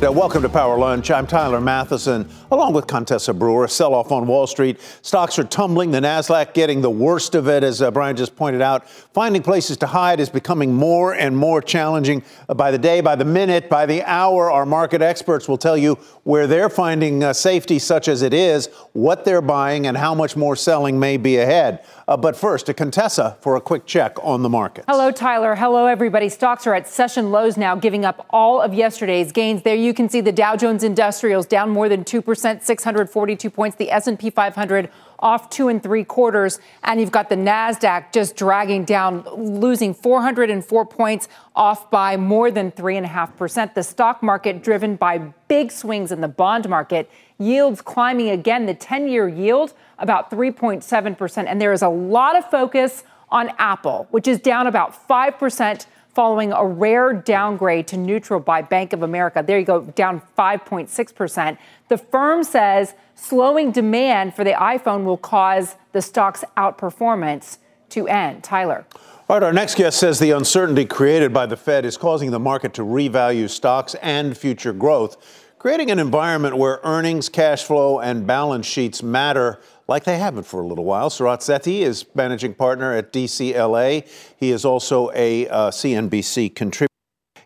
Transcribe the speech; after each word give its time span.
Now, 0.00 0.12
welcome 0.12 0.40
to 0.40 0.48
Power 0.48 0.78
Lunch. 0.78 1.10
I'm 1.10 1.26
Tyler 1.26 1.60
Mathisen, 1.60 2.26
along 2.50 2.72
with 2.72 2.86
Contessa 2.86 3.34
Brewer. 3.34 3.64
A 3.64 3.68
Sell 3.68 3.94
off 3.94 4.10
on 4.10 4.26
Wall 4.26 4.46
Street. 4.46 4.80
Stocks 5.02 5.38
are 5.38 5.44
tumbling. 5.44 5.90
The 5.90 6.00
Nasdaq 6.00 6.54
getting 6.54 6.80
the 6.80 6.88
worst 6.88 7.34
of 7.34 7.48
it, 7.48 7.62
as 7.62 7.82
uh, 7.82 7.90
Brian 7.90 8.16
just 8.16 8.34
pointed 8.34 8.62
out. 8.62 8.88
Finding 8.88 9.42
places 9.42 9.76
to 9.76 9.86
hide 9.86 10.18
is 10.18 10.30
becoming 10.30 10.72
more 10.72 11.12
and 11.12 11.36
more 11.36 11.60
challenging 11.60 12.24
by 12.56 12.70
the 12.70 12.78
day, 12.78 13.02
by 13.02 13.14
the 13.14 13.26
minute, 13.26 13.68
by 13.68 13.84
the 13.84 14.02
hour. 14.04 14.50
Our 14.50 14.64
market 14.64 15.02
experts 15.02 15.46
will 15.46 15.58
tell 15.58 15.76
you 15.76 15.98
where 16.24 16.46
they're 16.46 16.68
finding 16.68 17.24
uh, 17.24 17.32
safety, 17.32 17.78
such 17.78 18.08
as 18.08 18.22
it 18.22 18.34
is, 18.34 18.66
what 18.92 19.24
they're 19.24 19.40
buying, 19.40 19.86
and 19.86 19.96
how 19.96 20.14
much 20.14 20.36
more 20.36 20.54
selling 20.54 20.98
may 20.98 21.16
be 21.16 21.38
ahead. 21.38 21.84
Uh, 22.06 22.16
but 22.16 22.36
first, 22.36 22.66
to 22.66 22.74
Contessa 22.74 23.36
for 23.40 23.56
a 23.56 23.60
quick 23.60 23.86
check 23.86 24.16
on 24.22 24.42
the 24.42 24.48
market. 24.48 24.84
Hello, 24.88 25.10
Tyler. 25.10 25.54
Hello, 25.54 25.86
everybody. 25.86 26.28
Stocks 26.28 26.66
are 26.66 26.74
at 26.74 26.88
session 26.88 27.30
lows 27.30 27.56
now, 27.56 27.74
giving 27.74 28.04
up 28.04 28.26
all 28.30 28.60
of 28.60 28.74
yesterday's 28.74 29.32
gains. 29.32 29.62
There 29.62 29.74
you 29.74 29.94
can 29.94 30.08
see 30.08 30.20
the 30.20 30.32
Dow 30.32 30.56
Jones 30.56 30.84
Industrials 30.84 31.46
down 31.46 31.70
more 31.70 31.88
than 31.88 32.04
2%, 32.04 32.62
642 32.62 33.50
points. 33.50 33.76
The 33.76 33.90
S&P 33.90 34.30
500 34.30 34.90
off 35.20 35.50
two 35.50 35.68
and 35.68 35.82
three 35.82 36.04
quarters. 36.04 36.58
And 36.82 37.00
you've 37.00 37.12
got 37.12 37.28
the 37.28 37.36
NASDAQ 37.36 38.12
just 38.12 38.36
dragging 38.36 38.84
down, 38.84 39.22
losing 39.36 39.94
404 39.94 40.86
points, 40.86 41.28
off 41.54 41.90
by 41.90 42.16
more 42.16 42.50
than 42.50 42.72
3.5%. 42.72 43.74
The 43.74 43.82
stock 43.82 44.22
market 44.22 44.62
driven 44.62 44.96
by 44.96 45.18
big 45.48 45.70
swings 45.70 46.10
in 46.10 46.20
the 46.20 46.28
bond 46.28 46.68
market, 46.68 47.10
yields 47.38 47.82
climbing 47.82 48.30
again. 48.30 48.66
The 48.66 48.74
10 48.74 49.08
year 49.08 49.28
yield 49.28 49.74
about 49.98 50.30
3.7%. 50.30 51.44
And 51.46 51.60
there 51.60 51.72
is 51.72 51.82
a 51.82 51.88
lot 51.88 52.36
of 52.36 52.50
focus 52.50 53.04
on 53.30 53.50
Apple, 53.58 54.08
which 54.10 54.26
is 54.26 54.40
down 54.40 54.66
about 54.66 55.08
5% 55.08 55.86
following 56.20 56.52
a 56.52 56.66
rare 56.66 57.14
downgrade 57.14 57.88
to 57.88 57.96
neutral 57.96 58.38
by 58.38 58.60
Bank 58.60 58.92
of 58.92 59.02
America. 59.02 59.42
There 59.42 59.58
you 59.58 59.64
go, 59.64 59.80
down 59.80 60.20
5.6%. 60.36 61.56
The 61.88 61.96
firm 61.96 62.44
says 62.44 62.92
slowing 63.14 63.72
demand 63.72 64.34
for 64.34 64.44
the 64.44 64.52
iPhone 64.52 65.04
will 65.04 65.16
cause 65.16 65.76
the 65.92 66.02
stock's 66.02 66.44
outperformance 66.58 67.56
to 67.88 68.06
end. 68.06 68.44
Tyler. 68.44 68.84
All 69.30 69.36
right, 69.36 69.42
our 69.42 69.52
next 69.54 69.76
guest 69.76 69.98
says 69.98 70.18
the 70.18 70.32
uncertainty 70.32 70.84
created 70.84 71.32
by 71.32 71.46
the 71.46 71.56
Fed 71.56 71.86
is 71.86 71.96
causing 71.96 72.32
the 72.32 72.38
market 72.38 72.74
to 72.74 72.82
revalue 72.82 73.48
stocks 73.48 73.94
and 74.02 74.36
future 74.36 74.74
growth, 74.74 75.16
creating 75.58 75.90
an 75.90 75.98
environment 75.98 76.58
where 76.58 76.80
earnings, 76.84 77.30
cash 77.30 77.64
flow, 77.64 77.98
and 77.98 78.26
balance 78.26 78.66
sheets 78.66 79.02
matter 79.02 79.58
like 79.90 80.04
they 80.04 80.18
haven't 80.18 80.44
for 80.44 80.60
a 80.60 80.66
little 80.66 80.84
while. 80.84 81.10
Sarat 81.10 81.40
Sethi 81.40 81.80
is 81.80 82.06
managing 82.14 82.54
partner 82.54 82.94
at 82.94 83.12
DCLA. 83.12 84.08
He 84.36 84.52
is 84.52 84.64
also 84.64 85.10
a 85.12 85.48
uh, 85.48 85.70
CNBC 85.70 86.54
contributor. 86.54 86.86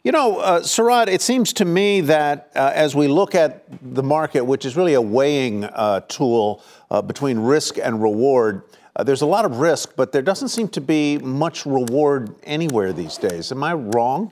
You 0.04 0.12
know, 0.12 0.40
uh, 0.40 0.60
Sarat, 0.60 1.08
it 1.08 1.22
seems 1.22 1.54
to 1.54 1.64
me 1.64 2.02
that 2.02 2.52
uh, 2.54 2.70
as 2.74 2.94
we 2.94 3.08
look 3.08 3.34
at 3.34 3.64
the 3.94 4.02
market, 4.02 4.44
which 4.44 4.66
is 4.66 4.76
really 4.76 4.92
a 4.92 5.00
weighing 5.00 5.64
uh, 5.64 6.00
tool 6.00 6.62
uh, 6.90 7.00
between 7.00 7.38
risk 7.38 7.78
and 7.78 8.02
reward, 8.02 8.62
uh, 8.94 9.02
there's 9.02 9.22
a 9.22 9.26
lot 9.26 9.46
of 9.46 9.60
risk, 9.60 9.96
but 9.96 10.12
there 10.12 10.20
doesn't 10.20 10.50
seem 10.50 10.68
to 10.68 10.82
be 10.82 11.16
much 11.18 11.64
reward 11.64 12.34
anywhere 12.42 12.92
these 12.92 13.16
days. 13.16 13.50
Am 13.52 13.64
I 13.64 13.72
wrong? 13.72 14.30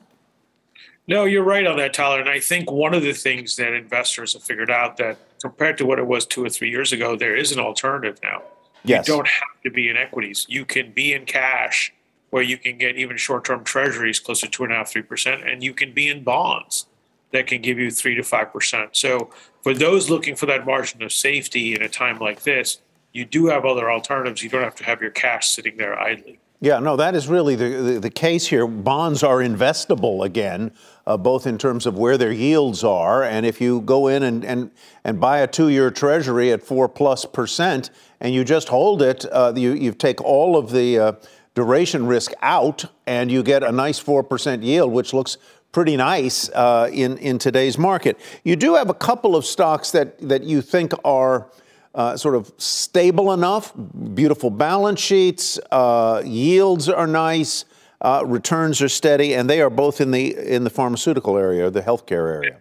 No, 1.08 1.24
you're 1.24 1.42
right 1.42 1.66
on 1.66 1.76
that, 1.78 1.94
Tyler. 1.94 2.20
And 2.20 2.28
I 2.28 2.38
think 2.38 2.70
one 2.70 2.94
of 2.94 3.02
the 3.02 3.12
things 3.12 3.56
that 3.56 3.72
investors 3.72 4.34
have 4.34 4.42
figured 4.42 4.70
out 4.70 4.96
that 4.98 5.18
compared 5.40 5.76
to 5.78 5.86
what 5.86 5.98
it 5.98 6.06
was 6.06 6.24
two 6.24 6.44
or 6.44 6.48
three 6.48 6.70
years 6.70 6.92
ago, 6.92 7.16
there 7.16 7.36
is 7.36 7.50
an 7.52 7.58
alternative 7.58 8.18
now. 8.22 8.42
Yes. 8.84 9.06
You 9.06 9.14
don't 9.14 9.28
have 9.28 9.62
to 9.64 9.70
be 9.70 9.88
in 9.88 9.96
equities. 9.96 10.46
You 10.48 10.64
can 10.64 10.92
be 10.92 11.12
in 11.12 11.24
cash 11.24 11.92
where 12.30 12.42
you 12.42 12.56
can 12.56 12.78
get 12.78 12.96
even 12.96 13.16
short 13.16 13.44
term 13.44 13.62
treasuries 13.62 14.18
close 14.18 14.40
to 14.40 14.48
two 14.48 14.64
and 14.64 14.72
a 14.72 14.76
half, 14.76 14.90
three 14.90 15.02
percent, 15.02 15.46
and 15.46 15.62
you 15.62 15.74
can 15.74 15.92
be 15.92 16.08
in 16.08 16.24
bonds 16.24 16.86
that 17.32 17.46
can 17.46 17.60
give 17.62 17.78
you 17.78 17.90
three 17.90 18.14
to 18.14 18.22
five 18.22 18.52
percent. 18.52 18.96
So 18.96 19.30
for 19.62 19.74
those 19.74 20.08
looking 20.08 20.34
for 20.34 20.46
that 20.46 20.64
margin 20.64 21.02
of 21.02 21.12
safety 21.12 21.74
in 21.74 21.82
a 21.82 21.88
time 21.88 22.18
like 22.18 22.42
this, 22.42 22.80
you 23.12 23.24
do 23.24 23.46
have 23.46 23.64
other 23.64 23.90
alternatives. 23.90 24.42
You 24.42 24.50
don't 24.50 24.62
have 24.62 24.76
to 24.76 24.84
have 24.84 25.00
your 25.00 25.10
cash 25.10 25.50
sitting 25.50 25.76
there 25.76 25.98
idly. 25.98 26.38
Yeah, 26.60 26.78
no, 26.78 26.96
that 26.96 27.16
is 27.16 27.26
really 27.26 27.56
the, 27.56 27.68
the, 27.68 28.00
the 28.00 28.10
case 28.10 28.46
here. 28.46 28.68
Bonds 28.68 29.24
are 29.24 29.38
investable 29.38 30.24
again, 30.24 30.70
uh, 31.06 31.16
both 31.16 31.46
in 31.46 31.58
terms 31.58 31.86
of 31.86 31.98
where 31.98 32.16
their 32.16 32.32
yields 32.32 32.84
are. 32.84 33.22
And 33.22 33.44
if 33.44 33.60
you 33.60 33.80
go 33.80 34.08
in 34.08 34.22
and, 34.22 34.44
and, 34.44 34.70
and 35.04 35.20
buy 35.20 35.38
a 35.38 35.46
two 35.46 35.68
year 35.68 35.90
treasury 35.90 36.52
at 36.52 36.62
four 36.62 36.88
plus 36.88 37.24
percent 37.24 37.90
and 38.20 38.34
you 38.34 38.44
just 38.44 38.68
hold 38.68 39.02
it, 39.02 39.24
uh, 39.32 39.52
you, 39.56 39.72
you 39.72 39.92
take 39.92 40.20
all 40.22 40.56
of 40.56 40.70
the 40.70 40.98
uh, 40.98 41.12
duration 41.54 42.06
risk 42.06 42.32
out 42.40 42.84
and 43.06 43.30
you 43.30 43.42
get 43.42 43.62
a 43.62 43.72
nice 43.72 44.02
4% 44.02 44.62
yield, 44.62 44.92
which 44.92 45.12
looks 45.12 45.38
pretty 45.72 45.96
nice 45.96 46.50
uh, 46.50 46.88
in, 46.92 47.16
in 47.18 47.38
today's 47.38 47.78
market. 47.78 48.18
You 48.44 48.56
do 48.56 48.74
have 48.74 48.90
a 48.90 48.94
couple 48.94 49.34
of 49.34 49.44
stocks 49.44 49.90
that, 49.92 50.18
that 50.28 50.44
you 50.44 50.60
think 50.60 50.92
are 51.04 51.50
uh, 51.94 52.16
sort 52.16 52.34
of 52.34 52.52
stable 52.56 53.32
enough, 53.32 53.72
beautiful 54.14 54.50
balance 54.50 55.00
sheets, 55.00 55.58
uh, 55.70 56.22
yields 56.24 56.88
are 56.88 57.06
nice, 57.06 57.64
uh, 58.02 58.24
returns 58.26 58.82
are 58.82 58.88
steady, 58.88 59.34
and 59.34 59.48
they 59.48 59.60
are 59.60 59.70
both 59.70 60.00
in 60.00 60.10
the 60.10 60.36
in 60.36 60.64
the 60.64 60.70
pharmaceutical 60.70 61.38
area, 61.38 61.70
the 61.70 61.82
healthcare 61.82 62.34
area. 62.34 62.58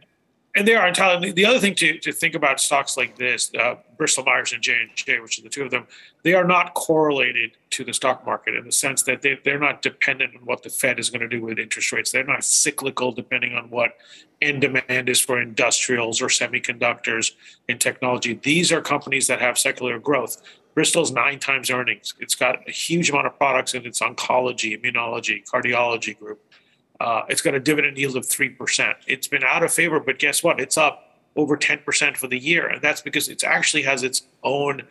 And 0.54 0.68
they 0.68 0.76
are 0.76 0.86
entirely. 0.86 1.32
The 1.32 1.46
other 1.46 1.60
thing 1.60 1.76
to, 1.76 1.98
to 2.00 2.12
think 2.12 2.36
about 2.36 2.60
stocks 2.60 2.98
like 2.98 3.18
this, 3.18 3.52
uh, 3.58 3.76
Bristol 3.98 4.26
Myers 4.26 4.52
and 4.52 4.62
J 4.62 4.82
and 4.82 4.90
J, 4.96 5.20
which 5.20 5.40
are 5.40 5.44
the 5.44 5.50
two 5.50 5.64
of 5.64 5.72
them, 5.72 5.88
they 6.24 6.34
are 6.34 6.44
not 6.44 6.74
correlated 6.74 7.52
to 7.70 7.86
the 7.86 7.94
stock 7.94 8.26
market 8.26 8.56
in 8.56 8.66
the 8.66 8.72
sense 8.72 9.04
that 9.04 9.22
they, 9.22 9.40
they're 9.46 9.58
not 9.58 9.82
dependent 9.82 10.36
on 10.36 10.42
what 10.42 10.62
the 10.62 10.70
Fed 10.70 11.00
is 11.00 11.10
going 11.10 11.22
to 11.22 11.30
do 11.30 11.42
with 11.42 11.58
interest 11.58 11.94
rates. 11.94 12.12
They're 12.12 12.26
not 12.26 12.44
cyclical, 12.44 13.14
depending 13.14 13.56
on 13.56 13.70
what 13.70 13.96
end 14.42 14.62
demand 14.62 15.08
is 15.08 15.22
for 15.22 15.42
industrials 15.42 16.22
or 16.22 16.28
semiconductors 16.28 17.32
in 17.70 17.78
technology. 17.78 18.34
These 18.34 18.74
are 18.74 18.82
companies 18.82 19.28
that 19.28 19.40
have 19.40 19.58
secular 19.58 20.00
growth. 20.00 20.42
Bristol's 20.74 21.12
nine 21.12 21.40
times 21.40 21.70
earnings. 21.70 22.14
It's 22.20 22.36
got 22.36 22.68
a 22.68 22.72
huge 22.72 23.10
amount 23.10 23.28
of 23.28 23.38
products 23.38 23.74
in 23.74 23.86
its 23.86 24.00
oncology, 24.00 24.80
immunology, 24.82 25.44
cardiology 25.46 26.18
group 26.18 26.42
uh, 27.02 27.26
it's 27.30 27.42
got 27.42 27.56
a 27.56 27.60
dividend 27.60 27.98
yield 27.98 28.16
of 28.16 28.24
3%. 28.24 28.94
It's 29.08 29.28
been 29.28 29.44
out 29.44 29.64
of 29.64 29.74
favor, 29.74 30.00
but 30.00 30.20
guess 30.20 30.44
what? 30.44 30.60
It's 30.60 30.78
up 30.78 31.18
over 31.36 31.58
10% 31.58 32.16
for 32.16 32.28
the 32.28 32.38
year. 32.38 32.68
And 32.68 32.80
that's 32.80 33.02
because 33.02 33.28
it 33.28 33.44
actually 33.44 33.82
has 33.84 34.04
its 34.04 34.22
own 34.44 34.84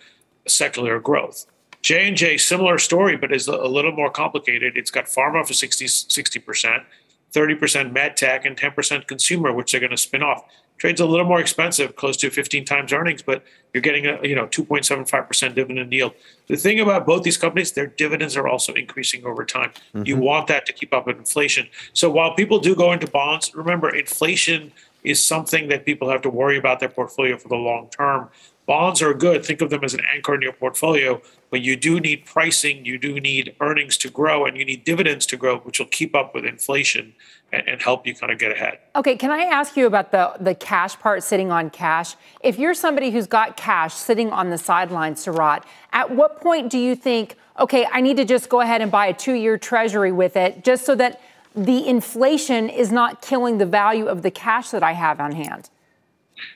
secular 0.49 0.99
growth. 0.99 1.47
J&J, 1.83 2.39
similar 2.39 2.79
story, 2.79 3.17
but 3.17 3.33
is 3.33 3.47
a 3.47 3.57
little 3.57 3.93
more 3.93 4.11
complicated. 4.11 4.77
It's 4.77 4.91
got 4.91 5.05
pharma 5.05 5.47
for 5.47 5.55
60, 5.55 5.85
60%, 5.85 6.85
30% 7.33 7.93
med 7.93 8.17
tech, 8.17 8.45
and 8.45 8.57
10% 8.57 9.07
consumer, 9.07 9.53
which 9.53 9.71
they're 9.71 9.81
going 9.81 9.91
to 9.91 9.97
spin 9.97 10.25
off. 10.25 10.43
Trade's 10.81 10.99
a 10.99 11.05
little 11.05 11.27
more 11.27 11.41
expensive, 11.41 11.95
close 11.95 12.17
to 12.17 12.31
15 12.31 12.65
times 12.65 12.91
earnings, 12.91 13.21
but 13.21 13.45
you're 13.75 13.83
getting 13.83 14.07
a 14.07 14.19
you 14.23 14.35
know 14.35 14.47
2.75% 14.47 15.55
dividend 15.55 15.93
yield. 15.93 16.15
The 16.47 16.57
thing 16.57 16.81
about 16.81 17.05
both 17.05 17.23
these 17.23 17.37
companies, 17.37 17.73
their 17.73 17.87
dividends 17.87 18.35
are 18.35 18.49
also 18.49 18.73
increasing 18.73 19.27
over 19.27 19.45
time. 19.45 19.73
Mm-hmm. 19.95 20.07
You 20.07 20.17
want 20.17 20.47
that 20.47 20.65
to 20.67 20.73
keep 20.73 20.95
up 20.95 21.07
with 21.07 21.19
inflation. 21.19 21.69
So 21.93 22.11
while 22.11 22.35
people 22.35 22.59
do 22.61 22.75
go 22.75 22.93
into 22.93 23.07
bonds, 23.07 23.55
remember 23.55 23.95
inflation 23.95 24.73
is 25.05 25.23
something 25.23 25.69
that 25.69 25.85
people 25.85 26.09
have 26.09 26.23
to 26.23 26.31
worry 26.31 26.57
about 26.57 26.81
their 26.81 26.89
portfolio 26.89 27.37
for 27.37 27.49
the 27.49 27.57
long 27.57 27.91
term. 27.91 28.31
Bonds 28.70 29.03
are 29.03 29.12
good. 29.12 29.44
Think 29.44 29.62
of 29.62 29.70
them 29.70 29.82
as 29.82 29.94
an 29.94 30.03
anchor 30.14 30.32
in 30.32 30.42
your 30.42 30.53
portfolio, 30.53 31.20
but 31.50 31.60
you 31.60 31.75
do 31.75 31.98
need 31.98 32.25
pricing, 32.25 32.84
you 32.84 32.98
do 32.98 33.19
need 33.19 33.56
earnings 33.58 33.97
to 33.97 34.08
grow, 34.08 34.47
and 34.47 34.56
you 34.56 34.64
need 34.64 34.84
dividends 34.84 35.26
to 35.26 35.36
grow, 35.36 35.58
which 35.58 35.81
will 35.81 35.88
keep 35.88 36.14
up 36.14 36.36
with 36.36 36.44
inflation 36.44 37.12
and, 37.53 37.69
and 37.69 37.82
help 37.82 38.06
you 38.06 38.14
kind 38.14 38.31
of 38.31 38.38
get 38.38 38.53
ahead. 38.53 38.78
Okay, 38.94 39.16
can 39.16 39.32
I 39.32 39.42
ask 39.42 39.76
you 39.76 39.88
about 39.88 40.12
the, 40.12 40.34
the 40.38 40.54
cash 40.54 40.97
part 41.00 41.25
sitting 41.25 41.50
on 41.50 41.70
cash? 41.70 42.14
If 42.44 42.60
you're 42.60 42.75
somebody 42.75 43.10
who's 43.10 43.26
got 43.26 43.56
cash 43.56 43.92
sitting 43.92 44.31
on 44.31 44.50
the 44.50 44.58
sidelines, 44.58 45.26
Sarat, 45.26 45.64
at 45.92 46.08
what 46.14 46.41
point 46.41 46.70
do 46.70 46.78
you 46.78 46.94
think, 46.94 47.34
okay, 47.58 47.88
I 47.91 48.00
need 48.00 48.19
to 48.19 48.25
just 48.25 48.48
go 48.48 48.60
ahead 48.60 48.82
and 48.82 48.92
buy 48.92 49.06
a 49.06 49.12
two 49.12 49.34
year 49.34 49.58
treasury 49.58 50.12
with 50.12 50.37
it 50.37 50.62
just 50.62 50.87
so 50.87 50.94
that 50.94 51.20
the 51.56 51.88
inflation 51.88 52.69
is 52.69 52.92
not 52.92 53.20
killing 53.20 53.58
the 53.58 53.66
value 53.66 54.06
of 54.06 54.22
the 54.22 54.31
cash 54.31 54.70
that 54.70 54.84
I 54.84 54.92
have 54.92 55.19
on 55.19 55.32
hand? 55.32 55.70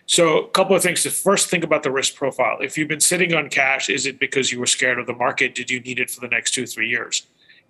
So, 0.06 0.38
a 0.44 0.48
couple 0.50 0.76
of 0.76 0.82
things. 0.82 1.02
To 1.02 1.10
first, 1.10 1.50
think 1.50 1.64
about 1.64 1.82
the 1.82 1.90
risk 1.90 2.14
profile. 2.14 2.58
If 2.60 2.76
you've 2.76 2.88
been 2.88 3.00
sitting 3.00 3.34
on 3.34 3.48
cash, 3.48 3.88
is 3.88 4.06
it 4.06 4.18
because 4.18 4.52
you 4.52 4.60
were 4.60 4.66
scared 4.66 4.98
of 4.98 5.06
the 5.06 5.14
market? 5.14 5.54
Did 5.54 5.70
you 5.70 5.80
need 5.80 5.98
it 5.98 6.10
for 6.10 6.20
the 6.20 6.28
next 6.28 6.52
two, 6.52 6.66
three 6.66 6.88
years? 6.88 7.26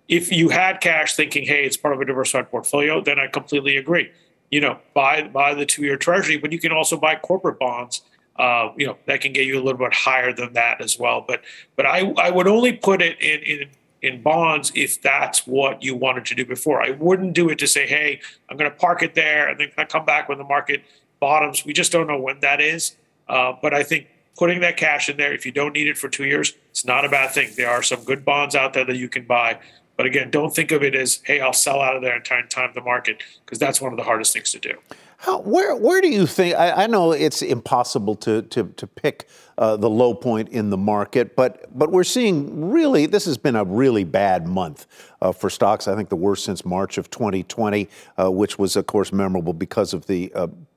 If 0.07 0.31
you 0.31 0.49
had 0.49 0.81
cash 0.81 1.15
thinking, 1.15 1.45
hey, 1.45 1.65
it's 1.65 1.77
part 1.77 1.93
of 1.93 2.01
a 2.01 2.05
diversified 2.05 2.51
portfolio, 2.51 3.01
then 3.01 3.19
I 3.19 3.27
completely 3.27 3.77
agree. 3.77 4.11
You 4.51 4.61
know, 4.61 4.79
buy 4.93 5.23
buy 5.27 5.53
the 5.53 5.65
two 5.65 5.83
year 5.83 5.97
treasury, 5.97 6.37
but 6.37 6.51
you 6.51 6.59
can 6.59 6.71
also 6.71 6.97
buy 6.97 7.15
corporate 7.15 7.59
bonds. 7.59 8.01
Uh, 8.35 8.71
you 8.75 8.85
know, 8.85 8.97
that 9.05 9.21
can 9.21 9.31
get 9.31 9.45
you 9.45 9.55
a 9.55 9.63
little 9.63 9.79
bit 9.79 9.93
higher 9.93 10.33
than 10.33 10.53
that 10.53 10.81
as 10.81 10.99
well. 10.99 11.23
But 11.27 11.41
but 11.75 11.85
I, 11.85 12.13
I 12.17 12.29
would 12.29 12.47
only 12.47 12.73
put 12.73 13.01
it 13.01 13.19
in, 13.21 13.41
in 13.41 13.69
in 14.05 14.21
bonds 14.21 14.71
if 14.75 15.01
that's 15.01 15.47
what 15.47 15.81
you 15.81 15.95
wanted 15.95 16.25
to 16.25 16.35
do 16.35 16.45
before. 16.45 16.81
I 16.81 16.91
wouldn't 16.91 17.33
do 17.33 17.49
it 17.49 17.57
to 17.59 17.67
say, 17.67 17.87
hey, 17.87 18.21
I'm 18.49 18.55
going 18.55 18.69
to 18.69 18.77
park 18.77 19.01
it 19.01 19.15
there 19.15 19.47
and 19.47 19.59
then 19.59 19.71
come 19.87 20.05
back 20.05 20.29
when 20.29 20.37
the 20.37 20.43
market 20.43 20.83
bottoms. 21.25 21.65
We 21.65 21.73
just 21.73 21.91
don't 21.91 22.05
know 22.05 22.19
when 22.19 22.39
that 22.41 22.61
is. 22.61 22.95
Uh, 23.27 23.53
but 23.59 23.73
I 23.73 23.81
think 23.81 24.07
putting 24.37 24.59
that 24.59 24.77
cash 24.77 25.09
in 25.09 25.17
there, 25.17 25.33
if 25.33 25.43
you 25.43 25.51
don't 25.51 25.73
need 25.73 25.87
it 25.87 25.97
for 25.97 26.07
two 26.07 26.25
years, 26.25 26.53
it's 26.69 26.85
not 26.85 27.03
a 27.03 27.09
bad 27.09 27.31
thing. 27.31 27.49
There 27.57 27.67
are 27.67 27.81
some 27.81 28.03
good 28.03 28.23
bonds 28.23 28.53
out 28.53 28.73
there 28.73 28.85
that 28.85 28.95
you 28.95 29.09
can 29.09 29.25
buy. 29.25 29.57
But 29.97 30.05
again, 30.05 30.29
don't 30.29 30.53
think 30.53 30.71
of 30.71 30.83
it 30.83 30.93
as, 30.93 31.21
hey, 31.23 31.39
I'll 31.39 31.51
sell 31.51 31.81
out 31.81 31.95
of 31.95 32.03
there 32.03 32.15
and 32.15 32.23
time, 32.23 32.47
time 32.47 32.71
the 32.75 32.81
market, 32.81 33.23
because 33.43 33.57
that's 33.57 33.81
one 33.81 33.91
of 33.91 33.97
the 33.97 34.03
hardest 34.03 34.33
things 34.33 34.51
to 34.51 34.59
do. 34.59 34.73
How, 35.17 35.39
where 35.39 35.75
where 35.75 36.01
do 36.01 36.09
you 36.09 36.27
think? 36.27 36.53
I, 36.55 36.83
I 36.83 36.87
know 36.87 37.11
it's 37.13 37.41
impossible 37.41 38.15
to 38.17 38.41
to, 38.43 38.65
to 38.75 38.85
pick 38.85 39.27
uh, 39.57 39.77
the 39.77 39.89
low 39.89 40.13
point 40.13 40.49
in 40.49 40.69
the 40.69 40.77
market, 40.77 41.35
but 41.35 41.65
but 41.75 41.91
we're 41.91 42.03
seeing 42.03 42.69
really 42.69 43.05
this 43.05 43.25
has 43.25 43.37
been 43.37 43.55
a 43.55 43.63
really 43.63 44.03
bad 44.03 44.45
month 44.45 44.85
uh, 45.21 45.31
for 45.31 45.49
stocks. 45.49 45.87
I 45.87 45.95
think 45.95 46.09
the 46.09 46.15
worst 46.17 46.43
since 46.43 46.65
March 46.65 46.97
of 46.97 47.09
2020, 47.09 47.89
uh, 48.17 48.29
which 48.29 48.59
was 48.59 48.75
of 48.75 48.85
course 48.87 49.13
memorable 49.13 49.53
because 49.53 49.93
of 49.93 50.05
the 50.05 50.31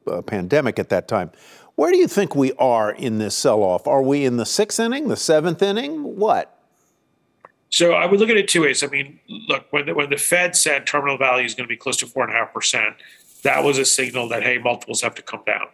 uh, 0.09 0.23
pandemic 0.23 0.79
at 0.79 0.89
that 0.89 1.09
time. 1.09 1.31
Where 1.77 1.93
do 1.93 1.99
you 1.99 2.09
think 2.09 2.35
we 2.35 2.53
are 2.55 2.91
in 2.91 3.19
this 3.19 3.37
sell-off? 3.37 3.87
Are 3.87 4.03
we 4.03 4.25
in 4.25 4.37
the 4.37 4.47
sixth 4.47 4.81
inning, 4.81 5.09
the 5.09 5.17
seventh 5.17 5.63
inning? 5.63 6.17
What? 6.17 6.59
So 7.71 7.93
I 7.93 8.07
would 8.07 8.19
look 8.19 8.31
at 8.31 8.37
it 8.37 8.49
two 8.49 8.63
ways. 8.63 8.83
I 8.83 8.87
mean, 8.89 9.21
look, 9.29 9.67
when 9.71 9.87
the, 9.87 9.95
when 9.95 10.11
the 10.11 10.17
Fed 10.17 10.57
said 10.57 10.87
terminal 10.87 11.19
value 11.19 11.45
is 11.45 11.55
going 11.55 11.69
to 11.69 11.73
be 11.73 11.77
close 11.77 11.97
to 11.99 12.07
four 12.07 12.25
and 12.25 12.33
a 12.33 12.37
half 12.37 12.53
percent, 12.53 12.97
that 13.43 13.63
was 13.63 13.79
a 13.79 13.85
signal 13.85 14.29
that 14.29 14.43
hey, 14.43 14.59
multiples 14.59 15.03
have 15.03 15.15
to 15.17 15.23
come 15.23 15.43
down. 15.47 15.67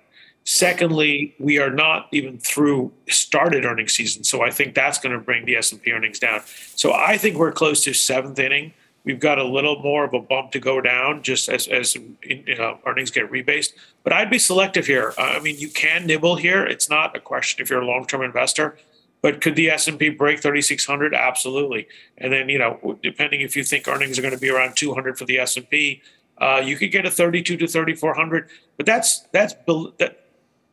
Secondly, 0.46 1.34
we 1.38 1.58
are 1.58 1.70
not 1.70 2.08
even 2.12 2.36
through 2.36 2.92
started 3.08 3.64
earnings 3.64 3.94
season, 3.94 4.24
so 4.24 4.42
I 4.42 4.50
think 4.50 4.74
that's 4.74 4.98
going 4.98 5.14
to 5.14 5.24
bring 5.24 5.46
the 5.46 5.56
S 5.56 5.72
and 5.72 5.80
P 5.80 5.90
earnings 5.90 6.18
down. 6.18 6.42
So 6.76 6.92
I 6.92 7.16
think 7.16 7.38
we're 7.38 7.52
close 7.52 7.82
to 7.84 7.94
seventh 7.94 8.38
inning. 8.38 8.74
We've 9.04 9.20
got 9.20 9.38
a 9.38 9.44
little 9.44 9.80
more 9.82 10.04
of 10.04 10.14
a 10.14 10.20
bump 10.20 10.52
to 10.52 10.58
go 10.58 10.80
down 10.80 11.22
just 11.22 11.48
as 11.48 11.68
as 11.68 11.94
you 11.94 12.56
know, 12.56 12.78
earnings 12.86 13.10
get 13.10 13.30
rebased. 13.30 13.74
But 14.02 14.12
I'd 14.14 14.30
be 14.30 14.38
selective 14.38 14.86
here. 14.86 15.12
I 15.18 15.40
mean, 15.40 15.58
you 15.58 15.68
can 15.68 16.06
nibble 16.06 16.36
here. 16.36 16.64
It's 16.64 16.88
not 16.88 17.16
a 17.16 17.20
question 17.20 17.62
if 17.62 17.68
you're 17.68 17.82
a 17.82 17.86
long 17.86 18.06
term 18.06 18.22
investor. 18.22 18.78
But 19.20 19.40
could 19.40 19.56
the 19.56 19.70
S&P 19.70 20.10
break 20.10 20.42
3600? 20.42 21.14
Absolutely. 21.14 21.88
And 22.18 22.30
then, 22.30 22.50
you 22.50 22.58
know, 22.58 22.98
depending 23.02 23.40
if 23.40 23.56
you 23.56 23.64
think 23.64 23.88
earnings 23.88 24.18
are 24.18 24.22
going 24.22 24.34
to 24.34 24.40
be 24.40 24.50
around 24.50 24.76
200 24.76 25.16
for 25.16 25.24
the 25.24 25.38
S&P, 25.38 26.02
uh, 26.36 26.60
you 26.62 26.76
could 26.76 26.92
get 26.92 27.06
a 27.06 27.10
32 27.10 27.56
to 27.56 27.66
3400. 27.66 28.50
But 28.76 28.84
that's 28.84 29.20
that's 29.32 29.54
that 29.98 30.24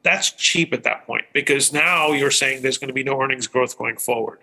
that's 0.04 0.32
cheap 0.32 0.74
at 0.74 0.84
that 0.84 1.06
point 1.06 1.26
because 1.34 1.72
now 1.72 2.12
you're 2.12 2.32
saying 2.32 2.62
there's 2.62 2.78
going 2.78 2.90
to 2.90 2.94
be 2.94 3.04
no 3.04 3.22
earnings 3.22 3.48
growth 3.48 3.78
going 3.78 3.98
forward. 3.98 4.40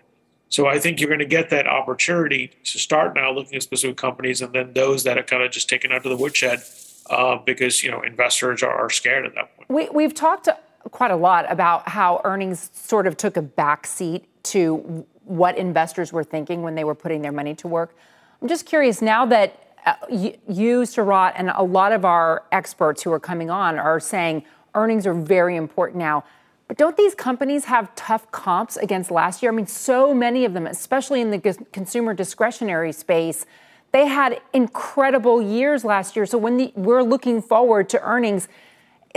So 0.49 0.67
I 0.67 0.79
think 0.79 0.99
you're 0.99 1.09
going 1.09 1.19
to 1.19 1.25
get 1.25 1.51
that 1.51 1.67
opportunity 1.67 2.51
to 2.63 2.79
start 2.79 3.15
now 3.15 3.31
looking 3.31 3.55
at 3.55 3.63
specific 3.63 3.97
companies, 3.97 4.41
and 4.41 4.51
then 4.53 4.73
those 4.73 5.03
that 5.03 5.17
are 5.17 5.23
kind 5.23 5.43
of 5.43 5.51
just 5.51 5.69
taken 5.69 5.91
out 5.91 6.03
the 6.03 6.15
woodshed 6.15 6.63
uh, 7.09 7.37
because 7.37 7.83
you 7.83 7.91
know 7.91 8.01
investors 8.01 8.63
are, 8.63 8.71
are 8.71 8.89
scared 8.89 9.25
at 9.25 9.35
that 9.35 9.55
point. 9.55 9.69
We, 9.69 9.89
we've 9.89 10.13
talked 10.13 10.49
quite 10.91 11.11
a 11.11 11.15
lot 11.15 11.51
about 11.51 11.87
how 11.89 12.21
earnings 12.23 12.71
sort 12.73 13.05
of 13.05 13.17
took 13.17 13.37
a 13.37 13.41
backseat 13.41 14.23
to 14.41 15.05
what 15.23 15.57
investors 15.57 16.11
were 16.11 16.23
thinking 16.23 16.63
when 16.63 16.75
they 16.75 16.83
were 16.83 16.95
putting 16.95 17.21
their 17.21 17.31
money 17.31 17.53
to 17.55 17.67
work. 17.67 17.95
I'm 18.41 18.47
just 18.47 18.65
curious 18.65 19.01
now 19.01 19.25
that 19.27 19.75
uh, 19.85 19.93
you, 20.09 20.81
Sarat, 20.81 21.33
and 21.35 21.51
a 21.53 21.63
lot 21.63 21.91
of 21.91 22.05
our 22.05 22.43
experts 22.51 23.03
who 23.03 23.11
are 23.11 23.19
coming 23.19 23.49
on 23.49 23.77
are 23.77 23.99
saying 23.99 24.43
earnings 24.75 25.05
are 25.05 25.13
very 25.13 25.55
important 25.55 25.99
now. 25.99 26.23
But 26.69 26.77
don't 26.77 26.95
these 26.95 27.15
companies 27.15 27.65
have 27.65 27.93
tough 27.95 28.31
comps 28.31 28.77
against 28.77 29.09
last 29.09 29.41
year? 29.41 29.51
I 29.51 29.55
mean, 29.55 29.65
so 29.65 30.13
many 30.13 30.45
of 30.45 30.53
them, 30.53 30.67
especially 30.67 31.19
in 31.19 31.31
the 31.31 31.65
consumer 31.73 32.13
discretionary 32.13 32.91
space, 32.91 33.47
they 33.91 34.05
had 34.05 34.39
incredible 34.53 35.41
years 35.41 35.83
last 35.83 36.15
year. 36.15 36.27
So 36.27 36.37
when 36.37 36.57
the, 36.57 36.71
we're 36.75 37.01
looking 37.01 37.41
forward 37.41 37.89
to 37.89 38.01
earnings, 38.03 38.47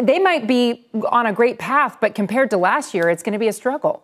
they 0.01 0.19
might 0.19 0.47
be 0.47 0.87
on 1.11 1.27
a 1.27 1.33
great 1.35 1.59
path, 1.59 1.99
but 2.01 2.15
compared 2.15 2.49
to 2.51 2.57
last 2.57 2.95
year, 2.95 3.11
it's 3.11 3.23
going 3.23 3.35
to 3.35 3.39
be 3.39 3.49
a 3.49 3.53
struggle. 3.53 4.03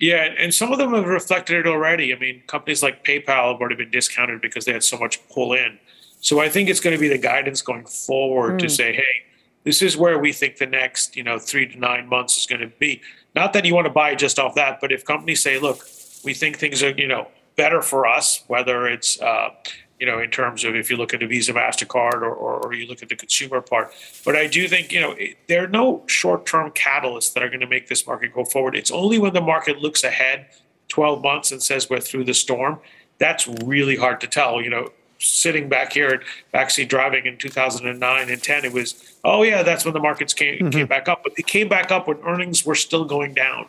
Yeah, 0.00 0.28
and 0.36 0.52
some 0.52 0.72
of 0.72 0.78
them 0.78 0.92
have 0.92 1.06
reflected 1.06 1.64
it 1.64 1.68
already. 1.68 2.12
I 2.12 2.18
mean, 2.18 2.42
companies 2.48 2.82
like 2.82 3.04
PayPal 3.04 3.52
have 3.52 3.60
already 3.60 3.76
been 3.76 3.92
discounted 3.92 4.40
because 4.40 4.64
they 4.64 4.72
had 4.72 4.82
so 4.82 4.98
much 4.98 5.20
pull 5.28 5.52
in. 5.52 5.78
So 6.20 6.40
I 6.40 6.48
think 6.48 6.68
it's 6.68 6.80
going 6.80 6.96
to 6.96 7.00
be 7.00 7.06
the 7.06 7.18
guidance 7.18 7.62
going 7.62 7.84
forward 7.84 8.54
mm. 8.54 8.58
to 8.58 8.68
say, 8.68 8.92
hey, 8.92 9.22
this 9.64 9.82
is 9.82 9.96
where 9.96 10.18
we 10.18 10.32
think 10.32 10.56
the 10.56 10.66
next, 10.66 11.16
you 11.16 11.22
know, 11.22 11.38
three 11.38 11.66
to 11.68 11.78
nine 11.78 12.08
months 12.08 12.36
is 12.36 12.46
going 12.46 12.60
to 12.60 12.66
be. 12.66 13.00
Not 13.34 13.52
that 13.52 13.64
you 13.64 13.74
want 13.74 13.86
to 13.86 13.92
buy 13.92 14.14
just 14.14 14.38
off 14.38 14.54
that, 14.56 14.80
but 14.80 14.92
if 14.92 15.04
companies 15.04 15.42
say, 15.42 15.58
look, 15.58 15.86
we 16.24 16.34
think 16.34 16.58
things 16.58 16.82
are, 16.82 16.90
you 16.90 17.08
know, 17.08 17.28
better 17.56 17.82
for 17.82 18.06
us, 18.06 18.42
whether 18.46 18.86
it's, 18.86 19.20
uh, 19.20 19.50
you 19.98 20.06
know, 20.06 20.18
in 20.18 20.30
terms 20.30 20.64
of 20.64 20.74
if 20.74 20.90
you 20.90 20.96
look 20.96 21.14
at 21.14 21.20
the 21.20 21.26
Visa, 21.26 21.52
MasterCard, 21.52 22.22
or, 22.22 22.34
or, 22.34 22.66
or 22.66 22.74
you 22.74 22.86
look 22.86 23.02
at 23.02 23.08
the 23.08 23.14
consumer 23.14 23.60
part. 23.60 23.92
But 24.24 24.34
I 24.34 24.48
do 24.48 24.66
think, 24.66 24.90
you 24.90 25.00
know, 25.00 25.14
there 25.46 25.64
are 25.64 25.68
no 25.68 26.02
short 26.06 26.44
term 26.44 26.72
catalysts 26.72 27.32
that 27.34 27.42
are 27.42 27.48
going 27.48 27.60
to 27.60 27.68
make 27.68 27.88
this 27.88 28.06
market 28.06 28.34
go 28.34 28.44
forward. 28.44 28.74
It's 28.74 28.90
only 28.90 29.18
when 29.18 29.32
the 29.32 29.40
market 29.40 29.78
looks 29.78 30.02
ahead 30.02 30.46
12 30.88 31.22
months 31.22 31.52
and 31.52 31.62
says 31.62 31.88
we're 31.88 32.00
through 32.00 32.24
the 32.24 32.34
storm. 32.34 32.80
That's 33.18 33.46
really 33.64 33.96
hard 33.96 34.20
to 34.22 34.26
tell. 34.26 34.60
You 34.60 34.70
know, 34.70 34.88
sitting 35.22 35.68
back 35.68 35.92
here 35.92 36.08
at 36.08 36.20
backseat 36.52 36.88
driving 36.88 37.26
in 37.26 37.36
2009 37.36 38.30
and 38.30 38.42
10, 38.42 38.64
it 38.64 38.72
was, 38.72 39.16
oh, 39.24 39.42
yeah, 39.42 39.62
that's 39.62 39.84
when 39.84 39.94
the 39.94 40.00
markets 40.00 40.34
came, 40.34 40.58
mm-hmm. 40.58 40.70
came 40.70 40.86
back 40.86 41.08
up. 41.08 41.22
But 41.22 41.36
they 41.36 41.42
came 41.42 41.68
back 41.68 41.90
up 41.90 42.08
when 42.08 42.18
earnings 42.24 42.66
were 42.66 42.74
still 42.74 43.04
going 43.04 43.34
down. 43.34 43.68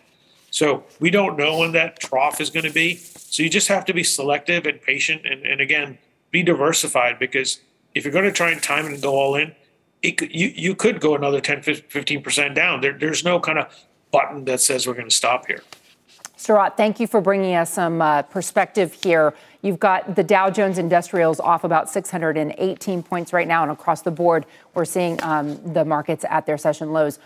So 0.51 0.83
we 0.99 1.09
don't 1.09 1.37
know 1.37 1.59
when 1.59 1.71
that 1.71 1.99
trough 1.99 2.39
is 2.39 2.49
going 2.49 2.65
to 2.65 2.73
be. 2.73 2.95
So 2.95 3.41
you 3.41 3.49
just 3.49 3.67
have 3.69 3.85
to 3.85 3.93
be 3.93 4.03
selective 4.03 4.65
and 4.65 4.81
patient. 4.81 5.25
And, 5.25 5.45
and 5.45 5.59
again, 5.61 5.97
be 6.31 6.43
diversified 6.43 7.17
because 7.17 7.61
if 7.95 8.03
you're 8.03 8.13
going 8.13 8.25
to 8.25 8.31
try 8.31 8.51
and 8.51 8.61
time 8.61 8.85
it 8.85 8.93
and 8.93 9.01
go 9.01 9.15
all 9.15 9.35
in, 9.35 9.55
it 10.01 10.21
you, 10.21 10.47
you 10.55 10.75
could 10.75 10.99
go 10.99 11.15
another 11.15 11.41
10, 11.41 11.61
15% 11.61 12.53
down. 12.53 12.81
There, 12.81 12.93
there's 12.93 13.23
no 13.23 13.39
kind 13.39 13.59
of 13.59 13.73
button 14.11 14.45
that 14.45 14.61
says 14.61 14.85
we're 14.85 14.93
going 14.93 15.09
to 15.09 15.15
stop 15.15 15.47
here. 15.47 15.63
Sarat, 16.37 16.75
thank 16.75 16.99
you 16.99 17.07
for 17.07 17.21
bringing 17.21 17.55
us 17.55 17.71
some 17.71 18.01
uh, 18.01 18.21
perspective 18.23 18.97
here. 19.01 19.33
You've 19.63 19.79
got 19.79 20.15
the 20.17 20.23
Dow 20.23 20.49
Jones 20.49 20.77
Industrials 20.77 21.39
off 21.39 21.63
about 21.63 21.89
618 21.89 23.01
points 23.01 23.31
right 23.31 23.47
now, 23.47 23.63
and 23.63 23.71
across 23.71 24.01
the 24.01 24.11
board, 24.11 24.45
we're 24.73 24.83
seeing 24.83 25.23
um, 25.23 25.73
the 25.73 25.85
markets 25.85 26.25
at 26.29 26.45
their 26.45 26.57
session 26.57 26.91
lows. 26.91 27.17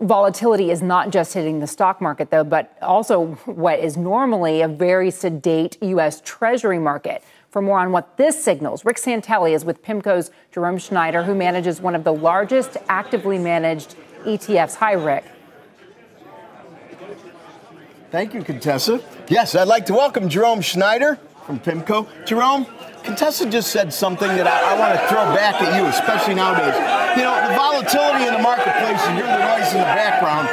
Volatility 0.00 0.72
is 0.72 0.82
not 0.82 1.10
just 1.10 1.32
hitting 1.34 1.60
the 1.60 1.68
stock 1.68 2.00
market, 2.00 2.30
though, 2.30 2.42
but 2.42 2.76
also 2.82 3.26
what 3.44 3.78
is 3.78 3.96
normally 3.96 4.60
a 4.60 4.66
very 4.66 5.08
sedate 5.08 5.80
U.S. 5.82 6.20
Treasury 6.24 6.80
market. 6.80 7.22
For 7.50 7.62
more 7.62 7.78
on 7.78 7.92
what 7.92 8.16
this 8.16 8.42
signals, 8.42 8.84
Rick 8.84 8.96
Santelli 8.96 9.54
is 9.54 9.64
with 9.64 9.80
PIMCO's 9.84 10.32
Jerome 10.50 10.78
Schneider, 10.78 11.22
who 11.22 11.36
manages 11.36 11.80
one 11.80 11.94
of 11.94 12.02
the 12.02 12.12
largest 12.12 12.76
actively 12.88 13.38
managed 13.38 13.94
ETFs. 14.24 14.74
Hi, 14.74 14.94
Rick. 14.94 15.26
Thank 18.10 18.34
you, 18.34 18.42
Contessa. 18.42 19.00
Yes, 19.28 19.54
I'd 19.54 19.68
like 19.68 19.86
to 19.86 19.94
welcome 19.94 20.28
Jerome 20.28 20.60
Schneider 20.60 21.20
from 21.44 21.60
PIMCO. 21.60 22.08
Jerome, 22.24 22.66
Contessa 23.04 23.48
just 23.48 23.70
said 23.70 23.92
something 23.92 24.28
that 24.28 24.48
I, 24.48 24.72
I 24.72 24.78
want 24.80 24.96
to 24.96 25.00
throw 25.12 25.28
back 25.36 25.60
at 25.60 25.76
you, 25.76 25.84
especially 25.92 26.34
nowadays. 26.34 26.72
You 27.20 27.28
know, 27.28 27.36
the 27.36 27.54
volatility 27.54 28.24
in 28.24 28.32
the 28.32 28.40
marketplace, 28.40 29.00
and 29.04 29.20
hear 29.20 29.28
the 29.28 29.44
noise 29.44 29.68
in 29.76 29.84
the 29.84 29.92
background, 29.92 30.48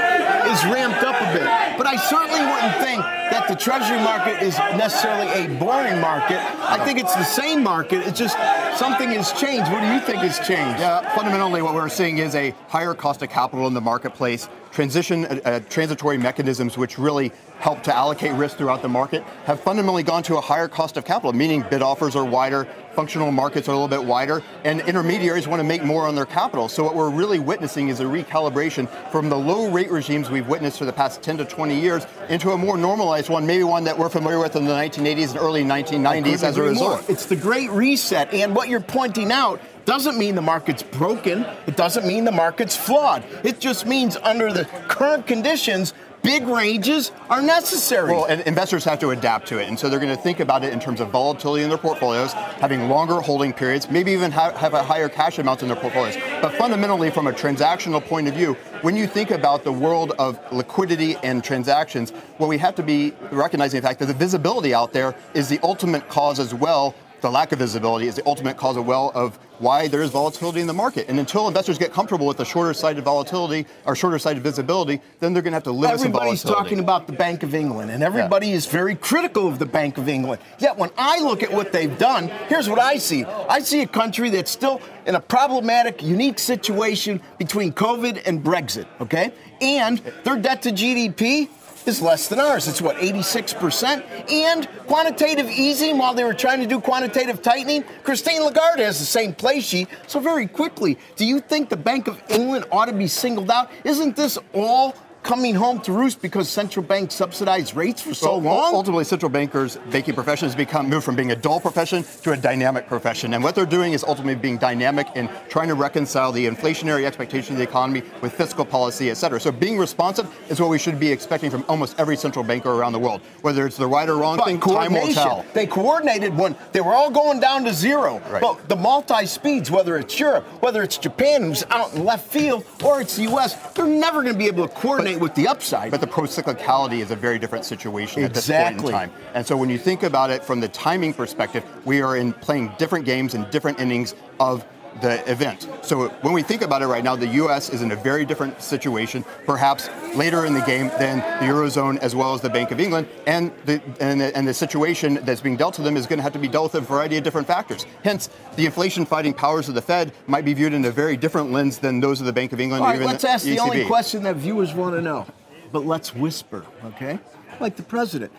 is 0.51 0.59
ramped 0.67 0.99
up 0.99 1.15
a 1.15 1.27
bit. 1.31 1.47
But 1.81 1.87
I 1.87 1.95
certainly 1.95 2.41
wouldn't 2.41 2.75
think 2.75 3.01
that 3.01 3.47
the 3.47 3.55
Treasury 3.55 3.97
market 3.97 4.43
is 4.43 4.55
necessarily 4.77 5.25
a 5.31 5.57
boring 5.57 5.99
market. 5.99 6.37
I 6.37 6.77
think 6.85 6.99
it's 6.99 7.15
the 7.15 7.23
same 7.23 7.63
market. 7.63 8.05
It's 8.05 8.19
just 8.19 8.37
something 8.77 9.09
has 9.09 9.31
changed. 9.31 9.71
What 9.71 9.81
do 9.81 9.91
you 9.91 9.99
think 9.99 10.19
has 10.19 10.37
changed? 10.37 10.79
Yeah, 10.79 11.01
fundamentally, 11.15 11.63
what 11.63 11.73
we're 11.73 11.89
seeing 11.89 12.19
is 12.19 12.35
a 12.35 12.53
higher 12.67 12.93
cost 12.93 13.23
of 13.23 13.31
capital 13.31 13.65
in 13.65 13.73
the 13.73 13.81
marketplace 13.81 14.47
transition 14.71 15.25
uh, 15.25 15.39
uh, 15.43 15.59
transitory 15.69 16.17
mechanisms 16.17 16.77
which 16.77 16.97
really 16.97 17.31
help 17.59 17.83
to 17.83 17.95
allocate 17.95 18.31
risk 18.33 18.57
throughout 18.57 18.81
the 18.81 18.87
market 18.87 19.23
have 19.45 19.59
fundamentally 19.59 20.03
gone 20.03 20.23
to 20.23 20.37
a 20.37 20.41
higher 20.41 20.67
cost 20.67 20.97
of 20.97 21.03
capital, 21.03 21.33
meaning 21.33 21.65
bid 21.69 21.81
offers 21.81 22.15
are 22.15 22.25
wider, 22.25 22.67
functional 22.93 23.31
markets 23.31 23.67
are 23.67 23.71
a 23.71 23.75
little 23.75 23.87
bit 23.87 24.03
wider, 24.03 24.43
and 24.63 24.81
intermediaries 24.81 25.47
want 25.47 25.59
to 25.59 25.63
make 25.63 25.83
more 25.83 26.07
on 26.07 26.15
their 26.15 26.25
capital. 26.25 26.69
So 26.69 26.83
what 26.83 26.95
we're 26.95 27.09
really 27.09 27.39
witnessing 27.39 27.89
is 27.89 27.99
a 27.99 28.05
recalibration 28.05 28.89
from 29.11 29.29
the 29.29 29.37
low 29.37 29.69
rate 29.71 29.91
regimes 29.91 30.29
we've 30.29 30.47
witnessed 30.47 30.79
for 30.79 30.85
the 30.85 30.93
past 30.93 31.21
10 31.21 31.37
to 31.37 31.45
20 31.45 31.79
years 31.79 32.05
into 32.29 32.51
a 32.51 32.57
more 32.57 32.77
normalized 32.77 33.29
one, 33.29 33.45
maybe 33.45 33.63
one 33.63 33.83
that 33.85 33.97
we're 33.97 34.09
familiar 34.09 34.39
with 34.39 34.55
in 34.55 34.65
the 34.65 34.73
1980s 34.73 35.31
and 35.31 35.39
early 35.39 35.63
1990s 35.63 36.43
as 36.43 36.57
a 36.57 36.63
result. 36.63 37.01
More. 37.01 37.11
It's 37.11 37.25
the 37.25 37.35
great 37.35 37.69
reset, 37.71 38.33
and 38.33 38.55
what 38.55 38.69
you're 38.69 38.79
pointing 38.79 39.31
out 39.31 39.61
doesn't 39.85 40.17
mean 40.17 40.35
the 40.35 40.41
market's 40.41 40.83
broken. 40.83 41.45
It 41.65 41.75
doesn't 41.75 42.05
mean 42.05 42.23
the 42.23 42.31
market's 42.31 42.75
flawed. 42.75 43.23
It 43.43 43.59
just 43.59 43.85
means 43.85 44.15
under 44.17 44.53
the 44.53 44.65
current 44.87 45.25
conditions, 45.25 45.93
big 46.23 46.47
ranges 46.47 47.11
are 47.29 47.41
necessary. 47.41 48.11
Well, 48.11 48.25
and 48.25 48.41
investors 48.41 48.83
have 48.85 48.99
to 48.99 49.09
adapt 49.11 49.47
to 49.47 49.59
it. 49.59 49.67
And 49.67 49.79
so 49.79 49.89
they're 49.89 49.99
going 49.99 50.15
to 50.15 50.21
think 50.21 50.39
about 50.39 50.63
it 50.63 50.73
in 50.73 50.79
terms 50.79 50.99
of 50.99 51.09
volatility 51.09 51.63
in 51.63 51.69
their 51.69 51.77
portfolios, 51.77 52.33
having 52.33 52.89
longer 52.89 53.15
holding 53.15 53.53
periods, 53.53 53.89
maybe 53.89 54.11
even 54.11 54.31
have, 54.31 54.55
have 54.55 54.73
a 54.73 54.83
higher 54.83 55.09
cash 55.09 55.39
amounts 55.39 55.61
in 55.63 55.69
their 55.69 55.77
portfolios. 55.77 56.17
But 56.41 56.53
fundamentally, 56.53 57.11
from 57.11 57.27
a 57.27 57.31
transactional 57.31 58.03
point 58.03 58.27
of 58.27 58.33
view, 58.33 58.53
when 58.81 58.95
you 58.95 59.07
think 59.07 59.31
about 59.31 59.63
the 59.63 59.71
world 59.71 60.13
of 60.17 60.39
liquidity 60.51 61.15
and 61.17 61.43
transactions, 61.43 62.11
what 62.37 62.47
we 62.47 62.57
have 62.57 62.75
to 62.75 62.83
be 62.83 63.13
recognizing 63.31 63.79
the 63.79 63.87
fact 63.87 63.99
that 63.99 64.07
the 64.07 64.13
visibility 64.13 64.73
out 64.73 64.93
there 64.93 65.15
is 65.33 65.49
the 65.49 65.59
ultimate 65.63 66.07
cause 66.09 66.39
as 66.39 66.53
well 66.53 66.95
the 67.21 67.29
lack 67.29 67.51
of 67.51 67.59
visibility 67.59 68.07
is 68.07 68.15
the 68.15 68.25
ultimate 68.25 68.57
cause 68.57 68.77
of 68.77 68.85
well 68.85 69.11
of 69.13 69.37
why 69.59 69.87
there 69.87 70.01
is 70.01 70.09
volatility 70.09 70.59
in 70.59 70.67
the 70.67 70.73
market. 70.73 71.07
And 71.07 71.19
until 71.19 71.47
investors 71.47 71.77
get 71.77 71.93
comfortable 71.93 72.25
with 72.25 72.37
the 72.37 72.45
shorter 72.45 72.73
sighted 72.73 73.03
volatility 73.03 73.67
or 73.85 73.95
shorter 73.95 74.17
sighted 74.17 74.41
visibility, 74.41 74.99
then 75.19 75.33
they're 75.33 75.43
going 75.43 75.51
to 75.51 75.57
have 75.57 75.63
to 75.63 75.71
live 75.71 75.91
Everybody's 75.91 76.31
with 76.31 76.39
some 76.39 76.47
volatility. 76.49 76.69
talking 76.69 76.79
about 76.79 77.05
the 77.05 77.13
Bank 77.13 77.43
of 77.43 77.53
England, 77.53 77.91
and 77.91 78.01
everybody 78.01 78.47
yeah. 78.47 78.55
is 78.55 78.65
very 78.65 78.95
critical 78.95 79.47
of 79.47 79.59
the 79.59 79.65
Bank 79.67 79.99
of 79.99 80.09
England. 80.09 80.41
Yet 80.57 80.77
when 80.77 80.89
I 80.97 81.19
look 81.19 81.43
at 81.43 81.53
what 81.53 81.71
they've 81.71 81.95
done, 81.97 82.27
here's 82.49 82.67
what 82.67 82.79
I 82.79 82.97
see 82.97 83.23
I 83.23 83.59
see 83.59 83.81
a 83.81 83.87
country 83.87 84.31
that's 84.31 84.51
still 84.51 84.81
in 85.05 85.15
a 85.15 85.21
problematic, 85.21 86.01
unique 86.01 86.39
situation 86.39 87.21
between 87.37 87.71
COVID 87.71 88.23
and 88.25 88.43
Brexit, 88.43 88.85
okay? 88.99 89.31
And 89.61 89.99
their 90.23 90.37
debt 90.37 90.63
to 90.63 90.71
GDP 90.71 91.49
is 91.87 92.01
less 92.01 92.27
than 92.27 92.39
ours. 92.39 92.67
It's 92.67 92.81
what, 92.81 92.97
86%? 92.97 94.31
And 94.31 94.67
quantitative 94.87 95.49
easing, 95.49 95.97
while 95.97 96.13
they 96.13 96.23
were 96.23 96.33
trying 96.33 96.59
to 96.61 96.67
do 96.67 96.79
quantitative 96.79 97.41
tightening, 97.41 97.83
Christine 98.03 98.43
Lagarde 98.43 98.83
has 98.83 98.99
the 98.99 99.05
same 99.05 99.33
play 99.33 99.61
sheet. 99.61 99.87
So, 100.07 100.19
very 100.19 100.47
quickly, 100.47 100.97
do 101.15 101.25
you 101.25 101.39
think 101.39 101.69
the 101.69 101.77
Bank 101.77 102.07
of 102.07 102.21
England 102.29 102.65
ought 102.71 102.85
to 102.85 102.93
be 102.93 103.07
singled 103.07 103.51
out? 103.51 103.71
Isn't 103.83 104.15
this 104.15 104.37
all 104.53 104.95
coming 105.23 105.55
home 105.55 105.79
to 105.81 105.91
roost 105.91 106.21
because 106.21 106.49
central 106.49 106.85
banks 106.85 107.15
subsidized 107.15 107.75
rates 107.75 108.01
for 108.01 108.13
so 108.13 108.37
well, 108.37 108.55
long? 108.55 108.75
Ultimately, 108.75 109.03
central 109.03 109.29
bankers, 109.29 109.77
banking 109.89 110.13
profession 110.13 110.47
has 110.47 110.55
become 110.55 110.89
moved 110.89 111.05
from 111.05 111.15
being 111.15 111.31
a 111.31 111.35
dull 111.35 111.59
profession 111.59 112.03
to 112.23 112.31
a 112.31 112.37
dynamic 112.37 112.87
profession. 112.87 113.33
And 113.33 113.43
what 113.43 113.55
they're 113.55 113.65
doing 113.65 113.93
is 113.93 114.03
ultimately 114.03 114.35
being 114.35 114.57
dynamic 114.57 115.07
and 115.15 115.29
trying 115.49 115.67
to 115.67 115.75
reconcile 115.75 116.31
the 116.31 116.45
inflationary 116.45 117.05
expectations 117.05 117.51
of 117.51 117.57
the 117.57 117.63
economy 117.63 118.03
with 118.21 118.33
fiscal 118.33 118.65
policy, 118.65 119.09
et 119.09 119.15
cetera. 119.15 119.39
So 119.39 119.51
being 119.51 119.77
responsive 119.77 120.27
is 120.49 120.59
what 120.59 120.69
we 120.69 120.79
should 120.79 120.99
be 120.99 121.11
expecting 121.11 121.51
from 121.51 121.65
almost 121.67 121.99
every 121.99 122.17
central 122.17 122.43
banker 122.43 122.71
around 122.71 122.93
the 122.93 122.99
world. 122.99 123.21
Whether 123.41 123.65
it's 123.65 123.77
the 123.77 123.87
right 123.87 124.09
or 124.09 124.17
wrong 124.17 124.37
but 124.37 124.45
thing, 124.45 124.59
time 124.59 124.93
will 124.93 125.13
tell. 125.13 125.45
They 125.53 125.67
coordinated 125.67 126.35
when 126.35 126.55
they 126.71 126.81
were 126.81 126.93
all 126.93 127.11
going 127.11 127.39
down 127.39 127.63
to 127.65 127.73
zero. 127.73 128.19
Right. 128.29 128.41
But 128.41 128.67
the 128.67 128.75
multi-speeds, 128.75 129.69
whether 129.69 129.97
it's 129.97 130.19
Europe, 130.19 130.45
whether 130.61 130.81
it's 130.83 130.97
Japan, 130.97 131.43
who's 131.43 131.63
out 131.69 131.93
in 131.93 132.05
left 132.05 132.27
field, 132.27 132.65
or 132.83 133.01
it's 133.01 133.15
the 133.15 133.23
U.S., 133.23 133.55
they're 133.73 133.85
never 133.85 134.21
going 134.21 134.33
to 134.33 134.39
be 134.39 134.47
able 134.47 134.67
to 134.67 134.73
coordinate 134.73 135.10
with 135.19 135.35
the 135.35 135.47
upside. 135.47 135.91
But 135.91 136.01
the 136.01 136.07
pro-cyclicality 136.07 136.99
is 136.99 137.11
a 137.11 137.15
very 137.15 137.39
different 137.39 137.65
situation 137.65 138.23
exactly. 138.23 138.55
at 138.55 138.73
this 138.73 138.81
point 138.81 138.85
in 138.85 138.91
time. 138.91 139.11
And 139.33 139.45
so 139.45 139.57
when 139.57 139.69
you 139.69 139.77
think 139.77 140.03
about 140.03 140.29
it 140.29 140.43
from 140.43 140.59
the 140.59 140.67
timing 140.67 141.13
perspective, 141.13 141.63
we 141.85 142.01
are 142.01 142.17
in 142.17 142.33
playing 142.33 142.71
different 142.77 143.05
games 143.05 143.33
in 143.33 143.49
different 143.49 143.79
innings 143.79 144.15
of 144.39 144.65
the 144.99 145.29
event. 145.31 145.67
So 145.81 146.09
when 146.21 146.33
we 146.33 146.43
think 146.43 146.61
about 146.61 146.81
it 146.81 146.87
right 146.87 147.03
now, 147.03 147.15
the 147.15 147.27
U.S. 147.27 147.69
is 147.69 147.81
in 147.81 147.91
a 147.91 147.95
very 147.95 148.25
different 148.25 148.61
situation, 148.61 149.23
perhaps 149.45 149.89
later 150.15 150.45
in 150.45 150.53
the 150.53 150.61
game 150.61 150.89
than 150.99 151.19
the 151.39 151.51
Eurozone 151.51 151.97
as 151.99 152.15
well 152.15 152.33
as 152.33 152.41
the 152.41 152.49
Bank 152.49 152.71
of 152.71 152.79
England. 152.79 153.07
And 153.25 153.51
the, 153.65 153.81
and 153.99 154.19
the, 154.19 154.35
and 154.35 154.47
the 154.47 154.53
situation 154.53 155.19
that's 155.23 155.41
being 155.41 155.55
dealt 155.55 155.75
to 155.75 155.81
them 155.81 155.95
is 155.95 156.05
going 156.05 156.17
to 156.17 156.23
have 156.23 156.33
to 156.33 156.39
be 156.39 156.47
dealt 156.47 156.73
with 156.73 156.83
a 156.83 156.85
variety 156.85 157.17
of 157.17 157.23
different 157.23 157.47
factors. 157.47 157.85
Hence, 158.03 158.29
the 158.55 158.65
inflation 158.65 159.05
fighting 159.05 159.33
powers 159.33 159.69
of 159.69 159.75
the 159.75 159.81
Fed 159.81 160.13
might 160.27 160.45
be 160.45 160.53
viewed 160.53 160.73
in 160.73 160.83
a 160.85 160.91
very 160.91 161.15
different 161.15 161.51
lens 161.51 161.77
than 161.79 161.99
those 161.99 162.19
of 162.19 162.25
the 162.25 162.33
Bank 162.33 162.51
of 162.53 162.59
England. 162.59 162.83
All 162.83 162.89
right, 162.89 162.99
let's 162.99 163.23
ask 163.23 163.45
the 163.45 163.59
only 163.59 163.85
question 163.85 164.23
that 164.23 164.35
viewers 164.35 164.73
want 164.73 164.95
to 164.95 165.01
know, 165.01 165.25
but 165.71 165.85
let's 165.85 166.13
whisper, 166.13 166.65
okay? 166.85 167.19
Like 167.59 167.75
the 167.75 167.83
president. 167.83 168.31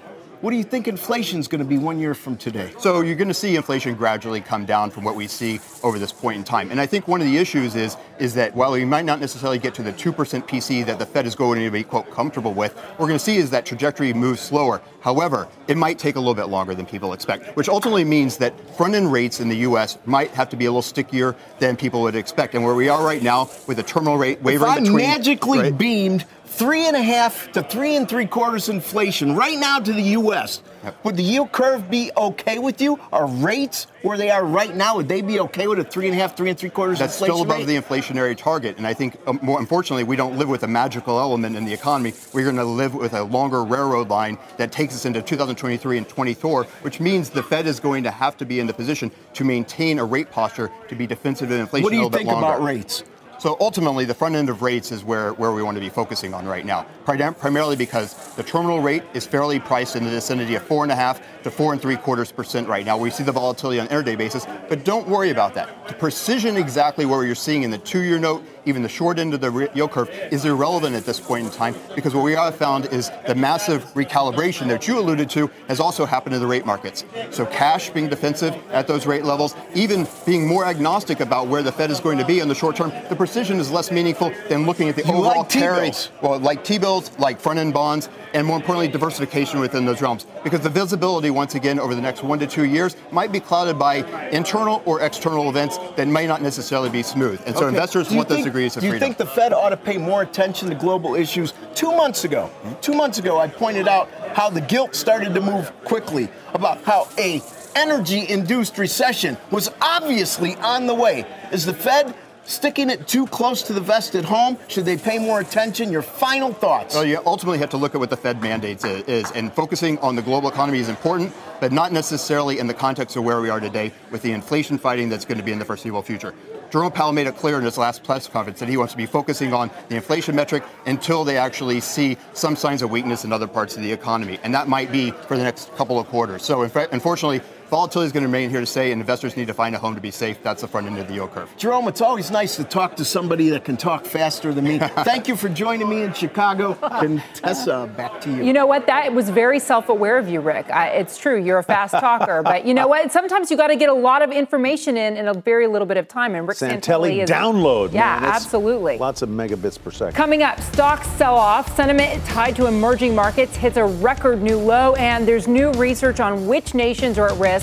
What 0.42 0.50
do 0.50 0.56
you 0.56 0.64
think 0.64 0.88
inflation 0.88 1.38
is 1.38 1.46
going 1.46 1.61
to 1.61 1.64
be 1.64 1.78
one 1.78 2.00
year 2.00 2.14
from 2.14 2.37
today? 2.37 2.72
So 2.80 3.00
you're 3.00 3.14
going 3.14 3.28
to 3.28 3.34
see 3.34 3.54
inflation 3.54 3.94
gradually 3.94 4.40
come 4.40 4.64
down 4.64 4.90
from 4.90 5.04
what 5.04 5.14
we 5.14 5.28
see 5.28 5.61
over 5.84 6.00
this 6.00 6.11
point 6.11 6.37
in 6.37 6.42
time. 6.42 6.72
And 6.72 6.80
I 6.80 6.87
think 6.87 7.06
one 7.06 7.20
of 7.20 7.28
the 7.28 7.37
issues 7.37 7.76
is 7.76 7.96
is 8.18 8.34
that 8.34 8.52
while 8.56 8.72
we 8.72 8.84
might 8.84 9.04
not 9.04 9.20
necessarily 9.20 9.61
get 9.61 9.72
to 9.75 9.84
the 9.84 9.92
2% 9.92 10.12
PC 10.49 10.84
that 10.87 10.99
the 10.99 11.06
Fed 11.06 11.26
is 11.26 11.37
going 11.37 11.61
to 11.61 11.70
be 11.70 11.84
quote 11.84 12.11
comfortable 12.11 12.54
with, 12.54 12.75
what 12.75 12.99
we're 12.99 13.06
going 13.06 13.18
to 13.20 13.25
see 13.25 13.37
is 13.37 13.50
that 13.50 13.64
trajectory 13.64 14.12
moves 14.12 14.40
slower. 14.40 14.82
However, 15.00 15.46
it 15.68 15.76
might 15.76 16.00
take 16.00 16.16
a 16.16 16.18
little 16.18 16.34
bit 16.34 16.46
longer 16.46 16.75
than 16.75 16.87
people 16.87 17.12
expect, 17.12 17.56
which 17.56 17.68
ultimately 17.68 18.04
means 18.04 18.37
that 18.38 18.52
front-end 18.76 19.12
rates 19.12 19.38
in 19.38 19.49
the 19.49 19.58
U.S. 19.58 19.96
might 20.06 20.30
have 20.30 20.49
to 20.49 20.56
be 20.56 20.64
a 20.64 20.70
little 20.70 20.82
stickier 20.82 21.37
than 21.61 21.76
people 21.76 22.02
would 22.02 22.16
expect. 22.16 22.56
And 22.56 22.64
where 22.64 22.75
we 22.75 22.88
are 22.88 23.04
right 23.04 23.22
now 23.22 23.49
with 23.68 23.76
the 23.76 23.84
terminal 23.84 24.18
rate 24.18 24.42
wavering 24.42 24.72
if 24.72 24.76
I 24.76 24.80
between 24.80 24.96
magically 24.96 25.58
right? 25.61 25.78
beamed 25.78 26.25
three 26.52 26.87
and 26.87 26.97
a 26.97 27.02
half 27.02 27.50
to 27.52 27.62
three 27.62 27.97
and 27.97 28.09
three 28.09 28.26
quarters 28.26 28.68
inflation 28.68 29.35
right 29.35 29.59
now 29.59 29.78
to 29.78 29.92
the 29.92 30.02
U.S. 30.02 30.62
Yep. 30.85 31.04
Would 31.04 31.16
the 31.16 31.23
yield 31.23 31.52
curve 31.52 31.90
be 31.90 32.11
okay 32.16 32.59
with 32.59 32.80
you? 32.80 33.00
Are 33.12 33.26
rates 33.26 33.87
where 34.02 34.18
they 34.18 34.30
are 34.30 34.44
right 34.44 34.75
now, 34.75 34.97
would 34.97 35.09
they 35.09 35.23
be 35.23 35.40
okay 35.40 35.66
with 35.66 35.78
a 35.78 35.85
three 35.85 36.06
and 36.06 36.14
a 36.14 36.18
half, 36.18 36.37
three 36.37 36.50
and 36.50 36.59
three 36.59 36.71
quarters 36.71 36.99
That's 36.99 37.14
still 37.14 37.42
above 37.42 37.59
rate? 37.59 37.66
the 37.66 37.76
inflationary 37.76 38.37
target. 38.37 38.76
And 38.76 38.87
I 38.87 38.92
think, 38.92 39.16
um, 39.26 39.38
more 39.42 39.61
unfortunately, 39.61 40.04
we 40.04 40.16
don't 40.16 40.37
live 40.37 40.49
with 40.49 40.64
a 40.64 40.68
magical 40.68 41.18
element 41.18 41.56
in 41.56 41.64
the 41.64 41.73
economy. 41.73 42.12
We're 42.35 42.44
going 42.44 42.56
to 42.56 42.64
live 42.64 42.94
with 42.94 43.14
a 43.14 43.23
longer 43.23 43.64
railroad 43.64 44.09
line 44.09 44.38
that 44.56 44.73
takes 44.73 44.94
us 44.94 45.06
into 45.06 45.23
2023 45.23 45.99
and 45.99 46.09
24, 46.09 46.64
which 46.82 47.00
means 47.00 47.30
the 47.30 47.42
Fed 47.42 47.66
is 47.66 47.80
going 47.80 48.02
to 48.02 48.11
have 48.11 48.37
to 48.38 48.44
be 48.44 48.61
in 48.61 48.66
the 48.66 48.75
position 48.75 49.11
to 49.35 49.44
maintain 49.44 49.99
a 49.99 50.04
rate 50.04 50.30
posture 50.30 50.71
to 50.88 50.94
be 50.94 51.06
defensive 51.06 51.50
in 51.50 51.61
inflation 51.61 51.85
what 51.85 51.92
do 51.92 51.97
you 51.97 52.06
a 52.06 52.11
think 52.11 52.28
bit 52.28 52.38
about 52.38 52.62
rates? 52.62 53.04
So 53.42 53.56
ultimately, 53.58 54.04
the 54.04 54.14
front 54.14 54.37
end 54.37 54.49
of 54.50 54.62
rates 54.62 54.92
is 54.92 55.02
where, 55.02 55.32
where 55.32 55.50
we 55.50 55.64
want 55.64 55.75
to 55.75 55.80
be 55.80 55.88
focusing 55.88 56.32
on 56.32 56.46
right 56.46 56.64
now, 56.64 56.87
primarily 57.04 57.75
because 57.75 58.14
the 58.37 58.44
terminal 58.44 58.80
rate 58.80 59.02
is 59.14 59.26
fairly 59.26 59.58
priced 59.58 59.96
in 59.96 60.04
the 60.04 60.11
vicinity 60.11 60.54
of 60.54 60.62
four 60.62 60.84
and 60.84 60.92
a 60.92 60.94
half 60.94 61.20
to 61.42 61.50
four 61.50 61.72
and 61.72 61.82
three 61.82 61.96
quarters 61.96 62.30
percent 62.30 62.68
right 62.68 62.87
now. 62.87 62.96
We 62.96 63.11
see 63.11 63.25
the 63.25 63.32
volatility 63.32 63.80
on 63.80 63.88
an 63.88 64.04
intraday 64.04 64.16
basis, 64.16 64.46
but 64.68 64.84
don't 64.84 65.08
worry 65.08 65.30
about 65.30 65.54
that. 65.54 65.88
The 65.88 65.94
precision 65.94 66.56
exactly 66.56 67.04
where 67.04 67.25
you're 67.25 67.34
seeing 67.34 67.64
in 67.64 67.72
the 67.72 67.78
two-year 67.78 68.20
note, 68.20 68.44
even 68.64 68.83
the 68.83 68.88
short 68.88 69.19
end 69.19 69.35
of 69.35 69.40
the 69.40 69.71
yield 69.75 69.90
curve, 69.90 70.11
is 70.31 70.45
irrelevant 70.45 70.95
at 70.95 71.04
this 71.04 71.21
point 71.21 71.45
in 71.45 71.50
time 71.50 71.75
because 71.95 72.14
what 72.14 72.25
we 72.25 72.33
have 72.33 72.54
found 72.57 72.87
is 72.87 73.11
the 73.26 73.35
massive 73.35 73.85
recalibration 73.95 74.69
that 74.69 74.87
you 74.88 74.99
alluded 74.99 75.28
to 75.31 75.50
has 75.69 75.81
also 75.81 76.04
happened 76.04 76.35
in 76.35 76.40
the 76.40 76.47
rate 76.47 76.66
markets. 76.66 77.04
So 77.31 77.47
cash 77.47 77.90
being 77.90 78.09
defensive 78.09 78.54
at 78.71 78.87
those 78.87 79.07
rate 79.07 79.25
levels, 79.25 79.54
even 79.75 80.07
being 80.26 80.47
more 80.47 80.64
agnostic 80.64 81.21
about 81.21 81.49
where 81.49 81.62
the 81.62 81.73
Fed 81.73 81.90
is 81.90 82.00
going 82.00 82.19
to 82.19 82.25
be 82.25 82.40
in 82.40 82.49
the 82.49 82.54
short 82.54 82.76
term, 82.76 82.92
the 83.09 83.16
precision 83.16 83.59
is 83.59 83.71
less 83.71 83.90
meaningful 83.90 84.33
than 84.49 84.66
looking 84.66 84.88
at 84.88 84.97
the 84.97 85.02
you 85.02 85.12
overall 85.12 85.40
like 85.40 85.49
carry. 85.49 85.90
T-bills. 85.90 86.11
Well, 86.23 86.38
like 86.38 86.64
T-bills, 86.64 87.16
like 87.19 87.40
front-end 87.40 87.75
bonds, 87.75 88.09
and 88.35 88.47
more 88.47 88.57
importantly, 88.57 88.88
diversification 88.88 89.61
within 89.61 89.85
those 89.85 90.00
realms. 90.00 90.26
Because 90.45 90.61
the 90.61 90.71
visibility, 90.71 91.31
once 91.31 91.54
again, 91.54 91.78
over 91.78 91.95
the 91.95 92.00
next 92.00 92.23
one 92.23 92.38
to 92.38 92.47
two 92.47 92.64
years, 92.64 92.97
might 93.11 93.33
be 93.33 93.40
clouded 93.40 93.78
by 93.78 93.97
internal 94.31 94.83
or 94.85 95.00
external 95.00 95.49
events 95.49 95.78
that 95.97 96.09
may 96.09 96.26
not 96.26 96.42
necessarily 96.42 96.90
be 96.90 97.02
smooth. 97.02 97.40
And 97.47 97.54
so 97.54 97.62
okay. 97.62 97.69
investors 97.69 98.11
want 98.11 98.28
those 98.28 98.47
degrees 98.52 98.76
of 98.76 98.82
freedom. 98.82 98.99
Do 98.99 99.04
you 99.04 99.14
think 99.14 99.16
the 99.16 99.26
Fed 99.26 99.52
ought 99.52 99.71
to 99.71 99.76
pay 99.76 99.97
more 99.97 100.23
attention 100.23 100.68
to 100.68 100.75
global 100.75 101.14
issues? 101.14 101.54
Two 101.75 101.90
months 101.92 102.25
ago, 102.25 102.50
two 102.80 102.92
months 102.92 103.18
ago, 103.18 103.38
I 103.38 103.49
pointed 103.49 103.88
out 103.88 104.11
how 104.35 104.50
the 104.50 104.61
gilt 104.61 104.94
started 104.94 105.35
to 105.35 105.40
move 105.40 105.73
quickly 105.85 106.28
about 106.54 106.82
how 106.85 107.09
a 107.18 107.40
energy-induced 107.75 108.76
recession 108.76 109.37
was 109.50 109.71
obviously 109.80 110.56
on 110.56 110.87
the 110.87 110.94
way. 110.94 111.25
Is 111.50 111.64
the 111.64 111.73
Fed 111.73 112.14
sticking 112.44 112.90
it 112.90 113.06
too 113.09 113.26
close 113.28 113.62
to 113.62 113.73
the 113.73 113.80
vest 113.80 114.14
at 114.14 114.25
home? 114.25 114.59
Should 114.68 114.85
they 114.85 114.97
pay 114.99 115.18
more 115.18 115.40
attention? 115.40 115.90
Your 115.90 116.02
final 116.02 116.52
thoughts. 116.52 116.94
Well, 116.94 117.04
you 117.04 117.21
ultimately 117.25 117.59
have 117.59 117.71
to 117.71 117.78
look 117.78 117.94
at 117.94 117.99
what 117.99 118.11
the 118.11 118.16
Fed 118.16 118.42
mandates 118.42 118.85
is, 118.85 119.30
and 119.30 119.52
focusing 119.52 119.99
on 119.99 120.16
the 120.16 120.23
global 120.23 120.50
economy 120.50 120.80
is 120.80 120.90
important, 120.90 121.32
but 121.61 121.73
not 121.73 121.92
necessarily 121.92 122.59
in 122.59 122.66
the 122.66 122.75
context 122.75 123.16
of 123.16 123.25
where 123.25 123.40
we 123.40 123.49
are 123.49 123.61
today 123.61 123.92
with 124.11 124.21
the 124.23 124.32
inflation 124.32 124.76
fighting 124.76 125.09
that's 125.09 125.25
going 125.25 125.38
to 125.38 125.44
be 125.44 125.52
in 125.52 125.59
the 125.59 125.64
foreseeable 125.64 126.02
future. 126.02 126.35
Jerome 126.72 126.90
Powell 126.90 127.12
made 127.12 127.26
it 127.26 127.36
clear 127.36 127.58
in 127.58 127.64
his 127.64 127.76
last 127.76 128.02
press 128.02 128.26
conference 128.26 128.58
that 128.60 128.68
he 128.70 128.78
wants 128.78 128.94
to 128.94 128.96
be 128.96 129.04
focusing 129.04 129.52
on 129.52 129.70
the 129.90 129.96
inflation 129.96 130.34
metric 130.34 130.64
until 130.86 131.22
they 131.22 131.36
actually 131.36 131.80
see 131.80 132.16
some 132.32 132.56
signs 132.56 132.80
of 132.80 132.90
weakness 132.90 133.26
in 133.26 133.32
other 133.32 133.46
parts 133.46 133.76
of 133.76 133.82
the 133.82 133.92
economy. 133.92 134.38
And 134.42 134.54
that 134.54 134.68
might 134.68 134.90
be 134.90 135.10
for 135.10 135.36
the 135.36 135.42
next 135.42 135.70
couple 135.76 136.00
of 136.00 136.06
quarters. 136.06 136.42
So, 136.42 136.62
unfortunately, 136.62 137.42
Volatility 137.72 138.04
is 138.04 138.12
going 138.12 138.20
to 138.20 138.28
remain 138.28 138.50
here 138.50 138.60
to 138.60 138.66
stay, 138.66 138.92
and 138.92 139.00
investors 139.00 139.34
need 139.34 139.46
to 139.46 139.54
find 139.54 139.74
a 139.74 139.78
home 139.78 139.94
to 139.94 140.00
be 140.02 140.10
safe. 140.10 140.42
That's 140.42 140.60
the 140.60 140.68
front 140.68 140.88
end 140.88 140.98
of 140.98 141.08
the 141.08 141.14
yield 141.14 141.32
curve. 141.32 141.56
Jerome, 141.56 141.88
it's 141.88 142.02
always 142.02 142.30
nice 142.30 142.54
to 142.56 142.64
talk 142.64 142.96
to 142.96 143.04
somebody 143.06 143.48
that 143.48 143.64
can 143.64 143.78
talk 143.78 144.04
faster 144.04 144.52
than 144.52 144.64
me. 144.64 144.78
Thank 145.04 145.26
you 145.26 145.36
for 145.36 145.48
joining 145.48 145.88
me 145.88 146.02
in 146.02 146.12
Chicago. 146.12 146.74
Contessa, 146.74 147.90
back 147.96 148.20
to 148.20 148.30
you. 148.30 148.44
You 148.44 148.52
know 148.52 148.66
what? 148.66 148.86
That 148.88 149.14
was 149.14 149.30
very 149.30 149.58
self-aware 149.58 150.18
of 150.18 150.28
you, 150.28 150.42
Rick. 150.42 150.70
I, 150.70 150.88
it's 150.88 151.16
true. 151.16 151.42
You're 151.42 151.60
a 151.60 151.62
fast 151.62 151.94
talker, 151.94 152.42
but 152.42 152.66
you 152.66 152.74
know 152.74 152.88
what? 152.88 153.10
Sometimes 153.10 153.50
you 153.50 153.56
got 153.56 153.68
to 153.68 153.76
get 153.76 153.88
a 153.88 153.94
lot 153.94 154.20
of 154.20 154.30
information 154.32 154.98
in 154.98 155.16
in 155.16 155.28
a 155.28 155.32
very 155.32 155.66
little 155.66 155.86
bit 155.86 155.96
of 155.96 156.06
time. 156.08 156.34
And 156.34 156.46
Rick 156.46 156.58
Santelli, 156.58 156.82
Santelli 156.82 157.22
is 157.22 157.30
download. 157.30 157.94
Yeah, 157.94 158.20
man. 158.20 158.24
absolutely. 158.32 158.98
Lots 158.98 159.22
of 159.22 159.30
megabits 159.30 159.82
per 159.82 159.90
second. 159.90 160.14
Coming 160.14 160.42
up, 160.42 160.60
stocks 160.60 161.08
sell-off, 161.12 161.74
sentiment 161.74 162.22
tied 162.26 162.54
to 162.56 162.66
emerging 162.66 163.14
markets 163.14 163.56
hits 163.56 163.78
a 163.78 163.86
record 163.86 164.42
new 164.42 164.58
low, 164.58 164.94
and 164.96 165.26
there's 165.26 165.48
new 165.48 165.72
research 165.72 166.20
on 166.20 166.46
which 166.46 166.74
nations 166.74 167.16
are 167.16 167.30
at 167.30 167.38
risk 167.38 167.62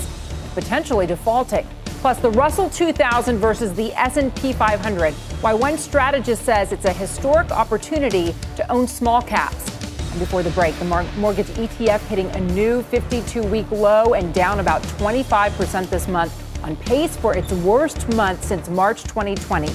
potentially 0.54 1.06
defaulting. 1.06 1.66
Plus, 2.00 2.18
the 2.18 2.30
Russell 2.30 2.70
2000 2.70 3.36
versus 3.38 3.74
the 3.74 3.92
S&P 3.92 4.52
500. 4.52 5.12
Why 5.42 5.52
one 5.52 5.76
strategist 5.76 6.44
says 6.44 6.72
it's 6.72 6.86
a 6.86 6.92
historic 6.92 7.50
opportunity 7.50 8.34
to 8.56 8.70
own 8.72 8.86
small 8.86 9.20
caps. 9.20 9.68
And 10.10 10.18
before 10.18 10.42
the 10.42 10.50
break, 10.50 10.74
the 10.78 10.86
mortgage 11.18 11.46
ETF 11.48 12.00
hitting 12.08 12.30
a 12.30 12.40
new 12.40 12.82
52-week 12.84 13.70
low 13.70 14.14
and 14.14 14.32
down 14.32 14.60
about 14.60 14.82
25% 14.82 15.90
this 15.90 16.08
month, 16.08 16.32
on 16.64 16.76
pace 16.76 17.16
for 17.16 17.36
its 17.36 17.52
worst 17.52 18.08
month 18.14 18.44
since 18.44 18.68
March 18.68 19.02
2020. 19.04 19.68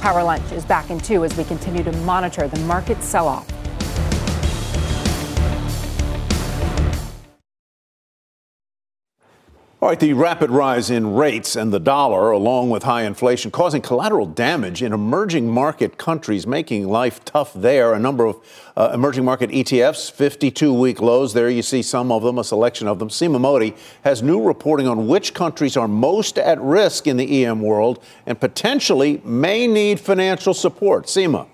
Power 0.00 0.22
Lunch 0.22 0.50
is 0.52 0.64
back 0.64 0.90
in 0.90 0.98
two 0.98 1.24
as 1.24 1.36
we 1.36 1.44
continue 1.44 1.82
to 1.84 1.92
monitor 1.98 2.48
the 2.48 2.60
market 2.60 3.02
sell-off. 3.02 3.46
All 9.84 9.90
right, 9.90 10.00
the 10.00 10.14
rapid 10.14 10.50
rise 10.50 10.88
in 10.88 11.12
rates 11.12 11.56
and 11.56 11.70
the 11.70 11.78
dollar, 11.78 12.30
along 12.30 12.70
with 12.70 12.84
high 12.84 13.02
inflation, 13.02 13.50
causing 13.50 13.82
collateral 13.82 14.24
damage 14.24 14.82
in 14.82 14.94
emerging 14.94 15.46
market 15.46 15.98
countries, 15.98 16.46
making 16.46 16.88
life 16.88 17.22
tough 17.26 17.52
there. 17.52 17.92
A 17.92 17.98
number 17.98 18.24
of 18.24 18.42
uh, 18.78 18.92
emerging 18.94 19.26
market 19.26 19.50
ETFs, 19.50 20.10
52 20.10 20.72
week 20.72 21.02
lows. 21.02 21.34
There 21.34 21.50
you 21.50 21.60
see 21.60 21.82
some 21.82 22.10
of 22.10 22.22
them, 22.22 22.38
a 22.38 22.44
selection 22.44 22.88
of 22.88 22.98
them. 22.98 23.10
Seema 23.10 23.38
Modi 23.38 23.74
has 24.04 24.22
new 24.22 24.42
reporting 24.42 24.88
on 24.88 25.06
which 25.06 25.34
countries 25.34 25.76
are 25.76 25.86
most 25.86 26.38
at 26.38 26.58
risk 26.62 27.06
in 27.06 27.18
the 27.18 27.44
EM 27.44 27.60
world 27.60 28.02
and 28.24 28.40
potentially 28.40 29.20
may 29.22 29.66
need 29.66 30.00
financial 30.00 30.54
support. 30.54 31.04
Seema. 31.04 31.46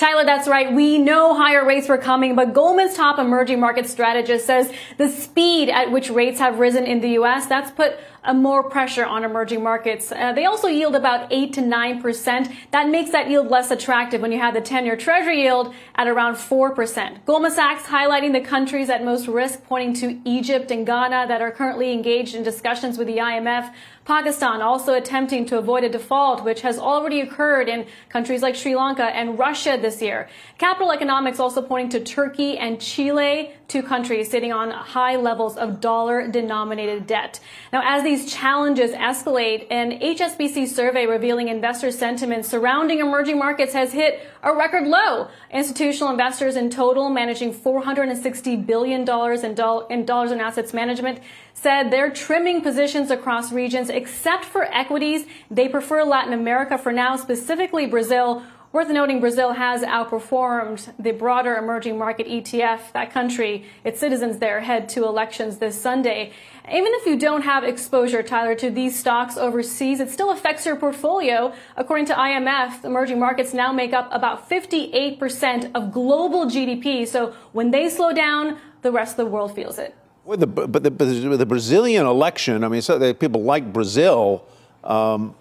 Tyler, 0.00 0.24
that's 0.24 0.48
right. 0.48 0.72
We 0.72 0.96
know 0.96 1.34
higher 1.34 1.62
rates 1.62 1.86
were 1.86 1.98
coming, 1.98 2.34
but 2.34 2.54
Goldman's 2.54 2.94
top 2.94 3.18
emerging 3.18 3.60
market 3.60 3.86
strategist 3.86 4.46
says 4.46 4.72
the 4.96 5.10
speed 5.10 5.68
at 5.68 5.92
which 5.92 6.08
rates 6.08 6.38
have 6.40 6.58
risen 6.58 6.86
in 6.86 7.02
the 7.02 7.10
U.S., 7.10 7.46
that's 7.46 7.70
put 7.70 7.98
more 8.34 8.68
pressure 8.68 9.04
on 9.04 9.24
emerging 9.24 9.62
markets. 9.62 10.12
Uh, 10.12 10.32
they 10.32 10.44
also 10.44 10.68
yield 10.68 10.94
about 10.94 11.26
8 11.30 11.52
to 11.54 11.60
9%. 11.60 12.54
That 12.70 12.88
makes 12.88 13.10
that 13.10 13.28
yield 13.28 13.48
less 13.48 13.70
attractive 13.70 14.20
when 14.20 14.32
you 14.32 14.38
have 14.38 14.54
the 14.54 14.60
10-year 14.60 14.96
treasury 14.96 15.42
yield 15.42 15.74
at 15.94 16.06
around 16.06 16.34
4%. 16.34 17.24
Goldman 17.24 17.52
Sachs 17.52 17.84
highlighting 17.84 18.32
the 18.32 18.40
countries 18.40 18.90
at 18.90 19.04
most 19.04 19.26
risk, 19.26 19.64
pointing 19.64 19.94
to 19.94 20.20
Egypt 20.28 20.70
and 20.70 20.86
Ghana 20.86 21.26
that 21.28 21.40
are 21.40 21.50
currently 21.50 21.92
engaged 21.92 22.34
in 22.34 22.42
discussions 22.42 22.98
with 22.98 23.06
the 23.06 23.18
IMF 23.18 23.72
Pakistan 24.10 24.60
also 24.60 24.94
attempting 24.94 25.44
to 25.46 25.56
avoid 25.58 25.84
a 25.84 25.88
default, 25.88 26.42
which 26.42 26.62
has 26.62 26.78
already 26.78 27.20
occurred 27.20 27.68
in 27.68 27.86
countries 28.08 28.42
like 28.42 28.56
Sri 28.56 28.74
Lanka 28.74 29.04
and 29.04 29.38
Russia 29.38 29.78
this 29.80 30.02
year. 30.02 30.28
Capital 30.58 30.90
economics 30.90 31.38
also 31.38 31.62
pointing 31.62 31.90
to 31.90 32.00
Turkey 32.00 32.58
and 32.58 32.80
Chile, 32.80 33.52
two 33.70 33.82
countries 33.82 34.28
sitting 34.28 34.52
on 34.52 34.70
high 34.70 35.16
levels 35.16 35.56
of 35.56 35.80
dollar 35.80 36.28
denominated 36.28 37.06
debt. 37.06 37.38
Now, 37.72 37.82
as 37.84 38.02
these 38.02 38.30
challenges 38.30 38.90
escalate, 38.90 39.66
an 39.70 40.00
HSBC 40.00 40.66
survey 40.66 41.06
revealing 41.06 41.48
investor 41.48 41.92
sentiment 41.92 42.44
surrounding 42.44 42.98
emerging 42.98 43.38
markets 43.38 43.72
has 43.72 43.92
hit 43.92 44.28
a 44.42 44.52
record 44.54 44.86
low. 44.86 45.28
Institutional 45.52 46.10
investors 46.10 46.56
in 46.56 46.68
total 46.68 47.08
managing 47.10 47.54
$460 47.54 48.66
billion 48.66 49.02
in, 49.02 49.90
in 49.90 50.04
dollars 50.04 50.32
in 50.32 50.40
assets 50.40 50.74
management 50.74 51.20
said 51.54 51.90
they're 51.90 52.10
trimming 52.10 52.62
positions 52.62 53.10
across 53.10 53.52
regions 53.52 53.88
except 53.88 54.44
for 54.44 54.64
equities. 54.64 55.26
They 55.50 55.68
prefer 55.68 56.02
Latin 56.02 56.32
America 56.32 56.76
for 56.76 56.92
now, 56.92 57.16
specifically 57.16 57.86
Brazil. 57.86 58.42
Worth 58.72 58.88
noting, 58.88 59.18
Brazil 59.18 59.54
has 59.54 59.82
outperformed 59.82 60.94
the 60.96 61.10
broader 61.10 61.56
emerging 61.56 61.98
market 61.98 62.28
ETF. 62.28 62.92
That 62.92 63.12
country, 63.12 63.64
its 63.82 63.98
citizens 63.98 64.38
there 64.38 64.60
head 64.60 64.88
to 64.90 65.04
elections 65.06 65.58
this 65.58 65.80
Sunday. 65.80 66.32
Even 66.68 66.92
if 66.94 67.04
you 67.04 67.18
don't 67.18 67.42
have 67.42 67.64
exposure, 67.64 68.22
Tyler, 68.22 68.54
to 68.54 68.70
these 68.70 68.96
stocks 68.96 69.36
overseas, 69.36 69.98
it 69.98 70.08
still 70.08 70.30
affects 70.30 70.64
your 70.66 70.76
portfolio. 70.76 71.52
According 71.76 72.06
to 72.06 72.14
IMF, 72.14 72.84
emerging 72.84 73.18
markets 73.18 73.52
now 73.52 73.72
make 73.72 73.92
up 73.92 74.08
about 74.12 74.48
58% 74.48 75.72
of 75.74 75.90
global 75.90 76.46
GDP. 76.46 77.08
So 77.08 77.34
when 77.50 77.72
they 77.72 77.88
slow 77.90 78.12
down, 78.12 78.56
the 78.82 78.92
rest 78.92 79.18
of 79.18 79.26
the 79.26 79.32
world 79.32 79.52
feels 79.52 79.80
it. 79.80 79.96
Well, 80.24 80.38
the, 80.38 80.46
but 80.46 80.84
the, 80.84 80.90
the, 80.90 81.46
Brazilian 81.46 82.06
election, 82.06 82.62
I 82.62 82.68
mean, 82.68 82.82
so 82.82 83.12
people 83.14 83.42
like 83.42 83.72
Brazil. 83.72 84.46
Um, 84.84 85.34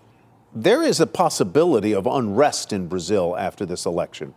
there 0.53 0.83
is 0.83 0.99
a 0.99 1.07
possibility 1.07 1.93
of 1.93 2.07
unrest 2.07 2.73
in 2.73 2.87
Brazil 2.87 3.35
after 3.37 3.65
this 3.65 3.85
election. 3.85 4.33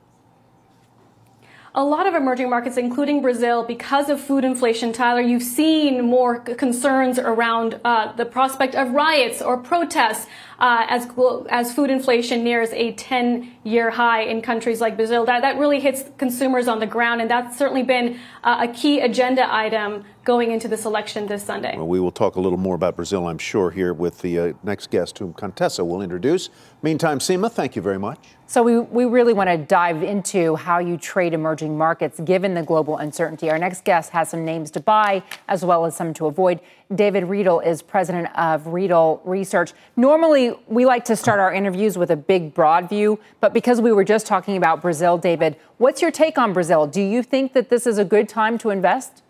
A 1.74 1.82
lot 1.82 2.06
of 2.06 2.12
emerging 2.12 2.50
markets, 2.50 2.76
including 2.76 3.22
Brazil, 3.22 3.64
because 3.64 4.10
of 4.10 4.20
food 4.20 4.44
inflation, 4.44 4.92
Tyler, 4.92 5.22
you've 5.22 5.42
seen 5.42 6.04
more 6.04 6.38
concerns 6.38 7.18
around 7.18 7.80
uh, 7.82 8.12
the 8.12 8.26
prospect 8.26 8.74
of 8.74 8.90
riots 8.90 9.40
or 9.40 9.56
protests 9.56 10.26
uh, 10.58 10.84
as 10.90 11.08
as 11.48 11.72
food 11.72 11.88
inflation 11.88 12.44
nears 12.44 12.68
a 12.72 12.92
10-year 12.92 13.90
high 13.90 14.20
in 14.20 14.42
countries 14.42 14.82
like 14.82 14.96
Brazil. 14.96 15.24
That 15.24 15.40
that 15.40 15.56
really 15.56 15.80
hits 15.80 16.04
consumers 16.18 16.68
on 16.68 16.78
the 16.78 16.86
ground, 16.86 17.22
and 17.22 17.30
that's 17.30 17.56
certainly 17.56 17.84
been 17.84 18.18
uh, 18.44 18.66
a 18.68 18.72
key 18.72 19.00
agenda 19.00 19.50
item 19.50 20.04
going 20.24 20.52
into 20.52 20.68
this 20.68 20.84
election 20.84 21.26
this 21.26 21.42
Sunday. 21.42 21.76
Well, 21.76 21.88
we 21.88 21.98
will 21.98 22.12
talk 22.12 22.36
a 22.36 22.40
little 22.40 22.58
more 22.58 22.74
about 22.76 22.94
Brazil, 22.94 23.26
I'm 23.26 23.38
sure, 23.38 23.70
here 23.70 23.92
with 23.92 24.20
the 24.20 24.38
uh, 24.38 24.52
next 24.62 24.90
guest, 24.90 25.18
whom 25.18 25.32
Contessa 25.32 25.84
will 25.84 26.00
introduce. 26.00 26.48
Meantime, 26.82 27.18
Seema, 27.18 27.50
thank 27.50 27.74
you 27.74 27.82
very 27.82 27.98
much. 27.98 28.18
So, 28.46 28.62
we, 28.62 28.78
we 28.78 29.04
really 29.04 29.32
want 29.32 29.48
to 29.48 29.56
dive 29.56 30.02
into 30.02 30.54
how 30.56 30.78
you 30.78 30.96
trade 30.96 31.32
emerging 31.32 31.76
markets 31.76 32.20
given 32.20 32.54
the 32.54 32.62
global 32.62 32.98
uncertainty. 32.98 33.50
Our 33.50 33.58
next 33.58 33.84
guest 33.84 34.10
has 34.10 34.28
some 34.28 34.44
names 34.44 34.70
to 34.72 34.80
buy 34.80 35.22
as 35.48 35.64
well 35.64 35.86
as 35.86 35.96
some 35.96 36.14
to 36.14 36.26
avoid. 36.26 36.60
David 36.94 37.24
Riedel 37.24 37.60
is 37.60 37.82
president 37.82 38.28
of 38.36 38.66
Riedel 38.66 39.22
Research. 39.24 39.72
Normally, 39.96 40.54
we 40.68 40.84
like 40.84 41.04
to 41.06 41.16
start 41.16 41.40
our 41.40 41.52
interviews 41.52 41.96
with 41.96 42.10
a 42.10 42.16
big, 42.16 42.54
broad 42.54 42.88
view, 42.88 43.18
but 43.40 43.54
because 43.54 43.80
we 43.80 43.90
were 43.90 44.04
just 44.04 44.26
talking 44.26 44.56
about 44.56 44.82
Brazil, 44.82 45.16
David, 45.16 45.56
what's 45.78 46.02
your 46.02 46.10
take 46.10 46.36
on 46.36 46.52
Brazil? 46.52 46.86
Do 46.86 47.00
you 47.00 47.22
think 47.22 47.54
that 47.54 47.70
this 47.70 47.86
is 47.86 47.96
a 47.96 48.04
good 48.04 48.28
time 48.28 48.58
to 48.58 48.70
invest? 48.70 49.22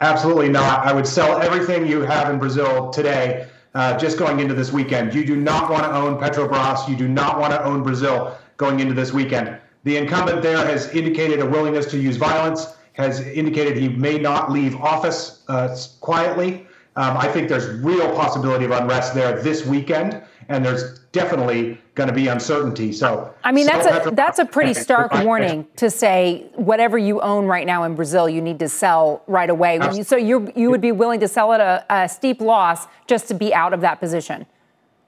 Absolutely 0.00 0.48
not. 0.48 0.86
I 0.86 0.92
would 0.92 1.06
sell 1.06 1.40
everything 1.40 1.86
you 1.86 2.00
have 2.02 2.28
in 2.28 2.38
Brazil 2.38 2.90
today 2.90 3.48
uh, 3.74 3.96
just 3.98 4.18
going 4.18 4.40
into 4.40 4.54
this 4.54 4.72
weekend. 4.72 5.14
You 5.14 5.24
do 5.24 5.36
not 5.36 5.70
want 5.70 5.84
to 5.84 5.92
own 5.94 6.18
Petrobras. 6.18 6.88
You 6.88 6.96
do 6.96 7.08
not 7.08 7.38
want 7.38 7.52
to 7.52 7.62
own 7.64 7.82
Brazil 7.82 8.36
going 8.56 8.80
into 8.80 8.94
this 8.94 9.12
weekend. 9.12 9.58
The 9.84 9.96
incumbent 9.96 10.42
there 10.42 10.64
has 10.64 10.92
indicated 10.94 11.40
a 11.40 11.46
willingness 11.46 11.86
to 11.86 11.98
use 11.98 12.16
violence, 12.16 12.66
has 12.94 13.20
indicated 13.20 13.76
he 13.76 13.88
may 13.88 14.18
not 14.18 14.50
leave 14.50 14.76
office 14.76 15.42
uh, 15.48 15.76
quietly. 16.00 16.66
Um, 16.96 17.16
I 17.16 17.28
think 17.28 17.48
there's 17.48 17.82
real 17.82 18.14
possibility 18.14 18.64
of 18.64 18.70
unrest 18.70 19.14
there 19.14 19.42
this 19.42 19.66
weekend, 19.66 20.22
and 20.48 20.64
there's 20.64 20.98
definitely 21.12 21.80
going 21.94 22.08
to 22.08 22.14
be 22.14 22.28
uncertainty. 22.28 22.92
So, 22.92 23.32
I 23.44 23.52
mean, 23.52 23.66
that's 23.66 24.06
a 24.06 24.10
that's 24.10 24.38
a 24.38 24.44
pretty 24.44 24.74
stark 24.74 25.12
warning 25.24 25.66
to 25.76 25.90
say 25.90 26.46
whatever 26.54 26.98
you 26.98 27.20
own 27.20 27.46
right 27.46 27.66
now 27.66 27.84
in 27.84 27.94
Brazil, 27.94 28.28
you 28.28 28.40
need 28.40 28.58
to 28.58 28.68
sell 28.68 29.22
right 29.26 29.50
away. 29.50 29.78
You, 29.94 30.04
so 30.04 30.16
you 30.16 30.52
you 30.56 30.70
would 30.70 30.80
be 30.80 30.92
willing 30.92 31.20
to 31.20 31.28
sell 31.28 31.52
at 31.52 31.60
a, 31.60 31.84
a 31.88 32.08
steep 32.08 32.40
loss 32.40 32.86
just 33.06 33.28
to 33.28 33.34
be 33.34 33.54
out 33.54 33.72
of 33.72 33.80
that 33.82 34.00
position. 34.00 34.46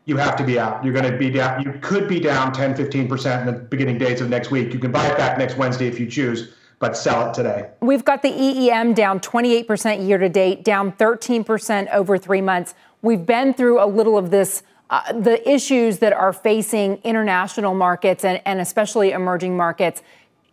You 0.05 0.17
have 0.19 0.37
to 0.37 0.45
be 0.45 0.59
out. 0.59 0.85
You're 0.85 0.95
going 0.95 1.11
to 1.11 1.19
be 1.19 1.31
down. 1.31 1.63
You 1.63 1.73
could 1.83 2.09
be 2.09 2.21
down 2.21 2.53
10, 2.53 2.77
15 2.77 3.09
percent 3.09 3.49
in 3.49 3.55
the 3.55 3.61
beginning 3.61 3.99
days 3.99 4.21
of 4.21 4.29
next 4.29 4.51
week. 4.51 4.73
You 4.73 4.79
can 4.79 4.93
buy 4.93 5.07
it 5.07 5.17
back 5.17 5.39
next 5.39 5.57
Wednesday 5.57 5.89
if 5.89 5.99
you 5.99 6.07
choose 6.07 6.53
but 6.79 6.97
sell 6.97 7.29
it 7.29 7.35
today. 7.35 7.71
We've 7.81 8.05
got 8.05 8.23
the 8.23 8.31
EEM 8.31 8.95
down 8.95 9.21
28% 9.21 10.07
year 10.07 10.19
to 10.19 10.29
date, 10.29 10.65
down 10.65 10.93
13% 10.93 11.89
over 11.93 12.19
three 12.19 12.43
months. 12.43 12.75
We've 13.03 13.25
been 13.25 13.55
through 13.55 13.83
a 13.83 13.87
little 13.87 14.19
of 14.19 14.31
this. 14.31 14.63
Uh, 14.89 15.13
the 15.13 15.49
issues 15.51 15.99
that 15.99 16.13
are 16.13 16.33
facing 16.33 16.97
international 17.03 17.75
markets 17.75 18.25
and, 18.25 18.41
and 18.45 18.61
especially 18.61 19.11
emerging 19.11 19.57
markets. 19.57 20.01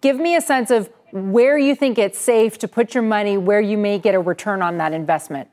Give 0.02 0.18
me 0.18 0.36
a 0.36 0.42
sense 0.42 0.72
of 0.72 0.90
where 1.12 1.58
you 1.58 1.76
think 1.76 2.00
it's 2.00 2.18
safe 2.18 2.58
to 2.60 2.68
put 2.68 2.96
your 2.96 3.04
money, 3.04 3.38
where 3.38 3.62
you 3.62 3.78
may 3.78 4.00
get 4.00 4.16
a 4.16 4.20
return 4.20 4.64
on 4.64 4.78
that 4.80 4.92
investment. 4.92 5.50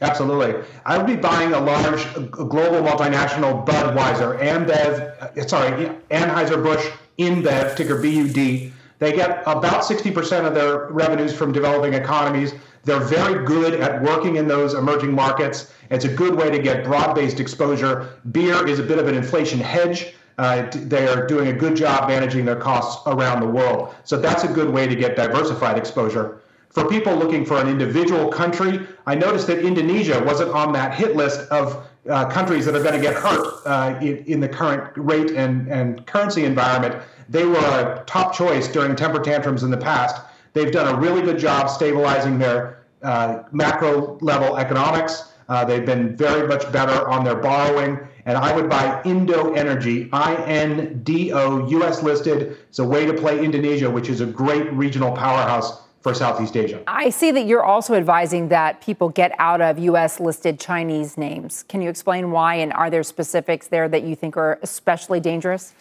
Absolutely. 0.00 0.64
I 0.84 0.98
would 0.98 1.06
be 1.06 1.14
buying 1.14 1.52
a 1.52 1.60
large 1.60 2.12
global 2.32 2.82
multinational 2.82 3.64
Budweiser, 3.64 4.36
Ambev, 4.40 5.38
uh, 5.38 5.46
sorry, 5.46 5.88
Anheuser-Busch 6.10 6.84
InBev, 7.18 7.76
ticker 7.76 8.02
BUD, 8.02 8.72
they 8.98 9.12
get 9.12 9.42
about 9.42 9.82
60% 9.82 10.46
of 10.46 10.54
their 10.54 10.86
revenues 10.86 11.36
from 11.36 11.52
developing 11.52 11.94
economies. 11.94 12.54
They're 12.84 13.00
very 13.00 13.44
good 13.44 13.74
at 13.74 14.02
working 14.02 14.36
in 14.36 14.48
those 14.48 14.74
emerging 14.74 15.12
markets. 15.12 15.72
It's 15.90 16.04
a 16.04 16.08
good 16.08 16.34
way 16.34 16.50
to 16.50 16.58
get 16.58 16.84
broad 16.84 17.14
based 17.14 17.38
exposure. 17.38 18.18
Beer 18.32 18.66
is 18.66 18.78
a 18.78 18.82
bit 18.82 18.98
of 18.98 19.06
an 19.06 19.14
inflation 19.14 19.60
hedge. 19.60 20.14
Uh, 20.38 20.68
they 20.72 21.06
are 21.06 21.26
doing 21.26 21.48
a 21.48 21.52
good 21.52 21.76
job 21.76 22.08
managing 22.08 22.44
their 22.44 22.56
costs 22.56 23.02
around 23.06 23.40
the 23.40 23.46
world. 23.46 23.94
So 24.04 24.18
that's 24.18 24.44
a 24.44 24.48
good 24.48 24.70
way 24.70 24.88
to 24.88 24.96
get 24.96 25.14
diversified 25.14 25.78
exposure. 25.78 26.40
For 26.70 26.88
people 26.88 27.14
looking 27.14 27.44
for 27.44 27.60
an 27.60 27.68
individual 27.68 28.28
country, 28.30 28.80
I 29.06 29.14
noticed 29.14 29.46
that 29.48 29.58
Indonesia 29.58 30.22
wasn't 30.24 30.50
on 30.52 30.72
that 30.72 30.94
hit 30.94 31.14
list 31.14 31.40
of 31.50 31.86
uh, 32.08 32.28
countries 32.30 32.64
that 32.64 32.74
are 32.74 32.82
going 32.82 32.94
to 32.94 33.00
get 33.00 33.14
hurt 33.14 33.46
uh, 33.66 33.98
in, 34.00 34.24
in, 34.24 34.40
the 34.40 34.48
current 34.48 34.90
rate 34.96 35.30
and, 35.32 35.68
and 35.68 36.04
currency 36.06 36.44
environment. 36.44 36.96
They 37.28 37.44
were 37.44 37.58
a 37.58 38.02
top 38.06 38.34
choice 38.34 38.66
during 38.68 38.96
temper 38.96 39.20
tantrums 39.20 39.62
in 39.62 39.70
the 39.70 39.76
past. 39.76 40.16
They've 40.52 40.72
done 40.72 40.94
a 40.94 40.98
really 40.98 41.22
good 41.22 41.38
job 41.38 41.70
stabilizing 41.70 42.38
their 42.38 42.84
uh, 43.02 43.44
macro 43.52 44.18
level 44.20 44.58
economics. 44.58 45.32
Uh, 45.48 45.64
they've 45.64 45.84
been 45.84 46.16
very 46.16 46.46
much 46.46 46.70
better 46.72 47.08
on 47.08 47.24
their 47.24 47.36
borrowing. 47.36 47.98
And 48.24 48.38
I 48.38 48.54
would 48.54 48.68
buy 48.68 49.02
Indo 49.04 49.52
Energy, 49.54 50.08
I 50.12 50.36
N 50.44 51.00
D 51.02 51.32
O, 51.32 51.66
US 51.68 52.02
listed. 52.02 52.56
It's 52.68 52.78
a 52.78 52.84
way 52.84 53.04
to 53.04 53.12
play 53.12 53.44
Indonesia, 53.44 53.90
which 53.90 54.08
is 54.08 54.20
a 54.20 54.26
great 54.26 54.72
regional 54.72 55.12
powerhouse 55.12 55.82
for 56.02 56.14
Southeast 56.14 56.56
Asia. 56.56 56.82
I 56.86 57.10
see 57.10 57.30
that 57.32 57.46
you're 57.46 57.64
also 57.64 57.94
advising 57.94 58.48
that 58.48 58.80
people 58.80 59.08
get 59.08 59.32
out 59.38 59.60
of 59.60 59.78
US 59.78 60.20
listed 60.20 60.60
Chinese 60.60 61.16
names. 61.16 61.64
Can 61.68 61.80
you 61.80 61.88
explain 61.88 62.30
why? 62.30 62.56
And 62.56 62.72
are 62.72 62.90
there 62.90 63.02
specifics 63.02 63.68
there 63.68 63.88
that 63.88 64.02
you 64.04 64.14
think 64.14 64.36
are 64.36 64.58
especially 64.62 65.20
dangerous? 65.20 65.74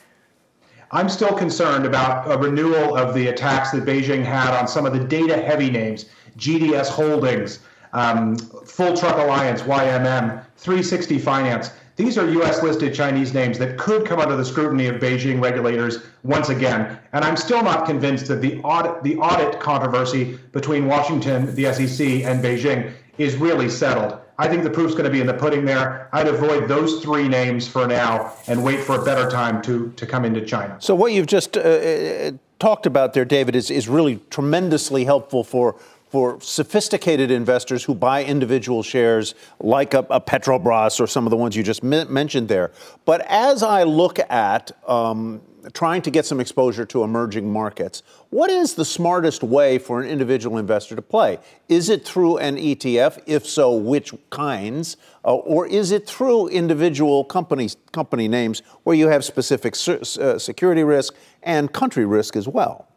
I'm 0.93 1.07
still 1.07 1.33
concerned 1.33 1.85
about 1.85 2.29
a 2.29 2.37
renewal 2.37 2.97
of 2.97 3.13
the 3.13 3.27
attacks 3.27 3.71
that 3.71 3.85
Beijing 3.85 4.25
had 4.25 4.53
on 4.53 4.67
some 4.67 4.85
of 4.85 4.91
the 4.91 4.99
data 4.99 5.41
heavy 5.41 5.69
names, 5.69 6.05
GDS 6.37 6.89
Holdings, 6.89 7.59
um, 7.93 8.35
Full 8.35 8.97
Truck 8.97 9.17
Alliance, 9.17 9.61
YMM, 9.61 10.43
360 10.57 11.17
Finance. 11.19 11.71
These 11.95 12.17
are 12.17 12.29
US 12.29 12.61
listed 12.61 12.93
Chinese 12.93 13.33
names 13.33 13.57
that 13.59 13.77
could 13.77 14.05
come 14.05 14.19
under 14.19 14.35
the 14.35 14.43
scrutiny 14.43 14.87
of 14.87 14.95
Beijing 14.95 15.41
regulators 15.41 15.99
once 16.23 16.49
again. 16.49 16.97
And 17.13 17.23
I'm 17.23 17.37
still 17.37 17.63
not 17.63 17.85
convinced 17.85 18.27
that 18.27 18.41
the 18.41 18.59
audit, 18.59 19.01
the 19.03 19.15
audit 19.17 19.61
controversy 19.61 20.37
between 20.51 20.87
Washington, 20.87 21.55
the 21.55 21.71
SEC, 21.71 22.25
and 22.25 22.43
Beijing 22.43 22.91
is 23.17 23.37
really 23.37 23.69
settled. 23.69 24.19
I 24.41 24.47
think 24.47 24.63
the 24.63 24.71
proof's 24.71 24.93
going 24.93 25.05
to 25.05 25.11
be 25.11 25.21
in 25.21 25.27
the 25.27 25.35
pudding 25.35 25.65
there. 25.65 26.09
I'd 26.13 26.27
avoid 26.27 26.67
those 26.67 27.03
three 27.03 27.27
names 27.27 27.67
for 27.67 27.85
now 27.85 28.33
and 28.47 28.63
wait 28.63 28.79
for 28.79 28.99
a 28.99 29.05
better 29.05 29.29
time 29.29 29.61
to, 29.61 29.93
to 29.95 30.07
come 30.07 30.25
into 30.25 30.43
China. 30.43 30.77
So, 30.79 30.95
what 30.95 31.13
you've 31.13 31.27
just 31.27 31.57
uh, 31.57 31.61
uh 31.61 32.31
talked 32.57 32.87
about 32.87 33.13
there, 33.13 33.23
David, 33.23 33.55
is, 33.55 33.69
is 33.69 33.87
really 33.87 34.19
tremendously 34.31 35.05
helpful 35.05 35.43
for 35.43 35.75
for 36.09 36.41
sophisticated 36.41 37.31
investors 37.31 37.85
who 37.85 37.95
buy 37.95 38.21
individual 38.21 38.83
shares 38.83 39.33
like 39.61 39.93
a, 39.93 39.99
a 40.09 40.19
Petrobras 40.19 40.99
or 40.99 41.07
some 41.07 41.25
of 41.25 41.29
the 41.29 41.37
ones 41.37 41.55
you 41.55 41.63
just 41.63 41.83
mentioned 41.83 42.49
there. 42.49 42.71
But 43.05 43.21
as 43.29 43.63
I 43.63 43.83
look 43.83 44.19
at 44.19 44.71
um, 44.89 45.39
trying 45.73 46.01
to 46.01 46.11
get 46.11 46.25
some 46.25 46.39
exposure 46.39 46.85
to 46.85 47.03
emerging 47.03 47.51
markets, 47.51 48.03
what 48.29 48.49
is 48.49 48.75
the 48.75 48.85
smartest 48.85 49.43
way 49.43 49.77
for 49.77 50.01
an 50.01 50.09
individual 50.09 50.57
investor 50.57 50.95
to 50.95 51.01
play? 51.01 51.39
Is 51.69 51.89
it 51.89 52.05
through 52.05 52.37
an 52.37 52.57
ETF? 52.57 53.21
If 53.25 53.47
so, 53.47 53.75
which 53.75 54.13
kinds? 54.29 54.97
Uh, 55.23 55.35
or 55.35 55.67
is 55.67 55.91
it 55.91 56.07
through 56.07 56.47
individual 56.47 57.23
companies, 57.23 57.77
company 57.91 58.27
names 58.27 58.61
where 58.83 58.95
you 58.95 59.07
have 59.07 59.23
specific 59.23 59.75
uh, 59.87 60.39
security 60.39 60.83
risk 60.83 61.15
and 61.43 61.71
country 61.71 62.05
risk 62.05 62.35
as 62.35 62.47
well? 62.47 62.90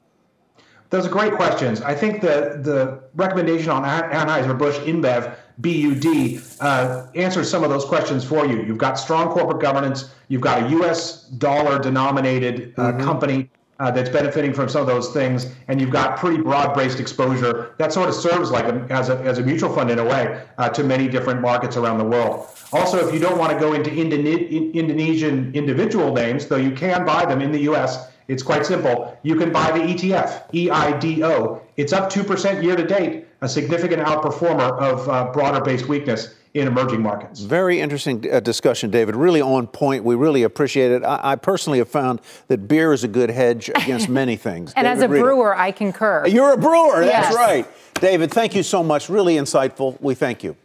Those 0.94 1.06
are 1.06 1.10
great 1.10 1.32
questions. 1.32 1.82
I 1.82 1.92
think 1.92 2.20
the 2.20 2.60
the 2.62 3.02
recommendation 3.16 3.68
on 3.70 3.82
Anheuser-Busch 3.82 4.76
InBev 4.90 5.34
BUD 5.58 6.40
uh, 6.60 7.08
answers 7.16 7.50
some 7.50 7.64
of 7.64 7.70
those 7.70 7.84
questions 7.84 8.24
for 8.24 8.46
you. 8.46 8.62
You've 8.62 8.78
got 8.78 8.96
strong 8.96 9.28
corporate 9.28 9.60
governance. 9.60 10.14
You've 10.28 10.40
got 10.40 10.62
a 10.62 10.68
U.S. 10.68 11.22
dollar 11.22 11.80
denominated 11.80 12.74
uh, 12.76 12.92
mm-hmm. 12.92 13.00
company 13.00 13.50
uh, 13.80 13.90
that's 13.90 14.08
benefiting 14.08 14.54
from 14.54 14.68
some 14.68 14.82
of 14.82 14.86
those 14.86 15.12
things, 15.12 15.52
and 15.66 15.80
you've 15.80 15.90
got 15.90 16.16
pretty 16.16 16.40
broad-based 16.40 17.00
exposure 17.00 17.74
that 17.78 17.92
sort 17.92 18.08
of 18.08 18.14
serves 18.14 18.52
like 18.52 18.66
a, 18.66 18.86
as, 18.88 19.08
a, 19.08 19.18
as 19.22 19.38
a 19.38 19.42
mutual 19.42 19.74
fund 19.74 19.90
in 19.90 19.98
a 19.98 20.04
way 20.04 20.44
uh, 20.58 20.68
to 20.68 20.84
many 20.84 21.08
different 21.08 21.40
markets 21.40 21.76
around 21.76 21.98
the 21.98 22.04
world. 22.04 22.46
Also, 22.72 23.04
if 23.04 23.12
you 23.12 23.18
don't 23.18 23.36
want 23.36 23.52
to 23.52 23.58
go 23.58 23.72
into 23.72 23.90
Indone- 23.90 24.72
Indonesian 24.74 25.52
individual 25.54 26.12
names, 26.12 26.46
though 26.46 26.54
you 26.54 26.70
can 26.70 27.04
buy 27.04 27.24
them 27.24 27.40
in 27.40 27.50
the 27.50 27.62
U.S., 27.62 28.12
it's 28.28 28.42
quite 28.42 28.64
simple. 28.64 29.18
You 29.22 29.36
can 29.36 29.52
buy 29.52 29.70
the 29.70 29.84
ETF, 29.84 30.50
EIDO. 30.52 31.60
It's 31.76 31.92
up 31.92 32.10
2% 32.10 32.62
year 32.62 32.76
to 32.76 32.86
date, 32.86 33.26
a 33.40 33.48
significant 33.48 34.02
outperformer 34.02 34.78
of 34.80 35.08
uh, 35.08 35.30
broader 35.32 35.60
based 35.60 35.88
weakness 35.88 36.34
in 36.54 36.68
emerging 36.68 37.02
markets. 37.02 37.40
Very 37.40 37.80
interesting 37.80 38.24
uh, 38.32 38.38
discussion, 38.40 38.90
David. 38.90 39.16
Really 39.16 39.40
on 39.40 39.66
point. 39.66 40.04
We 40.04 40.14
really 40.14 40.44
appreciate 40.44 40.92
it. 40.92 41.04
I, 41.04 41.32
I, 41.32 41.36
personally 41.36 41.78
have 41.78 41.88
found 41.88 42.20
that 42.46 42.68
beer 42.68 42.92
is 42.92 43.02
a 43.02 43.08
good 43.08 43.28
hedge 43.28 43.70
against 43.70 44.08
many 44.20 44.36
things. 44.36 44.72
and 44.76 44.86
David 44.86 44.98
as 44.98 45.02
a 45.02 45.08
brewer, 45.08 45.56
I 45.56 45.72
concur. 45.72 46.26
You're 46.28 46.52
a 46.52 46.56
brewer, 46.56 47.02
yes. 47.02 47.24
that's 47.24 47.36
right. 47.36 47.66
David, 47.94 48.30
thank 48.30 48.54
you 48.54 48.62
so 48.62 48.82
much. 48.84 49.08
Really 49.08 49.34
insightful. 49.34 50.00
We 50.00 50.14
thank 50.14 50.44
you. 50.44 50.56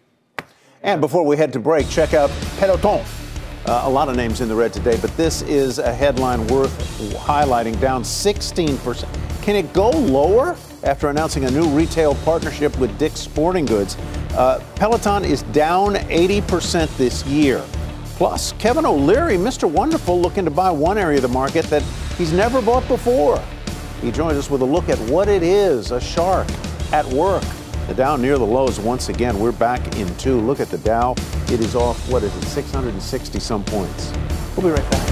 And 0.84 1.02
before 1.02 1.26
we 1.26 1.38
head 1.38 1.54
to 1.54 1.60
break, 1.60 1.90
check 1.90 2.14
out 2.14 2.30
Peloton. 2.58 3.04
Uh, 3.70 3.84
a 3.84 3.90
lot 3.90 4.10
of 4.10 4.16
names 4.16 4.42
in 4.42 4.48
the 4.50 4.56
red 4.56 4.74
today, 4.74 4.98
but 5.00 5.16
this 5.16 5.44
is 5.44 5.78
a 5.78 5.94
headline 5.94 6.48
worth 6.48 6.76
highlighting, 7.20 7.80
down 7.80 8.02
16%. 8.02 9.44
Can 9.44 9.56
it 9.56 9.72
go 9.74 9.92
lower 9.92 10.58
after 10.82 11.10
announcing 11.10 11.46
a 11.46 11.52
new 11.52 11.68
retail 11.68 12.16
partnership 12.26 12.76
with 12.80 12.98
Dick's 12.98 13.20
Sporting 13.20 13.68
Goods? 13.68 13.96
Uh, 14.32 14.60
Peloton 14.74 15.24
is 15.24 15.44
down 15.44 15.94
80% 15.94 16.98
this 16.98 17.24
year. 17.28 17.64
Plus, 18.16 18.54
Kevin 18.54 18.88
O'Leary, 18.88 19.38
Mr. 19.38 19.70
Wonderful, 19.70 20.20
looking 20.20 20.46
to 20.46 20.52
buy 20.52 20.72
one 20.72 20.98
area 20.98 21.18
of 21.18 21.22
the 21.22 21.28
market 21.28 21.66
that 21.66 21.84
he's 22.18 22.34
never 22.34 22.64
bought 22.64 22.88
before. 22.88 23.40
He 24.02 24.10
joins 24.10 24.36
us 24.36 24.50
with 24.50 24.64
a 24.64 24.66
look 24.66 24.90
at 24.90 24.98
what 25.12 25.28
it 25.28 25.44
is 25.44 25.92
a 25.92 26.02
shark 26.02 26.48
at 26.92 27.06
work. 27.06 27.44
The 27.90 27.96
Dow 27.96 28.16
near 28.18 28.38
the 28.38 28.46
lows 28.46 28.80
once 28.80 29.10
again. 29.10 29.40
We're 29.40 29.52
back 29.52 29.98
in 29.98 30.16
two. 30.18 30.40
Look 30.42 30.60
at 30.60 30.68
the 30.68 30.78
Dow. 30.78 31.14
It 31.48 31.60
is 31.60 31.74
off, 31.74 31.98
what 32.12 32.22
is 32.22 32.36
it, 32.36 32.44
660 32.44 33.40
some 33.40 33.64
points. 33.64 34.14
We'll 34.56 34.68
be 34.68 34.80
right 34.80 34.92
back. 34.92 35.10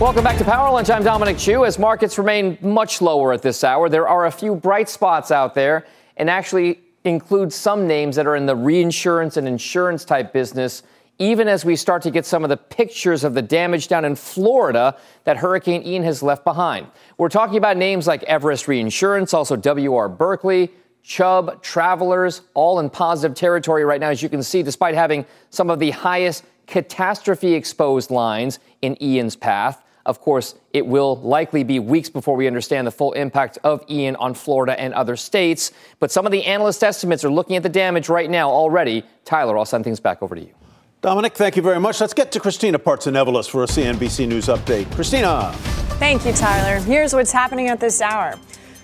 Welcome 0.00 0.24
back 0.24 0.38
to 0.38 0.44
Power 0.44 0.72
Lunch. 0.72 0.88
I'm 0.88 1.04
Dominic 1.04 1.36
Chu. 1.36 1.66
As 1.66 1.78
markets 1.78 2.16
remain 2.16 2.56
much 2.62 3.02
lower 3.02 3.34
at 3.34 3.42
this 3.42 3.62
hour, 3.62 3.90
there 3.90 4.08
are 4.08 4.24
a 4.24 4.32
few 4.32 4.54
bright 4.54 4.88
spots 4.88 5.30
out 5.30 5.54
there 5.54 5.84
and 6.16 6.30
actually 6.30 6.80
include 7.04 7.52
some 7.52 7.86
names 7.86 8.16
that 8.16 8.26
are 8.26 8.36
in 8.36 8.46
the 8.46 8.56
reinsurance 8.56 9.36
and 9.36 9.46
insurance 9.46 10.02
type 10.06 10.32
business 10.32 10.82
even 11.18 11.48
as 11.48 11.64
we 11.64 11.76
start 11.76 12.02
to 12.02 12.10
get 12.10 12.26
some 12.26 12.42
of 12.42 12.50
the 12.50 12.56
pictures 12.56 13.24
of 13.24 13.34
the 13.34 13.42
damage 13.42 13.88
down 13.88 14.04
in 14.04 14.16
Florida 14.16 14.96
that 15.24 15.36
Hurricane 15.36 15.82
Ian 15.86 16.02
has 16.02 16.22
left 16.22 16.44
behind. 16.44 16.86
We're 17.18 17.28
talking 17.28 17.58
about 17.58 17.76
names 17.76 18.06
like 18.06 18.22
Everest 18.24 18.66
Reinsurance, 18.66 19.34
also 19.34 19.56
W.R. 19.56 20.08
Berkley, 20.08 20.70
Chubb, 21.02 21.62
Travelers, 21.62 22.42
all 22.54 22.80
in 22.80 22.90
positive 22.90 23.36
territory 23.36 23.84
right 23.84 24.00
now, 24.00 24.08
as 24.08 24.22
you 24.22 24.28
can 24.28 24.42
see, 24.42 24.62
despite 24.62 24.94
having 24.94 25.26
some 25.50 25.70
of 25.70 25.78
the 25.78 25.90
highest 25.90 26.44
catastrophe 26.66 27.54
exposed 27.54 28.10
lines 28.10 28.58
in 28.80 29.00
Ian's 29.02 29.36
path. 29.36 29.84
Of 30.04 30.20
course, 30.20 30.56
it 30.72 30.84
will 30.84 31.16
likely 31.20 31.62
be 31.62 31.78
weeks 31.78 32.08
before 32.08 32.34
we 32.34 32.48
understand 32.48 32.86
the 32.86 32.90
full 32.90 33.12
impact 33.12 33.58
of 33.62 33.84
Ian 33.88 34.16
on 34.16 34.34
Florida 34.34 34.78
and 34.78 34.92
other 34.94 35.16
states. 35.16 35.70
But 36.00 36.10
some 36.10 36.26
of 36.26 36.32
the 36.32 36.44
analyst 36.44 36.82
estimates 36.82 37.24
are 37.24 37.30
looking 37.30 37.56
at 37.56 37.62
the 37.62 37.68
damage 37.68 38.08
right 38.08 38.28
now 38.28 38.50
already. 38.50 39.04
Tyler, 39.24 39.56
I'll 39.56 39.64
send 39.64 39.84
things 39.84 40.00
back 40.00 40.22
over 40.22 40.34
to 40.34 40.40
you. 40.40 40.52
Dominic, 41.02 41.34
thank 41.34 41.56
you 41.56 41.62
very 41.62 41.80
much. 41.80 42.00
Let's 42.00 42.14
get 42.14 42.30
to 42.30 42.38
Christina 42.38 42.78
Partsinevelos 42.78 43.50
for 43.50 43.64
a 43.64 43.66
CNBC 43.66 44.28
News 44.28 44.46
update. 44.46 44.88
Christina. 44.92 45.50
Thank 45.98 46.24
you, 46.24 46.32
Tyler. 46.32 46.78
Here's 46.78 47.12
what's 47.12 47.32
happening 47.32 47.66
at 47.66 47.80
this 47.80 48.00
hour. 48.00 48.38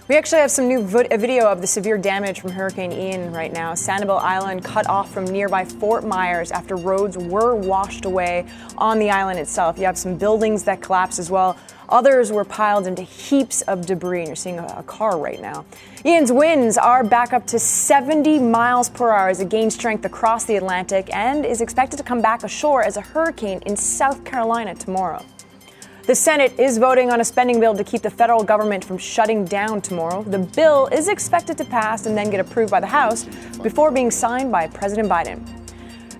We 0.08 0.16
actually 0.16 0.40
have 0.40 0.50
some 0.50 0.66
new 0.66 0.82
video 0.82 1.46
of 1.46 1.60
the 1.60 1.66
severe 1.68 1.96
damage 1.96 2.40
from 2.40 2.50
Hurricane 2.50 2.90
Ian 2.90 3.32
right 3.32 3.52
now. 3.52 3.74
Sanibel 3.74 4.20
Island 4.20 4.64
cut 4.64 4.88
off 4.88 5.14
from 5.14 5.26
nearby 5.26 5.64
Fort 5.64 6.02
Myers 6.02 6.50
after 6.50 6.74
roads 6.74 7.16
were 7.16 7.54
washed 7.54 8.04
away 8.04 8.46
on 8.76 8.98
the 8.98 9.10
island 9.10 9.38
itself. 9.38 9.78
You 9.78 9.84
have 9.84 9.96
some 9.96 10.18
buildings 10.18 10.64
that 10.64 10.82
collapsed 10.82 11.20
as 11.20 11.30
well. 11.30 11.56
Others 11.88 12.30
were 12.32 12.44
piled 12.44 12.86
into 12.86 13.02
heaps 13.02 13.62
of 13.62 13.86
debris, 13.86 14.20
and 14.20 14.28
you're 14.28 14.36
seeing 14.36 14.58
a, 14.58 14.66
a, 14.78 14.82
car 14.82 15.18
right 15.18 15.40
now. 15.40 15.64
Ian's 16.04 16.30
winds 16.30 16.76
are 16.76 17.02
back 17.02 17.32
up 17.32 17.46
to 17.46 17.58
70 17.58 18.38
miles 18.40 18.90
per 18.90 19.10
hour 19.10 19.28
as 19.30 19.40
it 19.40 19.48
gains 19.48 19.74
strength 19.74 20.04
across 20.04 20.44
the 20.44 20.56
Atlantic 20.56 21.08
and 21.14 21.46
is 21.46 21.60
expected 21.60 21.96
to 21.96 22.02
come 22.02 22.20
back 22.20 22.44
ashore 22.44 22.82
as 22.82 22.96
a 22.96 23.00
hurricane 23.00 23.62
in 23.64 23.76
South 23.76 24.22
Carolina 24.24 24.74
tomorrow. 24.74 25.24
The 26.02 26.14
Senate 26.14 26.58
is 26.58 26.78
voting 26.78 27.10
on 27.10 27.20
a 27.20 27.24
spending 27.24 27.60
bill 27.60 27.74
to 27.76 27.84
keep 27.84 28.02
the 28.02 28.10
federal 28.10 28.42
government 28.42 28.84
from 28.84 28.96
shutting 28.96 29.44
down 29.44 29.80
tomorrow. 29.82 30.22
The 30.22 30.38
bill 30.38 30.86
is 30.86 31.08
expected 31.08 31.58
to 31.58 31.64
pass 31.64 32.06
and 32.06 32.16
then 32.16 32.30
get 32.30 32.40
approved 32.40 32.70
by 32.70 32.80
the 32.80 32.86
House 32.86 33.24
before 33.62 33.90
being 33.90 34.10
signed 34.10 34.50
by 34.50 34.68
President 34.68 35.08
Biden. 35.08 35.57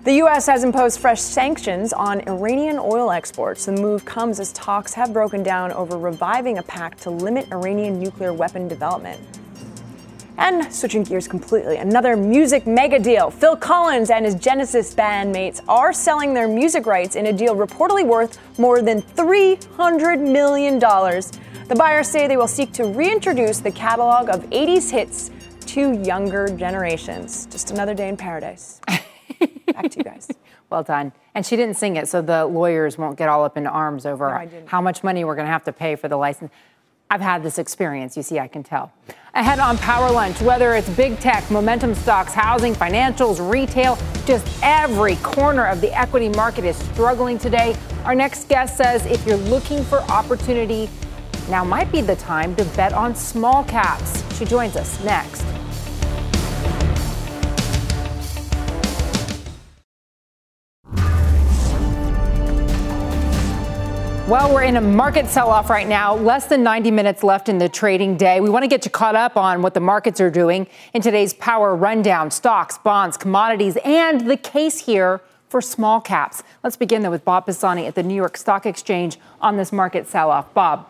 The 0.05 0.13
U.S. 0.13 0.45
has 0.45 0.63
imposed 0.63 1.01
fresh 1.01 1.19
sanctions 1.19 1.91
on 1.91 2.21
Iranian 2.21 2.79
oil 2.79 3.11
exports. 3.11 3.65
The 3.65 3.73
move 3.73 4.05
comes 4.05 4.39
as 4.39 4.53
talks 4.53 4.93
have 4.93 5.11
broken 5.11 5.43
down 5.43 5.73
over 5.73 5.97
reviving 5.97 6.57
a 6.57 6.63
pact 6.63 7.01
to 7.01 7.09
limit 7.09 7.51
Iranian 7.51 7.99
nuclear 7.99 8.31
weapon 8.31 8.69
development. 8.69 9.19
And 10.37 10.73
switching 10.73 11.03
gears 11.03 11.27
completely, 11.27 11.75
another 11.75 12.15
music 12.15 12.65
mega 12.65 12.97
deal. 12.97 13.29
Phil 13.29 13.57
Collins 13.57 14.09
and 14.09 14.23
his 14.23 14.35
Genesis 14.35 14.95
bandmates 14.95 15.61
are 15.67 15.91
selling 15.91 16.33
their 16.33 16.47
music 16.47 16.85
rights 16.85 17.17
in 17.17 17.25
a 17.25 17.33
deal 17.33 17.53
reportedly 17.53 18.07
worth 18.07 18.39
more 18.57 18.81
than 18.81 19.01
$300 19.01 20.21
million. 20.21 20.79
The 20.79 21.75
buyers 21.75 22.07
say 22.07 22.25
they 22.25 22.37
will 22.37 22.47
seek 22.47 22.71
to 22.71 22.85
reintroduce 22.85 23.59
the 23.59 23.71
catalog 23.71 24.29
of 24.29 24.49
80s 24.49 24.89
hits 24.89 25.29
to 25.65 26.01
younger 26.01 26.47
generations. 26.47 27.47
Just 27.47 27.71
another 27.71 27.93
day 27.93 28.07
in 28.07 28.15
paradise. 28.15 28.79
Back 29.73 29.89
to 29.91 29.97
you 29.97 30.03
guys. 30.03 30.29
well 30.69 30.83
done. 30.83 31.11
And 31.35 31.45
she 31.45 31.55
didn't 31.55 31.75
sing 31.75 31.95
it, 31.95 32.07
so 32.07 32.21
the 32.21 32.45
lawyers 32.45 32.97
won't 32.97 33.17
get 33.17 33.29
all 33.29 33.43
up 33.43 33.57
in 33.57 33.67
arms 33.67 34.05
over 34.05 34.29
no, 34.29 34.63
how 34.65 34.81
much 34.81 35.03
money 35.03 35.23
we're 35.23 35.35
going 35.35 35.47
to 35.47 35.51
have 35.51 35.63
to 35.65 35.73
pay 35.73 35.95
for 35.95 36.07
the 36.07 36.17
license. 36.17 36.51
I've 37.11 37.21
had 37.21 37.41
this 37.41 37.57
experience. 37.57 38.15
You 38.15 38.21
see, 38.21 38.37
I 38.37 38.47
can 38.47 38.61
tell. 38.61 38.91
Ahead 39.33 39.57
on 39.57 39.77
Power 39.79 40.11
Lunch, 40.11 40.41
whether 40.41 40.75
it's 40.75 40.89
big 40.89 41.19
tech, 41.19 41.49
momentum 41.49 41.95
stocks, 41.95 42.33
housing, 42.33 42.75
financials, 42.75 43.39
retail, 43.49 43.97
just 44.25 44.45
every 44.61 45.15
corner 45.17 45.65
of 45.65 45.81
the 45.81 45.91
equity 45.97 46.29
market 46.29 46.65
is 46.65 46.75
struggling 46.77 47.39
today. 47.39 47.75
Our 48.05 48.13
next 48.13 48.47
guest 48.47 48.77
says 48.77 49.05
if 49.07 49.25
you're 49.25 49.37
looking 49.37 49.83
for 49.83 49.99
opportunity, 50.03 50.87
now 51.49 51.63
might 51.63 51.91
be 51.91 52.01
the 52.01 52.15
time 52.15 52.55
to 52.57 52.65
bet 52.65 52.93
on 52.93 53.15
small 53.15 53.63
caps. 53.63 54.23
She 54.37 54.45
joins 54.45 54.75
us 54.75 55.03
next. 55.03 55.43
Well, 64.29 64.53
we're 64.53 64.61
in 64.61 64.75
a 64.75 64.81
market 64.81 65.25
sell 65.25 65.49
off 65.49 65.71
right 65.71 65.87
now. 65.87 66.13
Less 66.13 66.45
than 66.45 66.61
90 66.61 66.91
minutes 66.91 67.23
left 67.23 67.49
in 67.49 67.57
the 67.57 67.67
trading 67.67 68.15
day. 68.15 68.39
We 68.39 68.51
want 68.51 68.61
to 68.61 68.67
get 68.67 68.85
you 68.85 68.91
caught 68.91 69.15
up 69.15 69.35
on 69.35 69.63
what 69.63 69.73
the 69.73 69.79
markets 69.79 70.21
are 70.21 70.29
doing 70.29 70.67
in 70.93 71.01
today's 71.01 71.33
power 71.33 71.75
rundown 71.75 72.29
stocks, 72.29 72.77
bonds, 72.77 73.17
commodities, 73.17 73.75
and 73.83 74.29
the 74.29 74.37
case 74.37 74.81
here 74.81 75.21
for 75.47 75.61
small 75.63 75.99
caps. 75.99 76.43
Let's 76.63 76.77
begin, 76.77 77.01
though, 77.01 77.09
with 77.09 77.25
Bob 77.25 77.47
Pisani 77.47 77.87
at 77.87 77.95
the 77.95 78.03
New 78.03 78.13
York 78.13 78.37
Stock 78.37 78.67
Exchange 78.67 79.17
on 79.41 79.57
this 79.57 79.71
market 79.71 80.07
sell 80.07 80.29
off. 80.29 80.53
Bob. 80.53 80.87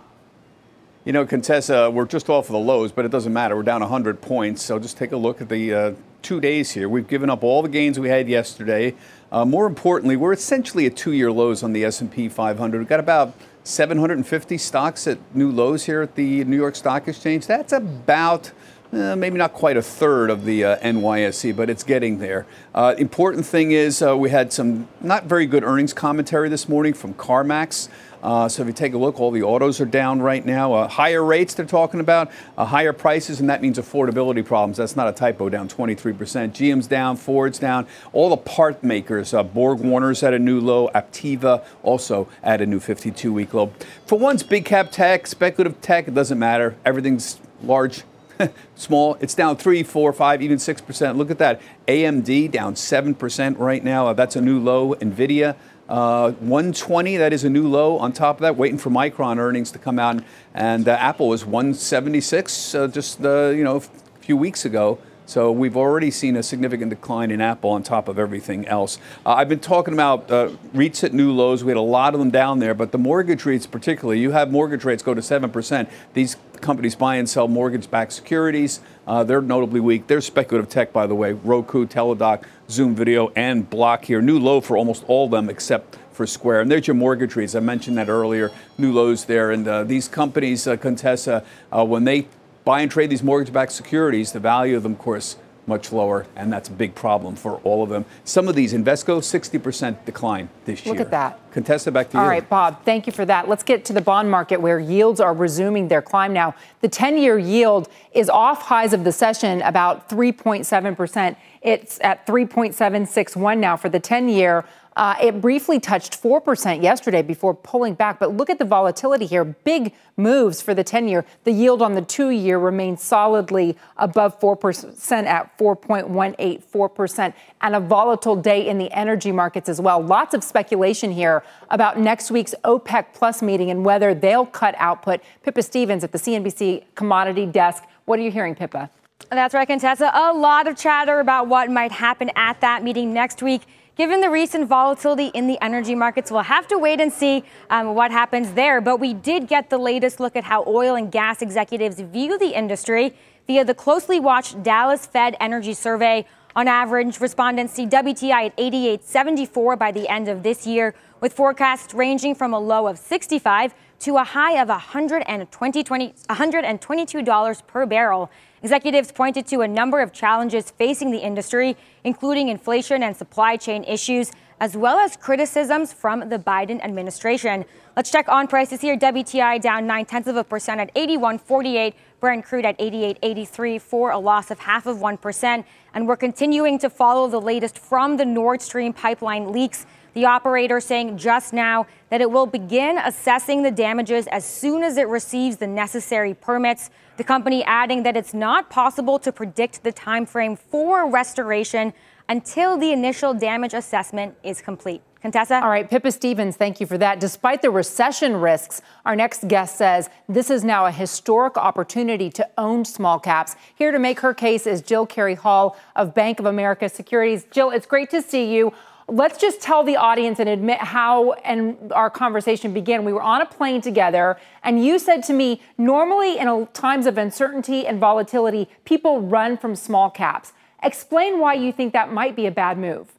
You 1.05 1.13
know, 1.13 1.25
Contessa, 1.25 1.89
we're 1.89 2.07
just 2.07 2.29
off 2.29 2.47
of 2.47 2.51
the 2.51 2.59
lows, 2.59 2.91
but 2.91 3.05
it 3.05 3.09
doesn't 3.09 3.31
matter. 3.31 3.55
We're 3.55 3.63
down 3.63 3.79
100 3.79 4.19
points. 4.19 4.61
So 4.63 4.79
just 4.79 4.97
take 4.97 5.13
a 5.13 5.17
look 5.17 5.39
at 5.39 5.47
the 5.47 5.73
uh, 5.73 5.93
two 6.21 6.41
days 6.41 6.71
here. 6.71 6.89
We've 6.89 7.07
given 7.07 7.29
up 7.29 7.41
all 7.45 7.61
the 7.61 7.69
gains 7.69 7.97
we 7.97 8.09
had 8.09 8.27
yesterday. 8.27 8.95
Uh, 9.31 9.45
more 9.45 9.67
importantly, 9.67 10.15
we're 10.15 10.33
essentially 10.33 10.85
at 10.85 10.95
two-year 10.95 11.31
lows 11.31 11.61
on 11.61 11.73
the 11.73 11.85
S&P 11.85 12.29
500. 12.29 12.79
We've 12.79 12.87
got 12.87 12.99
about 12.99 13.33
750 13.63 14.57
stocks 14.57 15.05
at 15.05 15.19
new 15.35 15.51
lows 15.51 15.85
here 15.85 16.01
at 16.01 16.15
the 16.15 16.43
New 16.45 16.57
York 16.57 16.75
Stock 16.75 17.07
Exchange. 17.07 17.45
That's 17.45 17.71
about 17.71 18.51
uh, 18.91 19.15
maybe 19.15 19.37
not 19.37 19.53
quite 19.53 19.77
a 19.77 19.83
third 19.83 20.31
of 20.31 20.45
the 20.45 20.63
uh, 20.63 20.77
NYSE, 20.79 21.55
but 21.55 21.69
it's 21.69 21.83
getting 21.83 22.17
there. 22.17 22.47
Uh, 22.73 22.95
important 22.97 23.45
thing 23.45 23.71
is 23.71 24.01
uh, 24.01 24.17
we 24.17 24.31
had 24.31 24.51
some 24.51 24.87
not 24.99 25.25
very 25.25 25.45
good 25.45 25.63
earnings 25.63 25.93
commentary 25.93 26.49
this 26.49 26.67
morning 26.67 26.93
from 26.95 27.13
CarMax. 27.13 27.87
Uh, 28.21 28.49
so 28.49 28.61
if 28.61 28.67
you 28.67 28.73
take 28.73 28.93
a 28.93 28.97
look, 28.97 29.19
all 29.19 29.31
the 29.31 29.43
autos 29.43 29.79
are 29.79 29.85
down 29.85 30.21
right 30.21 30.45
now. 30.45 30.73
Uh, 30.73 30.87
higher 30.87 31.23
rates 31.23 31.53
they're 31.53 31.65
talking 31.65 31.99
about, 31.99 32.31
uh, 32.57 32.65
higher 32.65 32.93
prices, 32.93 33.39
and 33.39 33.49
that 33.49 33.61
means 33.61 33.77
affordability 33.77 34.45
problems. 34.45 34.77
That's 34.77 34.95
not 34.95 35.07
a 35.07 35.11
typo, 35.11 35.49
down 35.49 35.69
23%. 35.69 36.51
GM's 36.51 36.87
down, 36.87 37.17
Ford's 37.17 37.59
down. 37.59 37.87
All 38.13 38.29
the 38.29 38.37
part 38.37 38.83
makers, 38.83 39.33
uh, 39.33 39.43
Borg 39.43 39.79
Warner's 39.79 40.23
at 40.23 40.33
a 40.33 40.39
new 40.39 40.59
low, 40.59 40.89
Aptiva 40.89 41.63
also 41.83 42.27
at 42.43 42.61
a 42.61 42.65
new 42.65 42.79
52-week 42.79 43.53
low. 43.53 43.71
For 44.05 44.17
once, 44.17 44.43
big 44.43 44.65
cap 44.65 44.91
tech, 44.91 45.27
speculative 45.27 45.79
tech, 45.81 46.07
it 46.07 46.13
doesn't 46.13 46.39
matter. 46.39 46.75
Everything's 46.85 47.39
large 47.63 48.03
small. 48.75 49.15
It's 49.19 49.35
down 49.35 49.57
three, 49.57 49.83
four, 49.83 50.13
five, 50.13 50.41
even 50.41 50.59
six 50.59 50.81
percent. 50.81 51.17
Look 51.17 51.31
at 51.31 51.37
that. 51.39 51.61
AMD 51.87 52.51
down 52.51 52.75
seven 52.75 53.13
percent 53.13 53.57
right 53.57 53.83
now. 53.83 54.07
Uh, 54.07 54.13
that's 54.13 54.35
a 54.35 54.41
new 54.41 54.59
low. 54.59 54.95
Nvidia 54.95 55.55
uh, 55.89 56.31
120, 56.33 57.17
that 57.17 57.33
is 57.33 57.43
a 57.43 57.49
new 57.49 57.67
low. 57.67 57.97
On 57.97 58.13
top 58.13 58.37
of 58.37 58.41
that, 58.41 58.55
waiting 58.55 58.77
for 58.77 58.91
Micron 58.91 59.37
earnings 59.37 59.71
to 59.71 59.79
come 59.79 59.97
out, 59.97 60.23
and 60.53 60.87
uh, 60.87 60.91
Apple 60.91 61.27
was 61.27 61.43
176 61.43 62.75
uh, 62.75 62.87
just 62.87 63.25
uh, 63.25 63.47
you 63.47 63.63
know 63.63 63.77
a 63.77 63.81
few 64.21 64.37
weeks 64.37 64.65
ago. 64.65 64.99
So 65.25 65.51
we've 65.51 65.77
already 65.77 66.09
seen 66.09 66.35
a 66.37 66.41
significant 66.41 66.89
decline 66.89 67.29
in 67.29 67.39
Apple 67.39 67.69
on 67.69 67.83
top 67.83 68.07
of 68.07 68.17
everything 68.17 68.67
else. 68.67 68.97
Uh, 69.23 69.33
I've 69.33 69.47
been 69.47 69.59
talking 69.59 69.93
about 69.93 70.29
uh, 70.31 70.49
REITs 70.73 71.03
at 71.03 71.13
new 71.13 71.31
lows. 71.31 71.63
We 71.63 71.69
had 71.69 71.77
a 71.77 71.81
lot 71.81 72.15
of 72.15 72.19
them 72.19 72.31
down 72.31 72.57
there, 72.57 72.73
but 72.73 72.91
the 72.91 72.97
mortgage 72.97 73.43
REITs 73.43 73.69
particularly, 73.69 74.19
you 74.19 74.31
have 74.31 74.51
mortgage 74.51 74.83
rates 74.83 75.03
go 75.03 75.13
to 75.13 75.21
7%. 75.21 75.87
These 76.13 76.35
companies 76.61 76.95
buy 76.95 77.17
and 77.17 77.29
sell 77.29 77.47
mortgage-backed 77.47 78.11
securities. 78.11 78.79
Uh, 79.09 79.23
they're 79.23 79.41
notably 79.41 79.79
weak. 79.79 80.05
They're 80.05 80.21
speculative 80.21 80.69
tech, 80.69 80.93
by 80.93 81.07
the 81.07 81.15
way. 81.15 81.33
Roku, 81.33 81.87
Teladoc, 81.87 82.43
Zoom 82.69 82.93
Video, 82.93 83.31
and 83.35 83.67
Block 83.67 84.05
here. 84.05 84.21
New 84.21 84.37
low 84.37 84.61
for 84.61 84.77
almost 84.77 85.03
all 85.07 85.25
of 85.25 85.31
them 85.31 85.49
except 85.49 85.97
for 86.11 86.27
Square. 86.27 86.61
And 86.61 86.69
there's 86.69 86.85
your 86.85 86.93
mortgage 86.93 87.33
REITs. 87.33 87.55
I 87.55 87.59
mentioned 87.59 87.97
that 87.97 88.07
earlier. 88.07 88.51
New 88.77 88.93
lows 88.93 89.25
there. 89.25 89.49
And 89.49 89.67
uh, 89.67 89.83
these 89.83 90.07
companies, 90.07 90.67
uh, 90.67 90.77
Contessa, 90.77 91.43
uh, 91.75 91.83
when 91.83 92.03
they 92.03 92.27
buy 92.65 92.81
and 92.81 92.91
trade 92.91 93.09
these 93.09 93.23
mortgage-backed 93.23 93.71
securities, 93.71 94.31
the 94.31 94.39
value 94.39 94.77
of 94.77 94.83
them, 94.83 94.91
of 94.91 94.99
course, 94.99 95.37
much 95.67 95.91
lower, 95.91 96.25
and 96.35 96.51
that's 96.51 96.69
a 96.69 96.71
big 96.71 96.95
problem 96.95 97.35
for 97.35 97.57
all 97.63 97.83
of 97.83 97.89
them. 97.89 98.05
Some 98.23 98.47
of 98.47 98.55
these, 98.55 98.73
Invesco, 98.73 99.19
60% 99.19 100.05
decline 100.05 100.49
this 100.65 100.85
year. 100.85 100.93
Look 100.93 101.01
at 101.01 101.11
that. 101.11 101.39
Contessa, 101.51 101.91
back 101.91 102.09
to 102.09 102.17
you. 102.17 102.21
All 102.21 102.29
right, 102.29 102.47
Bob, 102.47 102.83
thank 102.85 103.07
you 103.07 103.13
for 103.13 103.25
that. 103.25 103.47
Let's 103.47 103.63
get 103.63 103.85
to 103.85 103.93
the 103.93 104.01
bond 104.01 104.29
market 104.29 104.61
where 104.61 104.79
yields 104.79 105.19
are 105.19 105.33
resuming 105.33 105.87
their 105.87 106.01
climb 106.01 106.33
now. 106.33 106.55
The 106.81 106.87
10 106.87 107.17
year 107.17 107.37
yield 107.37 107.89
is 108.13 108.29
off 108.29 108.63
highs 108.63 108.93
of 108.93 109.03
the 109.03 109.11
session 109.11 109.61
about 109.61 110.09
3.7%. 110.09 111.35
It's 111.61 111.99
at 112.01 112.25
3.761 112.25 113.57
now 113.57 113.75
for 113.75 113.89
the 113.89 113.99
10 113.99 114.29
year. 114.29 114.65
Uh, 114.95 115.15
it 115.21 115.39
briefly 115.39 115.79
touched 115.79 116.21
4% 116.21 116.81
yesterday 116.81 117.21
before 117.21 117.53
pulling 117.53 117.93
back, 117.93 118.19
but 118.19 118.35
look 118.35 118.49
at 118.49 118.59
the 118.59 118.65
volatility 118.65 119.25
here. 119.25 119.45
Big 119.45 119.93
moves 120.17 120.61
for 120.61 120.73
the 120.73 120.83
10 120.83 121.07
year. 121.07 121.25
The 121.43 121.51
yield 121.51 121.81
on 121.81 121.93
the 121.93 122.01
two 122.01 122.29
year 122.29 122.59
remains 122.59 123.01
solidly 123.01 123.77
above 123.97 124.39
4% 124.39 125.25
at 125.25 125.57
4.184%, 125.57 127.33
and 127.61 127.75
a 127.75 127.79
volatile 127.79 128.35
day 128.35 128.67
in 128.67 128.77
the 128.77 128.91
energy 128.91 129.31
markets 129.31 129.69
as 129.69 129.79
well. 129.79 130.01
Lots 130.01 130.33
of 130.33 130.43
speculation 130.43 131.11
here 131.11 131.43
about 131.69 131.99
next 131.99 132.31
week's 132.31 132.55
OPEC 132.63 133.13
Plus 133.13 133.41
meeting 133.41 133.71
and 133.71 133.85
whether 133.85 134.13
they'll 134.13 134.45
cut 134.45 134.75
output. 134.77 135.21
Pippa 135.43 135.63
Stevens 135.63 136.03
at 136.03 136.11
the 136.11 136.17
CNBC 136.17 136.83
Commodity 136.95 137.45
Desk. 137.45 137.83
What 138.05 138.19
are 138.19 138.23
you 138.23 138.31
hearing, 138.31 138.55
Pippa? 138.55 138.89
That's 139.29 139.53
right, 139.53 139.67
Contessa. 139.67 140.11
A 140.13 140.33
lot 140.33 140.67
of 140.67 140.75
chatter 140.75 141.19
about 141.19 141.47
what 141.47 141.69
might 141.69 141.91
happen 141.91 142.31
at 142.35 142.61
that 142.61 142.83
meeting 142.83 143.13
next 143.13 143.43
week. 143.43 143.61
Given 143.99 144.21
the 144.21 144.29
recent 144.29 144.69
volatility 144.69 145.25
in 145.33 145.47
the 145.47 145.61
energy 145.61 145.93
markets, 145.93 146.31
we'll 146.31 146.43
have 146.43 146.65
to 146.69 146.77
wait 146.77 147.01
and 147.01 147.11
see 147.11 147.43
um, 147.69 147.95
what 147.95 148.11
happens 148.11 148.53
there. 148.53 148.79
But 148.79 149.01
we 149.01 149.13
did 149.13 149.49
get 149.49 149.69
the 149.69 149.77
latest 149.77 150.21
look 150.21 150.37
at 150.37 150.45
how 150.45 150.63
oil 150.67 150.95
and 150.95 151.11
gas 151.11 151.41
executives 151.41 151.99
view 151.99 152.37
the 152.37 152.57
industry 152.57 153.13
via 153.45 153.65
the 153.65 153.73
closely 153.73 154.17
watched 154.17 154.63
Dallas 154.63 155.05
Fed 155.05 155.35
Energy 155.41 155.73
Survey. 155.73 156.25
On 156.55 156.65
average, 156.65 157.19
respondents 157.19 157.73
see 157.73 157.87
WTI 157.87 158.45
at 158.45 158.55
88.74 158.55 159.77
by 159.77 159.91
the 159.91 160.07
end 160.07 160.29
of 160.29 160.43
this 160.43 160.65
year, 160.65 160.95
with 161.19 161.33
forecasts 161.33 161.93
ranging 161.93 162.35
from 162.35 162.53
a 162.53 162.59
low 162.59 162.87
of 162.87 162.97
65 162.97 163.73
to 163.99 164.17
a 164.17 164.23
high 164.23 164.59
of 164.61 164.67
$122 164.69 167.67
per 167.67 167.85
barrel. 167.85 168.31
Executives 168.61 169.11
pointed 169.11 169.47
to 169.47 169.61
a 169.61 169.67
number 169.67 170.01
of 170.01 170.13
challenges 170.13 170.71
facing 170.71 171.11
the 171.11 171.19
industry, 171.19 171.77
including 172.03 172.49
inflation 172.49 173.03
and 173.03 173.15
supply 173.15 173.55
chain 173.55 173.83
issues, 173.83 174.31
as 174.59 174.75
well 174.75 174.97
as 174.99 175.15
criticisms 175.15 175.93
from 175.93 176.27
the 176.29 176.37
Biden 176.37 176.83
administration. 176.83 177.63
Let's 177.95 178.11
check 178.11 178.27
on 178.27 178.47
prices 178.47 178.81
here. 178.81 178.97
WTI 178.97 179.61
down 179.61 179.87
nine 179.87 180.05
tenths 180.05 180.27
of 180.27 180.35
a 180.35 180.43
percent 180.43 180.81
at 180.81 180.93
81.48. 180.95 181.93
Brent 182.19 182.43
crude 182.43 182.65
at 182.65 182.77
88.83 182.77 183.81
for 183.81 184.11
a 184.11 184.19
loss 184.19 184.51
of 184.51 184.59
half 184.59 184.85
of 184.85 184.97
1%. 184.97 185.63
And 185.93 186.07
we're 186.07 186.17
continuing 186.17 186.77
to 186.79 186.89
follow 186.89 187.29
the 187.29 187.39
latest 187.39 187.79
from 187.79 188.17
the 188.17 188.25
Nord 188.25 188.61
Stream 188.61 188.91
pipeline 188.91 189.53
leaks. 189.53 189.85
The 190.13 190.25
operator 190.25 190.79
saying 190.79 191.17
just 191.17 191.53
now 191.53 191.87
that 192.09 192.21
it 192.21 192.29
will 192.29 192.45
begin 192.45 192.97
assessing 192.97 193.63
the 193.63 193.71
damages 193.71 194.27
as 194.27 194.45
soon 194.45 194.83
as 194.83 194.97
it 194.97 195.07
receives 195.07 195.57
the 195.57 195.67
necessary 195.67 196.33
permits. 196.33 196.89
The 197.17 197.23
company 197.23 197.63
adding 197.63 198.03
that 198.03 198.17
it's 198.17 198.33
not 198.33 198.69
possible 198.69 199.19
to 199.19 199.31
predict 199.31 199.83
the 199.83 199.91
time 199.91 200.25
frame 200.25 200.55
for 200.55 201.09
restoration 201.09 201.93
until 202.27 202.77
the 202.77 202.91
initial 202.91 203.33
damage 203.33 203.73
assessment 203.73 204.35
is 204.43 204.61
complete. 204.61 205.01
Contessa? 205.21 205.61
All 205.61 205.69
right, 205.69 205.89
Pippa 205.89 206.13
Stevens, 206.13 206.55
thank 206.55 206.79
you 206.79 206.85
for 206.85 206.97
that. 206.97 207.19
Despite 207.19 207.61
the 207.61 207.69
recession 207.69 208.37
risks, 208.37 208.81
our 209.05 209.17
next 209.17 209.49
guest 209.49 209.77
says 209.77 210.09
this 210.29 210.49
is 210.49 210.63
now 210.63 210.85
a 210.85 210.91
historic 210.91 211.57
opportunity 211.57 212.29
to 212.29 212.49
own 212.57 212.85
small 212.85 213.19
caps. 213.19 213.57
Here 213.75 213.91
to 213.91 213.99
make 213.99 214.21
her 214.21 214.33
case 214.33 214.65
is 214.65 214.81
Jill 214.81 215.05
Carey 215.05 215.35
Hall 215.35 215.75
of 215.97 216.15
Bank 216.15 216.39
of 216.39 216.45
America 216.45 216.87
Securities. 216.87 217.45
Jill, 217.51 217.71
it's 217.71 217.85
great 217.85 218.09
to 218.11 218.21
see 218.21 218.55
you 218.55 218.71
let's 219.11 219.37
just 219.37 219.61
tell 219.61 219.83
the 219.83 219.95
audience 219.95 220.39
and 220.39 220.47
admit 220.49 220.79
how 220.79 221.33
and 221.33 221.91
our 221.93 222.09
conversation 222.09 222.73
began. 222.73 223.05
We 223.05 223.13
were 223.13 223.21
on 223.21 223.41
a 223.41 223.45
plane 223.45 223.81
together, 223.81 224.37
and 224.63 224.83
you 224.83 224.99
said 224.99 225.23
to 225.23 225.33
me, 225.33 225.61
normally 225.77 226.37
in 226.37 226.67
times 226.73 227.05
of 227.05 227.17
uncertainty 227.17 227.85
and 227.85 227.99
volatility, 227.99 228.69
people 228.85 229.21
run 229.21 229.57
from 229.57 229.75
small 229.75 230.09
caps. 230.09 230.53
Explain 230.83 231.39
why 231.39 231.55
you 231.55 231.71
think 231.71 231.93
that 231.93 232.13
might 232.13 232.35
be 232.35 232.45
a 232.45 232.51
bad 232.51 232.77
move. 232.77 233.11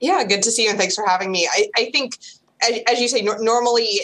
Yeah, 0.00 0.24
good 0.24 0.42
to 0.42 0.50
see 0.50 0.64
you, 0.64 0.70
and 0.70 0.78
thanks 0.78 0.94
for 0.94 1.06
having 1.06 1.30
me. 1.30 1.48
I, 1.50 1.68
I 1.76 1.90
think, 1.90 2.18
as, 2.62 2.80
as 2.90 3.00
you 3.00 3.08
say, 3.08 3.22
no, 3.22 3.34
normally 3.34 4.00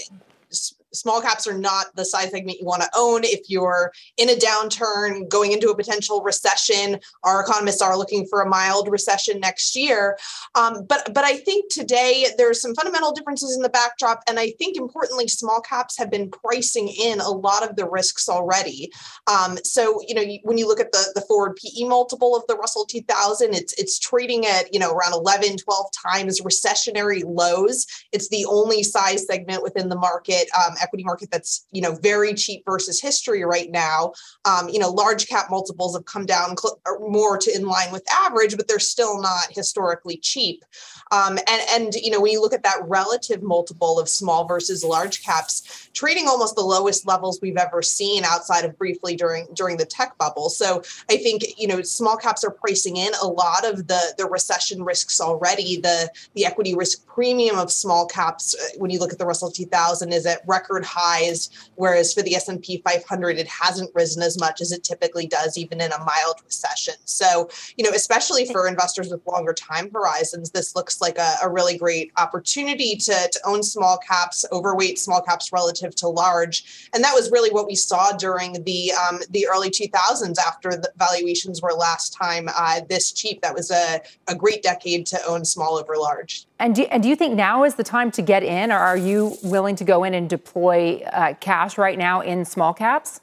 small 0.96 1.20
caps 1.20 1.46
are 1.46 1.56
not 1.58 1.86
the 1.94 2.04
size 2.04 2.30
segment 2.30 2.58
you 2.58 2.66
want 2.66 2.82
to 2.82 2.90
own. 2.96 3.22
If 3.24 3.48
you're 3.48 3.92
in 4.16 4.30
a 4.30 4.34
downturn 4.34 5.28
going 5.28 5.52
into 5.52 5.70
a 5.70 5.76
potential 5.76 6.22
recession 6.22 6.98
our 7.24 7.40
economists 7.40 7.82
are 7.82 7.96
looking 7.96 8.26
for 8.26 8.40
a 8.40 8.48
mild 8.48 8.88
recession 8.88 9.40
next 9.40 9.76
year. 9.76 10.16
Um, 10.54 10.84
but 10.88 11.12
but 11.14 11.24
i 11.24 11.36
think 11.36 11.72
today 11.72 12.26
there's 12.38 12.60
some 12.60 12.74
fundamental 12.74 13.12
differences 13.12 13.56
in 13.56 13.62
the 13.62 13.68
backdrop 13.68 14.22
and 14.28 14.38
i 14.38 14.50
think 14.58 14.76
importantly 14.76 15.28
small 15.28 15.60
caps 15.60 15.98
have 15.98 16.10
been 16.10 16.30
pricing 16.30 16.88
in 16.88 17.20
a 17.20 17.30
lot 17.30 17.68
of 17.68 17.76
the 17.76 17.88
risks 17.88 18.28
already. 18.28 18.90
Um, 19.26 19.58
so 19.64 20.00
you 20.06 20.14
know 20.14 20.24
when 20.42 20.58
you 20.58 20.66
look 20.66 20.80
at 20.80 20.92
the 20.92 21.12
the 21.14 21.20
forward 21.22 21.56
pe 21.56 21.84
multiple 21.84 22.36
of 22.36 22.44
the 22.48 22.56
russell 22.56 22.84
2000 22.84 23.54
it's 23.54 23.72
it's 23.74 23.98
trading 23.98 24.46
at 24.46 24.72
you 24.72 24.80
know 24.80 24.92
around 24.92 25.12
11 25.12 25.56
12 25.56 25.86
times 25.92 26.40
recessionary 26.40 27.22
lows. 27.24 27.86
It's 28.12 28.28
the 28.28 28.44
only 28.46 28.82
size 28.82 29.26
segment 29.26 29.62
within 29.62 29.88
the 29.88 29.96
market 29.96 30.48
um, 30.56 30.74
equity 30.86 31.04
market 31.04 31.30
that's 31.30 31.66
you 31.72 31.82
know 31.82 31.94
very 31.96 32.34
cheap 32.34 32.62
versus 32.64 33.00
history 33.00 33.44
right 33.44 33.70
now. 33.70 34.12
Um, 34.44 34.68
you 34.68 34.78
know, 34.78 34.90
large 34.90 35.26
cap 35.26 35.46
multiples 35.50 35.94
have 35.96 36.04
come 36.04 36.26
down 36.26 36.56
cl- 36.56 36.80
more 37.00 37.38
to 37.38 37.54
in 37.54 37.66
line 37.66 37.92
with 37.92 38.04
average, 38.10 38.56
but 38.56 38.68
they're 38.68 38.78
still 38.78 39.20
not 39.20 39.48
historically 39.50 40.16
cheap. 40.18 40.64
Um, 41.12 41.38
and 41.38 41.62
and 41.70 41.94
you 41.94 42.10
know, 42.10 42.20
when 42.20 42.32
you 42.32 42.40
look 42.40 42.52
at 42.52 42.62
that 42.62 42.80
relative 42.86 43.42
multiple 43.42 43.98
of 43.98 44.08
small 44.08 44.46
versus 44.46 44.84
large 44.84 45.22
caps, 45.22 45.90
trading 45.92 46.28
almost 46.28 46.56
the 46.56 46.62
lowest 46.62 47.06
levels 47.06 47.38
we've 47.40 47.56
ever 47.56 47.82
seen 47.82 48.24
outside 48.24 48.64
of 48.64 48.76
briefly 48.78 49.16
during 49.16 49.46
during 49.54 49.76
the 49.76 49.86
tech 49.86 50.16
bubble. 50.18 50.48
So 50.48 50.82
I 51.10 51.16
think 51.16 51.42
you 51.56 51.68
know 51.68 51.82
small 51.82 52.16
caps 52.16 52.44
are 52.44 52.50
pricing 52.50 52.96
in 52.96 53.12
a 53.22 53.26
lot 53.26 53.64
of 53.64 53.86
the 53.86 54.14
the 54.18 54.26
recession 54.26 54.82
risks 54.82 55.20
already. 55.20 55.80
The 55.80 56.10
the 56.34 56.44
equity 56.44 56.74
risk 56.74 57.06
premium 57.06 57.58
of 57.58 57.72
small 57.72 58.06
caps, 58.06 58.54
uh, 58.54 58.78
when 58.78 58.90
you 58.90 58.98
look 58.98 59.12
at 59.12 59.18
the 59.18 59.26
Russell 59.26 59.50
2000, 59.50 60.12
is 60.12 60.26
at 60.26 60.40
record 60.46 60.75
highs, 60.84 61.50
whereas 61.76 62.12
for 62.12 62.22
the 62.22 62.34
S&P 62.34 62.82
500, 62.84 63.38
it 63.38 63.48
hasn't 63.48 63.90
risen 63.94 64.22
as 64.22 64.38
much 64.38 64.60
as 64.60 64.72
it 64.72 64.84
typically 64.84 65.26
does, 65.26 65.56
even 65.56 65.80
in 65.80 65.92
a 65.92 65.98
mild 65.98 66.36
recession. 66.44 66.94
So 67.04 67.48
you 67.76 67.84
know, 67.84 67.94
especially 67.94 68.46
for 68.46 68.66
investors 68.66 69.10
with 69.10 69.26
longer 69.26 69.52
time 69.52 69.90
horizons, 69.92 70.50
this 70.50 70.74
looks 70.74 71.00
like 71.00 71.18
a, 71.18 71.34
a 71.42 71.50
really 71.50 71.76
great 71.76 72.12
opportunity 72.16 72.96
to, 72.96 73.12
to 73.12 73.40
own 73.44 73.62
small 73.62 73.98
caps, 73.98 74.44
overweight 74.52 74.98
small 74.98 75.20
caps 75.20 75.52
relative 75.52 75.94
to 75.96 76.08
large, 76.08 76.88
and 76.94 77.02
that 77.04 77.14
was 77.14 77.30
really 77.30 77.50
what 77.50 77.66
we 77.66 77.74
saw 77.74 78.12
during 78.12 78.64
the 78.64 78.92
um, 78.92 79.20
the 79.30 79.46
early 79.46 79.70
2000s 79.70 80.36
after 80.38 80.70
the 80.70 80.90
valuations 80.96 81.62
were 81.62 81.72
last 81.72 82.12
time 82.12 82.48
uh, 82.56 82.80
this 82.88 83.12
cheap. 83.12 83.40
That 83.42 83.54
was 83.54 83.70
a, 83.70 84.00
a 84.28 84.34
great 84.34 84.62
decade 84.62 85.06
to 85.06 85.18
own 85.26 85.44
small 85.44 85.76
over 85.76 85.96
large. 85.96 86.46
And 86.58 86.74
do, 86.74 86.82
and 86.84 87.02
do 87.02 87.08
you 87.08 87.16
think 87.16 87.34
now 87.34 87.64
is 87.64 87.74
the 87.74 87.84
time 87.84 88.10
to 88.12 88.22
get 88.22 88.42
in, 88.42 88.72
or 88.72 88.78
are 88.78 88.96
you 88.96 89.36
willing 89.42 89.76
to 89.76 89.84
go 89.84 90.04
in 90.04 90.14
and 90.14 90.28
deploy 90.28 91.02
uh, 91.12 91.34
cash 91.34 91.76
right 91.76 91.98
now 91.98 92.20
in 92.22 92.44
small 92.44 92.72
caps? 92.72 93.20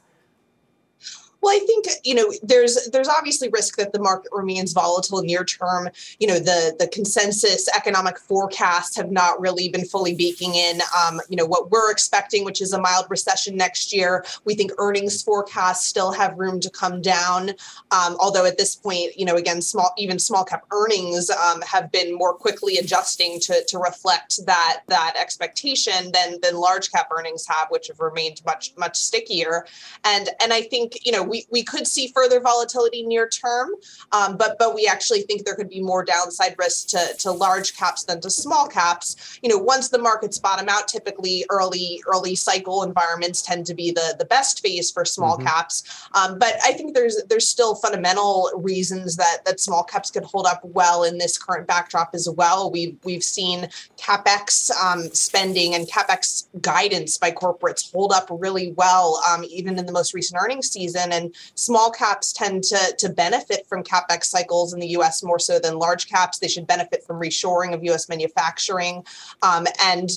Well, 1.44 1.54
I 1.54 1.60
think 1.60 1.88
you 2.06 2.16
know 2.16 2.32
there's 2.42 2.90
there's 2.92 3.10
obviously 3.10 3.50
risk 3.50 3.76
that 3.76 3.92
the 3.92 4.00
market 4.00 4.32
remains 4.32 4.72
volatile 4.72 5.22
near 5.22 5.44
term. 5.44 5.90
You 6.18 6.28
know 6.28 6.40
the 6.40 6.74
the 6.80 6.88
consensus 6.88 7.68
economic 7.76 8.18
forecasts 8.18 8.96
have 8.96 9.12
not 9.12 9.42
really 9.42 9.68
been 9.68 9.84
fully 9.84 10.16
baking 10.16 10.56
in. 10.56 10.80
Um, 10.98 11.20
you 11.28 11.36
know 11.36 11.46
what 11.46 11.70
we're 11.70 11.92
expecting, 11.92 12.46
which 12.46 12.62
is 12.62 12.72
a 12.72 12.80
mild 12.80 13.08
recession 13.10 13.58
next 13.58 13.92
year. 13.92 14.24
We 14.46 14.56
think 14.56 14.72
earnings 14.78 15.22
forecasts 15.22 15.86
still 15.86 16.14
have 16.14 16.40
room 16.40 16.62
to 16.62 16.70
come 16.70 17.02
down. 17.02 17.50
Um, 17.92 18.16
although 18.22 18.46
at 18.46 18.58
this 18.58 18.78
point, 18.78 19.18
you 19.18 19.26
know 19.26 19.36
again, 19.36 19.62
small 19.62 19.94
even 19.98 20.20
small 20.20 20.46
cap 20.46 20.64
earnings 20.72 21.30
um, 21.30 21.62
have 21.64 21.92
been 21.92 22.16
more 22.16 22.34
quickly 22.34 22.78
adjusting 22.78 23.42
to 23.42 23.66
to 23.68 23.80
reflect 23.80 24.46
that 24.46 24.84
that 24.88 25.16
expectation 25.20 26.14
than 26.14 26.40
than 26.42 26.56
large 26.56 26.90
cap 26.90 27.10
earnings 27.12 27.46
have, 27.48 27.68
which 27.70 27.88
have 27.90 28.00
remained 28.00 28.42
much 28.46 28.72
much 28.78 28.96
stickier. 28.96 29.66
And 30.06 30.30
and 30.42 30.54
I 30.54 30.62
think 30.62 31.06
you 31.06 31.12
know 31.12 31.33
we, 31.34 31.48
we 31.50 31.64
could 31.64 31.88
see 31.88 32.12
further 32.14 32.40
volatility 32.40 33.02
near 33.04 33.28
term, 33.28 33.72
um, 34.12 34.38
but 34.38 34.60
but 34.60 34.76
we 34.76 34.86
actually 34.88 35.22
think 35.24 35.44
there 35.44 35.56
could 35.56 35.68
be 35.70 35.82
more 35.82 36.06
downside 36.06 36.56
risk 36.60 36.90
to, 36.90 37.00
to 37.18 37.32
large 37.32 37.76
caps 37.76 38.04
than 38.04 38.22
to 38.22 38.30
small 38.30 38.68
caps. 38.68 39.40
You 39.42 39.50
know, 39.50 39.58
once 39.58 39.90
the 39.90 39.98
markets 39.98 40.38
bottom 40.38 40.70
out, 40.70 40.88
typically 40.88 41.44
early 41.50 42.04
early 42.06 42.36
cycle 42.36 42.84
environments 42.84 43.42
tend 43.42 43.66
to 43.66 43.74
be 43.74 43.90
the 43.92 44.16
the 44.20 44.26
best 44.26 44.62
phase 44.62 44.92
for 44.92 45.06
small 45.06 45.38
mm-hmm. 45.38 45.48
caps. 45.48 46.08
Um, 46.14 46.38
but 46.38 46.54
I 46.64 46.74
think 46.74 46.94
there's 46.94 47.18
there's 47.30 47.48
still 47.48 47.74
fundamental 47.76 48.52
reasons 48.56 49.16
that 49.16 49.40
that 49.46 49.60
small 49.60 49.84
caps 49.84 50.12
could 50.12 50.26
hold 50.26 50.46
up 50.46 50.62
well 50.64 51.04
in 51.04 51.18
this 51.18 51.40
current 51.40 51.66
backdrop 51.66 52.12
as 52.14 52.30
well. 52.30 52.70
We've 52.70 52.96
we've 53.04 53.24
seen 53.24 53.70
capex 53.98 54.70
um, 54.78 55.10
spending 55.14 55.74
and 55.74 55.88
capex 55.88 56.46
guidance 56.62 57.18
by 57.18 57.32
corporates 57.32 57.92
hold 57.92 58.12
up 58.12 58.28
really 58.30 58.74
well, 58.74 59.20
um, 59.30 59.44
even 59.50 59.80
in 59.80 59.88
the 59.88 59.92
most 59.92 60.14
recent 60.14 60.40
earnings 60.40 60.70
season. 60.70 61.12
And 61.12 61.23
and 61.24 61.36
small 61.56 61.92
caps 61.92 62.34
tend 62.34 62.64
to, 62.66 62.96
to 62.98 63.10
benefit 63.10 63.66
from 63.68 63.84
capex 63.84 64.26
cycles 64.26 64.74
in 64.74 64.80
the 64.80 64.88
US 64.90 65.24
more 65.24 65.40
so 65.40 65.60
than 65.60 65.80
large 65.80 66.08
caps. 66.08 66.40
They 66.40 66.48
should 66.48 66.68
benefit 66.68 67.04
from 67.04 67.20
reshoring 67.20 67.74
of 67.74 67.84
US 67.84 68.10
manufacturing. 68.10 69.06
Um, 69.42 69.68
and 69.84 70.10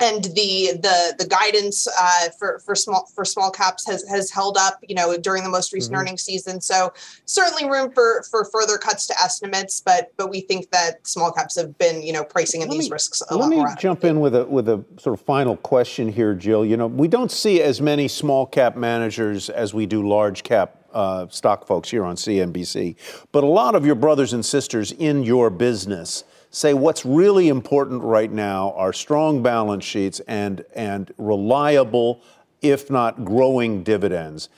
and 0.00 0.24
the 0.24 0.72
the 0.82 1.14
the 1.18 1.26
guidance 1.26 1.86
uh, 1.86 2.30
for 2.38 2.58
for 2.60 2.74
small 2.74 3.06
for 3.14 3.24
small 3.24 3.50
caps 3.50 3.86
has 3.86 4.06
has 4.08 4.30
held 4.30 4.56
up, 4.56 4.82
you 4.88 4.94
know, 4.94 5.16
during 5.16 5.44
the 5.44 5.50
most 5.50 5.72
recent 5.72 5.92
mm-hmm. 5.92 6.00
earnings 6.00 6.22
season. 6.22 6.60
So 6.60 6.92
certainly 7.26 7.70
room 7.70 7.92
for 7.92 8.24
for 8.30 8.44
further 8.46 8.78
cuts 8.78 9.06
to 9.08 9.20
estimates, 9.20 9.80
but 9.80 10.12
but 10.16 10.30
we 10.30 10.40
think 10.40 10.70
that 10.70 11.06
small 11.06 11.30
caps 11.30 11.56
have 11.56 11.76
been, 11.78 12.02
you 12.02 12.12
know, 12.12 12.24
pricing 12.24 12.62
in 12.62 12.68
let 12.68 12.74
these 12.74 12.88
me, 12.88 12.92
risks 12.92 13.22
a 13.28 13.34
let 13.34 13.40
lot 13.42 13.50
me 13.50 13.56
more. 13.56 13.74
jump 13.78 14.04
in 14.04 14.20
with 14.20 14.34
a 14.34 14.44
with 14.46 14.68
a 14.68 14.82
sort 14.98 15.18
of 15.18 15.24
final 15.24 15.56
question 15.58 16.10
here, 16.10 16.34
Jill. 16.34 16.64
You 16.64 16.76
know, 16.76 16.86
we 16.86 17.06
don't 17.06 17.30
see 17.30 17.60
as 17.60 17.80
many 17.80 18.08
small 18.08 18.46
cap 18.46 18.76
managers 18.76 19.50
as 19.50 19.74
we 19.74 19.86
do 19.86 20.06
large 20.06 20.42
cap 20.42 20.76
uh, 20.92 21.28
stock 21.28 21.66
folks 21.66 21.90
here 21.90 22.04
on 22.04 22.16
CNBC, 22.16 22.96
but 23.32 23.44
a 23.44 23.46
lot 23.46 23.74
of 23.74 23.84
your 23.84 23.94
brothers 23.94 24.32
and 24.32 24.44
sisters 24.44 24.92
in 24.92 25.22
your 25.22 25.50
business 25.50 26.24
say 26.50 26.74
what's 26.74 27.04
really 27.04 27.48
important 27.48 28.02
right 28.02 28.30
now 28.30 28.72
are 28.76 28.92
strong 28.92 29.42
balance 29.42 29.84
sheets 29.84 30.20
and, 30.20 30.64
and 30.74 31.12
reliable, 31.16 32.20
if 32.60 32.90
not 32.90 33.24
growing 33.24 33.82
dividends. 33.82 34.48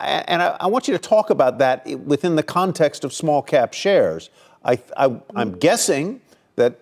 And 0.00 0.42
I, 0.42 0.56
I 0.60 0.66
want 0.66 0.88
you 0.88 0.94
to 0.94 0.98
talk 0.98 1.30
about 1.30 1.58
that 1.58 1.86
within 2.00 2.34
the 2.34 2.42
context 2.42 3.04
of 3.04 3.12
small 3.12 3.42
cap 3.42 3.72
shares. 3.74 4.30
I, 4.64 4.78
I, 4.96 5.20
I'm 5.36 5.58
guessing 5.58 6.20
that 6.56 6.78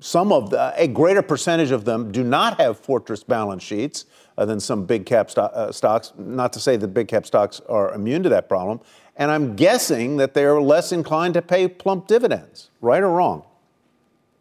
some 0.00 0.32
of 0.32 0.50
the, 0.50 0.74
a 0.76 0.86
greater 0.86 1.22
percentage 1.22 1.70
of 1.70 1.84
them 1.84 2.12
do 2.12 2.22
not 2.22 2.60
have 2.60 2.78
fortress 2.78 3.22
balance 3.22 3.62
sheets 3.62 4.04
uh, 4.36 4.44
than 4.44 4.60
some 4.60 4.84
big 4.84 5.06
cap 5.06 5.30
sto- 5.30 5.42
uh, 5.42 5.72
stocks. 5.72 6.12
Not 6.18 6.52
to 6.54 6.60
say 6.60 6.76
that 6.76 6.88
big 6.88 7.08
cap 7.08 7.24
stocks 7.24 7.60
are 7.68 7.94
immune 7.94 8.22
to 8.24 8.28
that 8.30 8.48
problem. 8.48 8.80
And 9.16 9.30
I'm 9.30 9.56
guessing 9.56 10.18
that 10.18 10.34
they're 10.34 10.60
less 10.60 10.92
inclined 10.92 11.34
to 11.34 11.42
pay 11.42 11.68
plump 11.68 12.06
dividends, 12.06 12.70
right 12.80 13.02
or 13.02 13.10
wrong? 13.10 13.44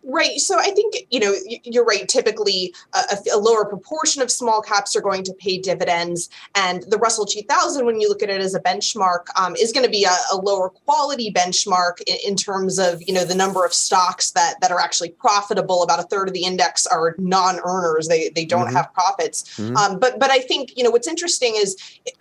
Right. 0.07 0.39
So 0.39 0.59
I 0.59 0.69
think, 0.69 1.07
you 1.09 1.19
know, 1.19 1.33
you're 1.63 1.83
right. 1.83 2.07
Typically, 2.07 2.75
a, 2.93 3.17
a, 3.33 3.39
lower 3.39 3.65
proportion 3.65 4.21
of 4.21 4.29
small 4.29 4.61
caps 4.61 4.95
are 4.95 5.01
going 5.01 5.23
to 5.23 5.33
pay 5.33 5.57
dividends. 5.57 6.29
And 6.53 6.83
the 6.83 6.99
Russell 6.99 7.25
2000, 7.25 7.87
when 7.87 7.99
you 7.99 8.07
look 8.07 8.21
at 8.21 8.29
it 8.29 8.39
as 8.39 8.53
a 8.53 8.59
benchmark, 8.59 9.25
um, 9.35 9.55
is 9.55 9.71
going 9.71 9.83
to 9.83 9.89
be 9.89 10.03
a, 10.03 10.15
a, 10.31 10.37
lower 10.37 10.69
quality 10.69 11.31
benchmark 11.31 12.01
in, 12.05 12.17
in, 12.23 12.35
terms 12.35 12.77
of, 12.77 13.01
you 13.01 13.13
know, 13.13 13.25
the 13.25 13.33
number 13.33 13.65
of 13.65 13.73
stocks 13.73 14.29
that, 14.31 14.61
that 14.61 14.71
are 14.71 14.79
actually 14.79 15.09
profitable. 15.09 15.81
About 15.81 15.99
a 15.99 16.03
third 16.03 16.27
of 16.27 16.35
the 16.35 16.43
index 16.43 16.85
are 16.85 17.15
non 17.17 17.59
earners, 17.65 18.07
they, 18.07 18.29
they 18.29 18.45
don't 18.45 18.67
mm-hmm. 18.67 18.75
have 18.75 18.93
profits. 18.93 19.57
Mm-hmm. 19.57 19.75
Um, 19.75 19.99
but 19.99 20.19
but 20.19 20.29
I 20.29 20.37
think, 20.37 20.77
you 20.77 20.83
know, 20.83 20.91
what's 20.91 21.07
interesting 21.07 21.55
is 21.55 21.75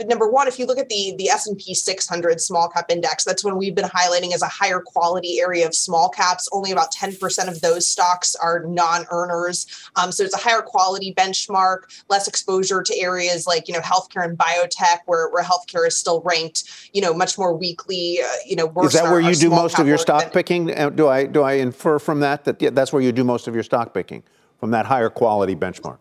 number 0.06 0.26
one, 0.26 0.48
if 0.48 0.58
you 0.58 0.64
look 0.64 0.78
at 0.78 0.88
the, 0.88 1.14
the 1.18 1.28
S&P 1.28 1.74
600 1.74 2.40
small 2.40 2.70
cap 2.70 2.86
index, 2.90 3.24
that's 3.24 3.44
when 3.44 3.58
we've 3.58 3.74
been 3.74 3.84
highlighting 3.84 4.32
as 4.32 4.40
a 4.40 4.48
higher 4.48 4.80
quality 4.80 5.38
area 5.40 5.66
of 5.66 5.74
small 5.74 6.08
caps. 6.08 6.48
Only 6.50 6.72
about 6.72 6.94
10% 6.94 7.48
of 7.48 7.60
those 7.60 7.73
those 7.74 7.86
stocks 7.86 8.34
are 8.36 8.64
non-earners. 8.66 9.66
Um, 9.96 10.12
so 10.12 10.24
it's 10.24 10.34
a 10.34 10.38
higher 10.38 10.62
quality 10.62 11.12
benchmark, 11.14 12.02
less 12.08 12.28
exposure 12.28 12.82
to 12.82 12.98
areas 12.98 13.46
like 13.46 13.68
you 13.68 13.74
know 13.74 13.80
healthcare 13.80 14.24
and 14.24 14.38
biotech, 14.38 14.98
where 15.06 15.28
where 15.30 15.42
healthcare 15.42 15.86
is 15.86 15.96
still 15.96 16.22
ranked, 16.22 16.64
you 16.92 17.00
know, 17.00 17.12
much 17.12 17.36
more 17.36 17.56
weakly. 17.56 18.20
Uh, 18.22 18.28
you 18.46 18.56
know, 18.56 18.72
is 18.82 18.92
that 18.92 19.04
where 19.04 19.20
you 19.20 19.34
do 19.34 19.50
most 19.50 19.78
of 19.78 19.86
your 19.86 19.98
stock 19.98 20.32
picking? 20.32 20.76
Uh, 20.76 20.90
do 20.90 21.08
I 21.08 21.26
do 21.26 21.42
I 21.42 21.54
infer 21.54 21.98
from 21.98 22.20
that 22.20 22.44
that 22.44 22.62
yeah, 22.62 22.70
that's 22.70 22.92
where 22.92 23.02
you 23.02 23.12
do 23.12 23.24
most 23.24 23.48
of 23.48 23.54
your 23.54 23.64
stock 23.64 23.92
picking 23.92 24.22
from 24.58 24.70
that 24.70 24.86
higher 24.86 25.10
quality 25.10 25.56
benchmark? 25.56 25.98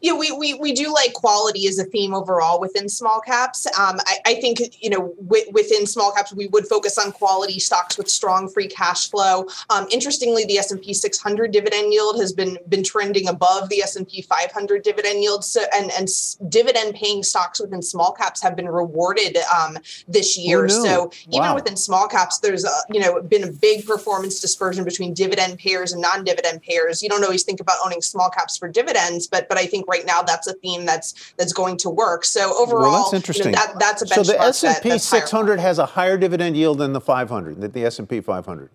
Yeah, 0.00 0.12
we, 0.12 0.32
we, 0.32 0.54
we 0.54 0.72
do 0.72 0.92
like 0.92 1.12
quality 1.12 1.66
as 1.66 1.78
a 1.78 1.84
theme 1.84 2.14
overall 2.14 2.60
within 2.60 2.88
small 2.88 3.20
caps. 3.20 3.66
Um, 3.78 3.98
I, 4.06 4.18
I 4.26 4.34
think, 4.34 4.60
you 4.82 4.90
know, 4.90 5.14
w- 5.22 5.50
within 5.52 5.86
small 5.86 6.12
caps, 6.12 6.32
we 6.32 6.46
would 6.48 6.66
focus 6.66 6.98
on 6.98 7.12
quality 7.12 7.58
stocks 7.58 7.98
with 7.98 8.08
strong 8.08 8.48
free 8.48 8.68
cash 8.68 9.10
flow. 9.10 9.46
Um, 9.68 9.86
interestingly, 9.90 10.44
the 10.44 10.58
S&P 10.58 10.94
600 10.94 11.50
dividend 11.50 11.92
yield 11.92 12.20
has 12.20 12.32
been 12.32 12.58
been 12.68 12.82
trending 12.82 13.28
above 13.28 13.68
the 13.68 13.82
S&P 13.82 14.22
500 14.22 14.82
dividend 14.82 15.22
yield. 15.22 15.44
So, 15.44 15.62
and, 15.74 15.90
and 15.92 16.08
dividend 16.48 16.94
paying 16.94 17.22
stocks 17.22 17.60
within 17.60 17.82
small 17.82 18.12
caps 18.12 18.42
have 18.42 18.56
been 18.56 18.68
rewarded 18.68 19.36
um, 19.58 19.78
this 20.08 20.38
year. 20.38 20.64
Oh, 20.64 20.66
no. 20.66 20.84
So 20.84 21.12
even 21.28 21.40
wow. 21.40 21.54
within 21.54 21.76
small 21.76 22.08
caps, 22.08 22.38
there's, 22.38 22.64
a, 22.64 22.70
you 22.90 23.00
know, 23.00 23.20
been 23.22 23.44
a 23.44 23.52
big 23.52 23.86
performance 23.86 24.40
dispersion 24.40 24.84
between 24.84 25.14
dividend 25.14 25.58
payers 25.58 25.92
and 25.92 26.00
non-dividend 26.00 26.62
payers. 26.62 27.02
You 27.02 27.08
don't 27.08 27.24
always 27.24 27.42
think 27.42 27.60
about 27.60 27.76
owning 27.84 28.02
small 28.02 28.30
caps 28.30 28.56
for 28.56 28.68
dividends, 28.68 29.26
but, 29.26 29.48
but 29.48 29.58
I 29.58 29.66
think 29.70 29.86
right 29.88 30.04
now 30.04 30.22
that's 30.22 30.46
a 30.46 30.54
theme 30.54 30.84
that's 30.84 31.32
that's 31.38 31.52
going 31.52 31.76
to 31.78 31.90
work. 31.90 32.24
So 32.24 32.54
overall, 32.58 32.82
well, 32.82 33.02
that's 33.04 33.14
interesting. 33.14 33.46
You 33.46 33.52
know, 33.52 33.66
that, 33.66 33.78
that's 33.78 34.02
a 34.02 34.06
benchmark. 34.06 34.26
So 34.26 34.32
the 34.32 34.40
S 34.40 34.64
and 34.64 34.82
P 34.82 34.98
600 34.98 35.60
has 35.60 35.78
a 35.78 35.86
higher 35.86 36.18
dividend 36.18 36.56
yield 36.56 36.78
than 36.78 36.92
the 36.92 37.00
500, 37.00 37.60
than 37.60 37.72
the 37.72 37.84
S 37.84 37.98
and 37.98 38.08
P 38.08 38.20
500. 38.20 38.70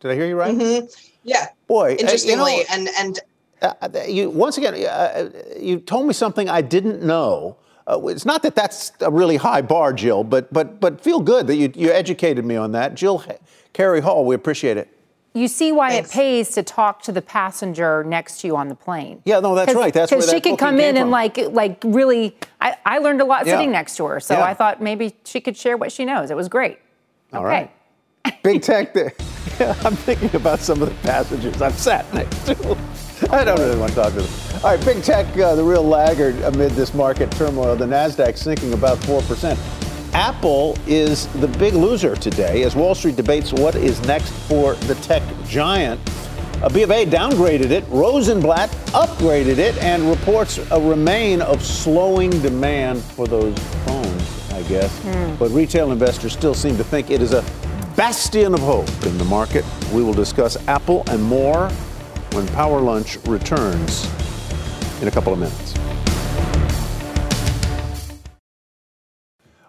Did 0.00 0.10
I 0.10 0.14
hear 0.14 0.26
you 0.26 0.36
right? 0.36 0.54
Mm-hmm. 0.54 0.86
Yeah. 1.24 1.48
Boy, 1.66 1.96
interestingly, 1.98 2.64
uh, 2.68 2.76
you 2.76 2.84
know, 2.84 2.90
and 2.98 3.20
and 3.62 3.80
uh, 3.82 3.88
you 4.06 4.30
once 4.30 4.58
again, 4.58 4.74
uh, 4.74 5.30
you 5.58 5.80
told 5.80 6.06
me 6.06 6.12
something 6.12 6.48
I 6.48 6.60
didn't 6.60 7.02
know. 7.02 7.56
Uh, 7.86 8.00
it's 8.06 8.24
not 8.24 8.42
that 8.42 8.54
that's 8.54 8.92
a 9.00 9.10
really 9.10 9.36
high 9.36 9.62
bar, 9.62 9.92
Jill, 9.92 10.24
but 10.24 10.52
but 10.52 10.80
but 10.80 11.00
feel 11.00 11.20
good 11.20 11.46
that 11.46 11.56
you 11.56 11.72
you 11.74 11.90
educated 11.90 12.44
me 12.44 12.56
on 12.56 12.72
that, 12.72 12.94
Jill 12.94 13.24
Carey 13.72 14.00
Hall. 14.00 14.24
We 14.24 14.34
appreciate 14.34 14.76
it. 14.76 14.93
You 15.34 15.48
see 15.48 15.72
why 15.72 15.90
Thanks. 15.90 16.10
it 16.10 16.12
pays 16.12 16.50
to 16.50 16.62
talk 16.62 17.02
to 17.02 17.12
the 17.12 17.20
passenger 17.20 18.04
next 18.04 18.40
to 18.40 18.46
you 18.46 18.56
on 18.56 18.68
the 18.68 18.74
plane. 18.76 19.20
Yeah, 19.24 19.40
no, 19.40 19.54
that's 19.56 19.74
right. 19.74 19.92
That's 19.92 20.10
because 20.10 20.26
she 20.26 20.36
that 20.36 20.42
could 20.44 20.58
come 20.58 20.78
in 20.78 20.96
and 20.96 21.04
from. 21.04 21.10
like 21.10 21.36
like 21.36 21.82
really. 21.84 22.36
I, 22.60 22.76
I 22.86 22.98
learned 22.98 23.20
a 23.20 23.24
lot 23.24 23.44
Yeah. 23.46 23.54
sitting 23.54 23.72
next 23.72 23.96
to 23.96 24.06
her, 24.06 24.20
so 24.20 24.34
Yeah. 24.34 24.44
I 24.44 24.54
thought 24.54 24.80
maybe 24.80 25.16
she 25.24 25.40
could 25.40 25.56
share 25.56 25.76
what 25.76 25.90
she 25.92 26.04
knows. 26.04 26.30
It 26.30 26.36
was 26.36 26.48
great. 26.48 26.78
All 27.32 27.40
okay. 27.44 27.70
right. 28.24 28.42
Big 28.42 28.62
tech 28.62 28.94
there. 28.94 29.12
I'm 29.84 29.94
thinking 29.96 30.34
about 30.34 30.60
some 30.60 30.80
of 30.82 30.88
the 30.88 30.94
passengers 31.06 31.60
I've 31.60 31.78
sat 31.78 32.12
next 32.14 32.46
to. 32.46 32.76
I 33.30 33.44
don't 33.44 33.58
really 33.58 33.78
want 33.78 33.90
to 33.90 33.96
talk 33.96 34.12
to 34.14 34.22
them. 34.22 34.60
All 34.64 34.74
right, 34.74 34.84
big 34.84 35.02
tech, 35.02 35.26
uh, 35.38 35.54
the 35.54 35.62
real 35.62 35.82
laggard 35.84 36.36
amid 36.42 36.72
this 36.72 36.94
market 36.94 37.30
turmoil. 37.32 37.76
The 37.76 37.84
Nasdaq 37.86 38.36
sinking 38.38 38.72
about 38.72 38.98
four 39.04 39.20
percent. 39.22 39.58
Apple 40.14 40.78
is 40.86 41.26
the 41.40 41.48
big 41.48 41.74
loser 41.74 42.14
today 42.14 42.62
as 42.62 42.76
Wall 42.76 42.94
Street 42.94 43.16
debates 43.16 43.52
what 43.52 43.74
is 43.74 44.00
next 44.06 44.30
for 44.48 44.74
the 44.74 44.94
tech 44.96 45.22
giant. 45.44 46.00
Uh, 46.62 46.68
B 46.68 46.82
of 46.82 46.92
A 46.92 47.04
downgraded 47.04 47.70
it, 47.70 47.84
Rosenblatt 47.88 48.70
upgraded 48.92 49.58
it, 49.58 49.76
and 49.82 50.08
reports 50.08 50.58
a 50.70 50.80
remain 50.80 51.42
of 51.42 51.62
slowing 51.64 52.30
demand 52.42 53.02
for 53.02 53.26
those 53.26 53.58
phones, 53.84 54.52
I 54.52 54.62
guess. 54.62 55.00
But 55.36 55.50
retail 55.50 55.90
investors 55.90 56.32
still 56.32 56.54
seem 56.54 56.76
to 56.76 56.84
think 56.84 57.10
it 57.10 57.20
is 57.20 57.32
a 57.32 57.42
bastion 57.96 58.54
of 58.54 58.60
hope 58.60 58.88
in 59.04 59.18
the 59.18 59.24
market. 59.24 59.64
We 59.92 60.04
will 60.04 60.14
discuss 60.14 60.56
Apple 60.68 61.02
and 61.08 61.20
more 61.22 61.68
when 62.32 62.46
Power 62.48 62.80
Lunch 62.80 63.18
returns 63.26 64.08
in 65.02 65.08
a 65.08 65.10
couple 65.10 65.32
of 65.32 65.40
minutes. 65.40 65.73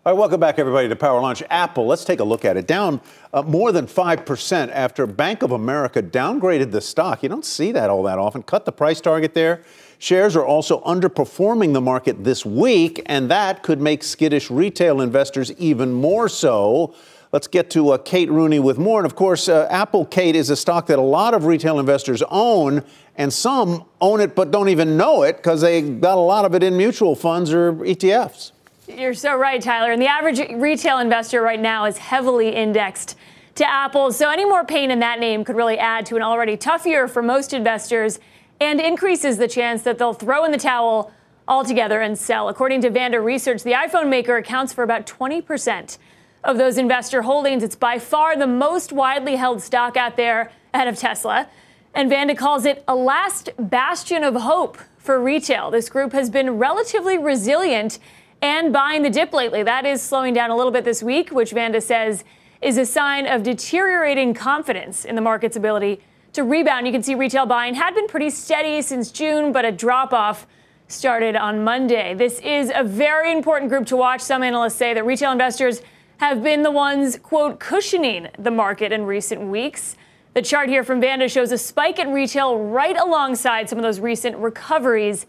All 0.06 0.14
right, 0.14 0.20
welcome 0.20 0.39
back, 0.39 0.60
everybody, 0.60 0.88
to 0.88 0.95
Power 0.95 1.20
Lunch. 1.20 1.41
Apple, 1.49 1.88
let's 1.88 2.06
take 2.06 2.20
a 2.20 2.24
look 2.24 2.45
at 2.45 2.58
it. 2.58 2.68
Down 2.68 3.01
uh, 3.34 3.41
more 3.41 3.72
than 3.72 3.88
5% 3.88 4.70
after 4.72 5.08
Bank 5.08 5.41
of 5.41 5.51
America 5.51 6.03
downgraded 6.03 6.70
the 6.70 6.80
stock. 6.80 7.24
You 7.24 7.30
don't 7.30 7.43
see 7.43 7.72
that 7.72 7.89
all 7.89 8.03
that 8.03 8.20
often. 8.20 8.43
Cut 8.43 8.66
the 8.66 8.72
price 8.72 9.01
target 9.01 9.34
there. 9.34 9.64
Shares 9.97 10.36
are 10.36 10.45
also 10.45 10.82
underperforming 10.82 11.74
the 11.74 11.82
market 11.82 12.24
this 12.24 12.45
week, 12.45 13.01
and 13.08 13.32
that 13.32 13.64
could 13.64 13.82
make 13.82 14.03
skittish 14.03 14.51
retail 14.51 15.01
investors 15.01 15.51
even 15.53 15.91
more 15.91 16.30
so. 16.30 16.93
Let's 17.32 17.47
get 17.47 17.72
to 17.72 17.89
uh, 17.89 17.97
Kate 17.97 18.30
Rooney 18.30 18.60
with 18.60 18.78
more. 18.78 18.99
And 18.99 19.08
of 19.08 19.16
course, 19.16 19.49
uh, 19.49 19.68
Apple, 19.72 20.06
Kate, 20.06 20.36
is 20.36 20.51
a 20.51 20.56
stock 20.56 20.86
that 20.86 20.99
a 20.99 21.01
lot 21.01 21.34
of 21.34 21.45
retail 21.45 21.80
investors 21.80 22.22
own, 22.30 22.84
and 23.16 23.34
some 23.34 23.86
own 23.99 24.22
it 24.22 24.36
but 24.36 24.51
don't 24.51 24.70
even 24.70 24.97
know 24.97 25.24
it 25.24 25.38
because 25.38 25.62
they 25.62 25.82
got 25.82 26.20
a 26.20 26.22
lot 26.22 26.45
of 26.45 26.53
it 26.53 26.62
in 26.62 26.78
mutual 26.78 27.16
funds 27.16 27.51
or 27.51 27.74
ETFs. 27.74 28.51
You're 28.88 29.15
so 29.15 29.36
right, 29.36 29.59
Tyler. 29.59 29.91
And 29.91 30.01
the 30.01 30.07
average 30.07 30.39
retail 30.53 30.99
investor 30.99 31.41
right 31.41 31.59
now 31.59 31.86
is 31.86 31.97
heavily 31.97 32.49
indexed 32.49 33.17
to 33.55 33.67
Apple. 33.67 34.11
So 34.11 34.29
any 34.29 34.45
more 34.45 34.63
pain 34.63 34.91
in 34.91 34.99
that 34.99 35.19
name 35.19 35.43
could 35.43 35.55
really 35.55 35.79
add 35.79 36.05
to 36.07 36.15
an 36.15 36.21
already 36.21 36.55
tough 36.55 36.86
year 36.86 37.07
for 37.07 37.23
most 37.23 37.51
investors 37.51 38.19
and 38.59 38.79
increases 38.79 39.38
the 39.38 39.47
chance 39.47 39.81
that 39.83 39.97
they'll 39.97 40.13
throw 40.13 40.45
in 40.45 40.51
the 40.51 40.59
towel 40.59 41.11
altogether 41.47 42.01
and 42.01 42.17
sell. 42.17 42.47
According 42.47 42.81
to 42.81 42.91
Vanda 42.91 43.19
Research, 43.19 43.63
the 43.63 43.71
iPhone 43.71 44.07
maker 44.07 44.38
accounts 44.38 44.71
for 44.71 44.83
about 44.83 45.07
20% 45.07 45.97
of 46.43 46.57
those 46.57 46.77
investor 46.77 47.23
holdings. 47.23 47.63
It's 47.63 47.75
by 47.75 47.97
far 47.97 48.38
the 48.38 48.47
most 48.47 48.91
widely 48.91 49.36
held 49.36 49.63
stock 49.63 49.97
out 49.97 50.15
there 50.15 50.51
ahead 50.75 50.88
of 50.88 50.97
Tesla. 50.97 51.49
And 51.95 52.07
Vanda 52.07 52.36
calls 52.36 52.65
it 52.65 52.83
a 52.88 52.95
last 52.95 53.49
bastion 53.57 54.23
of 54.23 54.36
hope 54.36 54.77
for 54.97 55.19
retail. 55.19 55.71
This 55.71 55.89
group 55.89 56.11
has 56.11 56.29
been 56.29 56.59
relatively 56.59 57.17
resilient 57.17 57.97
and 58.41 58.71
buying 58.71 59.01
the 59.01 59.09
dip 59.09 59.33
lately. 59.33 59.63
That 59.63 59.86
is 59.86 60.01
slowing 60.01 60.33
down 60.33 60.49
a 60.49 60.55
little 60.55 60.71
bit 60.71 60.83
this 60.83 61.01
week, 61.01 61.31
which 61.31 61.51
Vanda 61.51 61.81
says 61.81 62.23
is 62.61 62.77
a 62.77 62.86
sign 62.86 63.27
of 63.27 63.43
deteriorating 63.43 64.33
confidence 64.33 65.05
in 65.05 65.15
the 65.15 65.21
market's 65.21 65.55
ability 65.55 66.01
to 66.33 66.43
rebound. 66.43 66.86
You 66.86 66.93
can 66.93 67.03
see 67.03 67.15
retail 67.15 67.45
buying 67.45 67.75
had 67.75 67.95
been 67.95 68.07
pretty 68.07 68.29
steady 68.29 68.81
since 68.81 69.11
June, 69.11 69.51
but 69.51 69.65
a 69.65 69.71
drop 69.71 70.13
off 70.13 70.47
started 70.88 71.36
on 71.36 71.63
Monday. 71.63 72.13
This 72.13 72.39
is 72.39 72.71
a 72.73 72.83
very 72.83 73.31
important 73.31 73.69
group 73.69 73.86
to 73.88 73.95
watch. 73.95 74.21
Some 74.21 74.43
analysts 74.43 74.75
say 74.75 74.93
that 74.93 75.05
retail 75.05 75.31
investors 75.31 75.81
have 76.17 76.43
been 76.43 76.63
the 76.63 76.71
ones, 76.71 77.17
quote, 77.17 77.59
cushioning 77.59 78.29
the 78.38 78.51
market 78.51 78.91
in 78.91 79.05
recent 79.05 79.41
weeks. 79.41 79.95
The 80.33 80.41
chart 80.41 80.69
here 80.69 80.83
from 80.83 81.01
Vanda 81.01 81.29
shows 81.29 81.51
a 81.51 81.57
spike 81.57 81.97
in 81.97 82.13
retail 82.13 82.57
right 82.57 82.97
alongside 82.97 83.69
some 83.69 83.79
of 83.79 83.83
those 83.83 83.99
recent 83.99 84.38
recoveries 84.38 85.25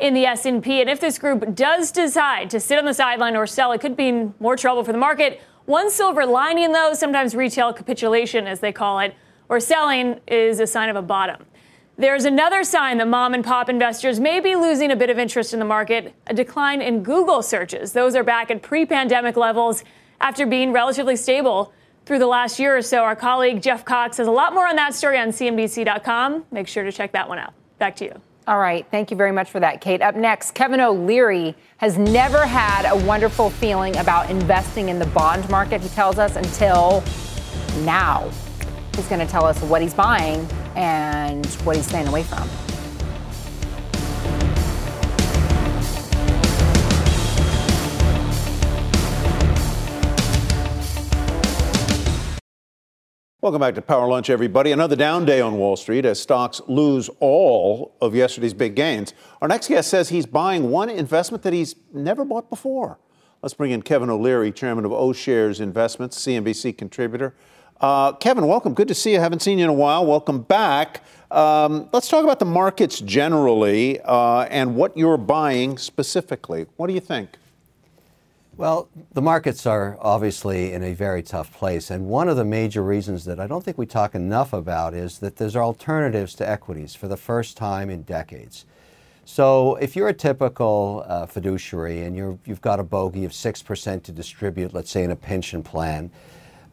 in 0.00 0.14
the 0.14 0.26
S&P. 0.26 0.80
And 0.80 0.88
if 0.88 1.00
this 1.00 1.18
group 1.18 1.54
does 1.54 1.92
decide 1.92 2.50
to 2.50 2.60
sit 2.60 2.78
on 2.78 2.84
the 2.84 2.94
sideline 2.94 3.36
or 3.36 3.46
sell, 3.46 3.72
it 3.72 3.80
could 3.80 3.96
mean 3.96 4.34
more 4.40 4.56
trouble 4.56 4.84
for 4.84 4.92
the 4.92 4.98
market. 4.98 5.40
One 5.66 5.90
silver 5.90 6.26
lining, 6.26 6.72
though, 6.72 6.94
sometimes 6.94 7.34
retail 7.34 7.72
capitulation, 7.72 8.46
as 8.46 8.60
they 8.60 8.72
call 8.72 8.98
it, 9.00 9.14
or 9.48 9.60
selling 9.60 10.20
is 10.26 10.60
a 10.60 10.66
sign 10.66 10.88
of 10.88 10.96
a 10.96 11.02
bottom. 11.02 11.44
There's 11.96 12.24
another 12.24 12.64
sign 12.64 12.96
that 12.98 13.08
mom 13.08 13.34
and 13.34 13.44
pop 13.44 13.68
investors 13.68 14.18
may 14.18 14.40
be 14.40 14.56
losing 14.56 14.90
a 14.90 14.96
bit 14.96 15.10
of 15.10 15.18
interest 15.18 15.52
in 15.52 15.58
the 15.58 15.66
market 15.66 16.14
a 16.26 16.32
decline 16.32 16.80
in 16.80 17.02
Google 17.02 17.42
searches. 17.42 17.92
Those 17.92 18.16
are 18.16 18.24
back 18.24 18.50
at 18.50 18.62
pre 18.62 18.86
pandemic 18.86 19.36
levels 19.36 19.84
after 20.18 20.46
being 20.46 20.72
relatively 20.72 21.16
stable 21.16 21.74
through 22.06 22.18
the 22.18 22.26
last 22.26 22.58
year 22.58 22.74
or 22.74 22.82
so. 22.82 23.02
Our 23.02 23.16
colleague 23.16 23.60
Jeff 23.60 23.84
Cox 23.84 24.16
has 24.16 24.26
a 24.26 24.30
lot 24.30 24.54
more 24.54 24.66
on 24.66 24.76
that 24.76 24.94
story 24.94 25.18
on 25.18 25.28
CNBC.com. 25.28 26.46
Make 26.50 26.68
sure 26.68 26.84
to 26.84 26.92
check 26.92 27.12
that 27.12 27.28
one 27.28 27.38
out. 27.38 27.52
Back 27.78 27.96
to 27.96 28.06
you. 28.06 28.20
All 28.48 28.58
right. 28.58 28.86
Thank 28.90 29.10
you 29.10 29.16
very 29.16 29.32
much 29.32 29.50
for 29.50 29.60
that, 29.60 29.80
Kate. 29.80 30.02
Up 30.02 30.16
next, 30.16 30.54
Kevin 30.54 30.80
O'Leary 30.80 31.54
has 31.76 31.96
never 31.98 32.46
had 32.46 32.90
a 32.90 32.96
wonderful 33.06 33.50
feeling 33.50 33.96
about 33.96 34.30
investing 34.30 34.88
in 34.88 34.98
the 34.98 35.06
bond 35.06 35.48
market, 35.50 35.80
he 35.80 35.88
tells 35.90 36.18
us, 36.18 36.36
until 36.36 37.04
now. 37.84 38.28
He's 38.96 39.06
going 39.08 39.24
to 39.24 39.30
tell 39.30 39.44
us 39.44 39.60
what 39.62 39.82
he's 39.82 39.94
buying 39.94 40.48
and 40.74 41.46
what 41.64 41.76
he's 41.76 41.86
staying 41.86 42.08
away 42.08 42.22
from. 42.22 42.48
Welcome 53.42 53.60
back 53.60 53.74
to 53.76 53.80
Power 53.80 54.06
Lunch, 54.06 54.28
everybody. 54.28 54.70
Another 54.70 54.96
down 54.96 55.24
day 55.24 55.40
on 55.40 55.56
Wall 55.56 55.74
Street 55.74 56.04
as 56.04 56.20
stocks 56.20 56.60
lose 56.66 57.08
all 57.20 57.96
of 58.02 58.14
yesterday's 58.14 58.52
big 58.52 58.74
gains. 58.74 59.14
Our 59.40 59.48
next 59.48 59.68
guest 59.68 59.88
says 59.88 60.10
he's 60.10 60.26
buying 60.26 60.70
one 60.70 60.90
investment 60.90 61.42
that 61.44 61.54
he's 61.54 61.74
never 61.90 62.26
bought 62.26 62.50
before. 62.50 62.98
Let's 63.40 63.54
bring 63.54 63.70
in 63.70 63.80
Kevin 63.80 64.10
O'Leary, 64.10 64.52
chairman 64.52 64.84
of 64.84 64.92
O'Shares 64.92 65.58
Investments, 65.58 66.18
CNBC 66.18 66.76
contributor. 66.76 67.34
Uh, 67.80 68.12
Kevin, 68.12 68.46
welcome. 68.46 68.74
Good 68.74 68.88
to 68.88 68.94
see 68.94 69.12
you. 69.12 69.20
Haven't 69.20 69.40
seen 69.40 69.56
you 69.56 69.64
in 69.64 69.70
a 69.70 69.72
while. 69.72 70.04
Welcome 70.04 70.42
back. 70.42 71.02
Um, 71.30 71.88
let's 71.94 72.08
talk 72.08 72.22
about 72.24 72.40
the 72.40 72.44
markets 72.44 73.00
generally 73.00 74.02
uh, 74.02 74.42
and 74.50 74.76
what 74.76 74.98
you're 74.98 75.16
buying 75.16 75.78
specifically. 75.78 76.66
What 76.76 76.88
do 76.88 76.92
you 76.92 77.00
think? 77.00 77.30
Well, 78.60 78.90
the 79.14 79.22
markets 79.22 79.64
are 79.64 79.96
obviously 80.02 80.74
in 80.74 80.82
a 80.82 80.92
very 80.92 81.22
tough 81.22 81.50
place. 81.50 81.90
And 81.90 82.08
one 82.08 82.28
of 82.28 82.36
the 82.36 82.44
major 82.44 82.82
reasons 82.82 83.24
that 83.24 83.40
I 83.40 83.46
don't 83.46 83.64
think 83.64 83.78
we 83.78 83.86
talk 83.86 84.14
enough 84.14 84.52
about 84.52 84.92
is 84.92 85.18
that 85.20 85.36
there's 85.36 85.56
alternatives 85.56 86.34
to 86.34 86.46
equities 86.46 86.94
for 86.94 87.08
the 87.08 87.16
first 87.16 87.56
time 87.56 87.88
in 87.88 88.02
decades. 88.02 88.66
So 89.24 89.76
if 89.76 89.96
you're 89.96 90.08
a 90.08 90.12
typical 90.12 91.06
uh, 91.08 91.24
fiduciary 91.24 92.02
and 92.02 92.14
you're, 92.14 92.38
you've 92.44 92.60
got 92.60 92.78
a 92.78 92.82
bogey 92.82 93.24
of 93.24 93.32
6% 93.32 94.02
to 94.02 94.12
distribute, 94.12 94.74
let's 94.74 94.90
say 94.90 95.04
in 95.04 95.10
a 95.10 95.16
pension 95.16 95.62
plan, 95.62 96.10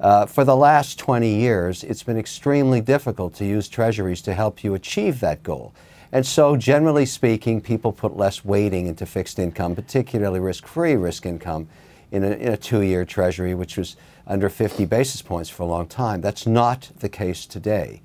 uh, 0.02 0.26
for 0.26 0.44
the 0.44 0.58
last 0.58 1.00
20 1.00 1.34
years, 1.34 1.86
it's 1.86 2.04
been 2.04 2.18
extremely 2.18 2.82
difficult 2.82 3.34
to 3.36 3.46
use 3.46 3.70
treasuries 3.70 4.22
to 4.24 4.34
help 4.34 4.62
you 4.62 4.74
achieve 4.74 5.22
that 5.22 5.42
goal. 5.42 5.74
And 6.12 6.26
so, 6.26 6.56
generally 6.56 7.06
speaking, 7.06 7.62
people 7.62 7.92
put 7.92 8.16
less 8.16 8.46
weighting 8.46 8.88
into 8.88 9.06
fixed 9.06 9.40
income, 9.40 9.76
particularly 9.76 10.40
risk 10.40 10.66
free 10.66 10.96
risk 10.96 11.26
income, 11.26 11.68
in 12.12 12.24
a, 12.24 12.32
in 12.32 12.54
a 12.54 12.58
two 12.58 12.82
year 12.82 13.06
treasury, 13.06 13.54
which 13.54 13.78
was 13.78 13.96
under 14.26 14.50
50 14.50 14.86
basis 14.86 15.22
points 15.22 15.50
for 15.50 15.64
a 15.64 15.66
long 15.66 15.88
time. 15.88 16.22
That's 16.22 16.48
not 16.48 16.92
the 17.00 17.10
case 17.10 17.46
today. 17.46 18.02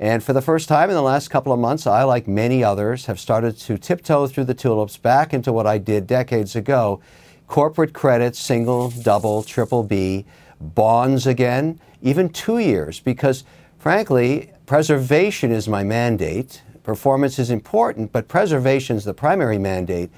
And 0.00 0.22
for 0.22 0.32
the 0.32 0.42
first 0.42 0.68
time 0.68 0.90
in 0.90 0.94
the 0.94 1.02
last 1.02 1.28
couple 1.28 1.52
of 1.52 1.58
months, 1.58 1.86
I, 1.86 2.04
like 2.04 2.28
many 2.28 2.62
others, 2.62 3.06
have 3.06 3.18
started 3.18 3.56
to 3.58 3.78
tiptoe 3.78 4.28
through 4.28 4.44
the 4.44 4.54
tulips 4.54 4.96
back 4.96 5.34
into 5.34 5.52
what 5.52 5.66
I 5.66 5.78
did 5.78 6.06
decades 6.06 6.54
ago 6.54 7.00
corporate 7.48 7.94
credit, 7.94 8.36
single, 8.36 8.90
double, 8.90 9.42
triple 9.42 9.82
B, 9.82 10.26
bonds 10.60 11.26
again, 11.26 11.80
even 12.02 12.28
two 12.28 12.58
years, 12.58 13.00
because 13.00 13.42
frankly, 13.78 14.52
preservation 14.66 15.50
is 15.50 15.68
my 15.68 15.82
mandate. 15.82 16.62
Performance 16.82 17.38
is 17.38 17.50
important, 17.50 18.12
but 18.12 18.28
preservation 18.28 18.96
is 18.96 19.04
the 19.04 19.14
primary 19.14 19.58
mandate. 19.58 20.10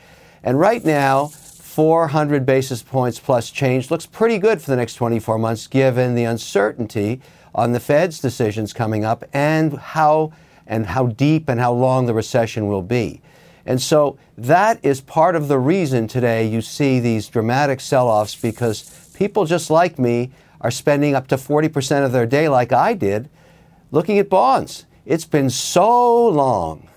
And 0.42 0.58
right 0.58 0.84
now, 0.84 1.26
400 1.26 2.44
basis 2.44 2.82
points 2.82 3.20
plus 3.20 3.50
change 3.50 3.90
looks 3.90 4.06
pretty 4.06 4.38
good 4.38 4.60
for 4.60 4.70
the 4.70 4.76
next 4.76 4.94
24 4.94 5.38
months, 5.38 5.66
given 5.66 6.14
the 6.14 6.24
uncertainty 6.24 7.20
on 7.54 7.72
the 7.72 7.80
Fed's 7.80 8.18
decisions 8.18 8.72
coming 8.72 9.04
up 9.04 9.24
and 9.32 9.74
how 9.78 10.32
and 10.66 10.86
how 10.86 11.06
deep 11.06 11.48
and 11.48 11.58
how 11.58 11.72
long 11.72 12.06
the 12.06 12.14
recession 12.14 12.68
will 12.68 12.82
be. 12.82 13.20
And 13.66 13.80
so 13.80 14.18
that 14.38 14.84
is 14.84 15.00
part 15.00 15.36
of 15.36 15.48
the 15.48 15.58
reason 15.58 16.06
today 16.06 16.46
you 16.46 16.62
see 16.62 17.00
these 17.00 17.28
dramatic 17.28 17.80
sell-offs 17.80 18.36
because 18.36 19.10
people 19.14 19.44
just 19.44 19.70
like 19.70 19.98
me 19.98 20.30
are 20.60 20.70
spending 20.70 21.14
up 21.14 21.26
to 21.28 21.36
40% 21.36 22.04
of 22.04 22.12
their 22.12 22.26
day 22.26 22.48
like 22.48 22.72
I 22.72 22.94
did 22.94 23.28
looking 23.90 24.18
at 24.18 24.28
bonds. 24.28 24.86
It's 25.04 25.24
been 25.24 25.50
so 25.50 26.28
long. 26.28 26.88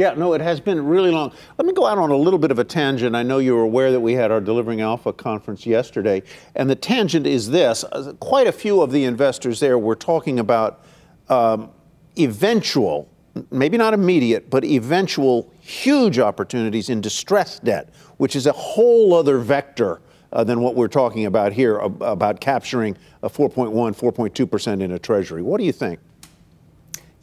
Yeah, 0.00 0.14
no, 0.14 0.32
it 0.32 0.40
has 0.40 0.60
been 0.60 0.86
really 0.86 1.10
long. 1.10 1.30
Let 1.58 1.66
me 1.66 1.74
go 1.74 1.84
out 1.84 1.98
on 1.98 2.10
a 2.10 2.16
little 2.16 2.38
bit 2.38 2.50
of 2.50 2.58
a 2.58 2.64
tangent. 2.64 3.14
I 3.14 3.22
know 3.22 3.36
you 3.36 3.54
were 3.54 3.62
aware 3.64 3.92
that 3.92 4.00
we 4.00 4.14
had 4.14 4.30
our 4.30 4.40
Delivering 4.40 4.80
Alpha 4.80 5.12
conference 5.12 5.66
yesterday, 5.66 6.22
and 6.54 6.70
the 6.70 6.74
tangent 6.74 7.26
is 7.26 7.50
this: 7.50 7.84
uh, 7.84 8.14
quite 8.18 8.46
a 8.46 8.52
few 8.52 8.80
of 8.80 8.92
the 8.92 9.04
investors 9.04 9.60
there 9.60 9.78
were 9.78 9.94
talking 9.94 10.38
about 10.38 10.86
um, 11.28 11.70
eventual, 12.18 13.10
maybe 13.50 13.76
not 13.76 13.92
immediate, 13.92 14.48
but 14.48 14.64
eventual 14.64 15.52
huge 15.60 16.18
opportunities 16.18 16.88
in 16.88 17.02
distressed 17.02 17.64
debt, 17.64 17.92
which 18.16 18.34
is 18.34 18.46
a 18.46 18.52
whole 18.52 19.12
other 19.12 19.38
vector. 19.38 20.00
Uh, 20.32 20.44
than 20.44 20.60
what 20.60 20.76
we're 20.76 20.86
talking 20.86 21.26
about 21.26 21.52
here 21.52 21.78
about 21.78 22.40
capturing 22.40 22.96
a 23.24 23.28
4.1, 23.28 23.72
4.2% 23.72 24.80
in 24.80 24.92
a 24.92 24.98
treasury. 25.00 25.42
What 25.42 25.58
do 25.58 25.64
you 25.64 25.72
think? 25.72 25.98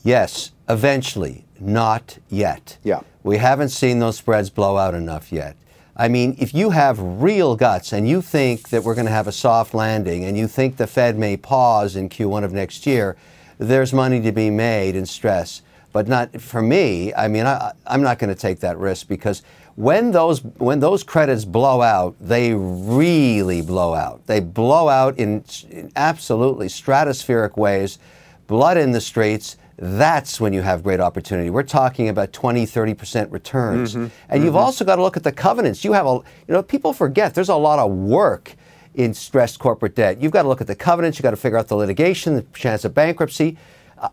Yes, 0.07 0.51
eventually, 0.69 1.43
not 1.59 2.17
yet. 2.29 2.77
Yeah. 2.81 3.01
We 3.23 3.39
haven't 3.39 3.69
seen 3.69 3.99
those 3.99 4.15
spreads 4.15 4.49
blow 4.49 4.77
out 4.77 4.95
enough 4.95 5.33
yet. 5.33 5.57
I 5.97 6.07
mean, 6.07 6.37
if 6.39 6.53
you 6.53 6.69
have 6.69 6.97
real 6.97 7.57
guts 7.57 7.91
and 7.91 8.07
you 8.07 8.21
think 8.21 8.69
that 8.69 8.85
we're 8.85 8.95
going 8.95 9.07
to 9.07 9.11
have 9.11 9.27
a 9.27 9.33
soft 9.33 9.73
landing 9.73 10.23
and 10.23 10.37
you 10.37 10.47
think 10.47 10.77
the 10.77 10.87
Fed 10.87 11.19
may 11.19 11.35
pause 11.35 11.97
in 11.97 12.07
Q1 12.07 12.45
of 12.45 12.53
next 12.53 12.87
year, 12.87 13.17
there's 13.57 13.91
money 13.91 14.21
to 14.21 14.31
be 14.31 14.49
made 14.49 14.95
in 14.95 15.05
stress. 15.05 15.61
But 15.91 16.07
not 16.07 16.39
for 16.39 16.61
me. 16.61 17.13
I 17.13 17.27
mean, 17.27 17.45
I, 17.45 17.73
I'm 17.85 18.01
not 18.01 18.17
going 18.17 18.33
to 18.33 18.41
take 18.41 18.61
that 18.61 18.77
risk 18.77 19.09
because 19.09 19.43
when 19.75 20.11
those 20.11 20.41
when 20.41 20.79
those 20.79 21.03
credits 21.03 21.43
blow 21.43 21.81
out, 21.81 22.15
they 22.21 22.53
really 22.53 23.61
blow 23.61 23.93
out. 23.93 24.25
They 24.25 24.39
blow 24.39 24.87
out 24.87 25.17
in, 25.17 25.43
in 25.69 25.91
absolutely 25.97 26.67
stratospheric 26.67 27.57
ways, 27.57 27.99
blood 28.47 28.77
in 28.77 28.93
the 28.93 29.01
streets 29.01 29.57
that's 29.77 30.41
when 30.41 30.53
you 30.53 30.61
have 30.61 30.83
great 30.83 30.99
opportunity. 30.99 31.49
We're 31.49 31.63
talking 31.63 32.09
about 32.09 32.33
20, 32.33 32.65
30% 32.65 33.31
returns. 33.31 33.91
Mm-hmm. 33.91 33.99
And 33.99 34.11
mm-hmm. 34.11 34.43
you've 34.43 34.55
also 34.55 34.83
got 34.83 34.95
to 34.95 35.03
look 35.03 35.17
at 35.17 35.23
the 35.23 35.31
covenants. 35.31 35.83
You 35.83 35.93
have 35.93 36.07
a, 36.07 36.13
you 36.13 36.23
know, 36.53 36.63
people 36.63 36.93
forget 36.93 37.35
there's 37.35 37.49
a 37.49 37.55
lot 37.55 37.77
of 37.79 37.91
work 37.91 38.55
in 38.95 39.13
stressed 39.13 39.59
corporate 39.59 39.95
debt. 39.95 40.19
You've 40.19 40.31
got 40.31 40.43
to 40.43 40.47
look 40.47 40.61
at 40.61 40.67
the 40.67 40.75
covenants, 40.75 41.19
you've 41.19 41.23
got 41.23 41.31
to 41.31 41.37
figure 41.37 41.57
out 41.57 41.67
the 41.67 41.75
litigation, 41.75 42.33
the 42.33 42.41
chance 42.53 42.83
of 42.83 42.95
bankruptcy. 42.95 43.57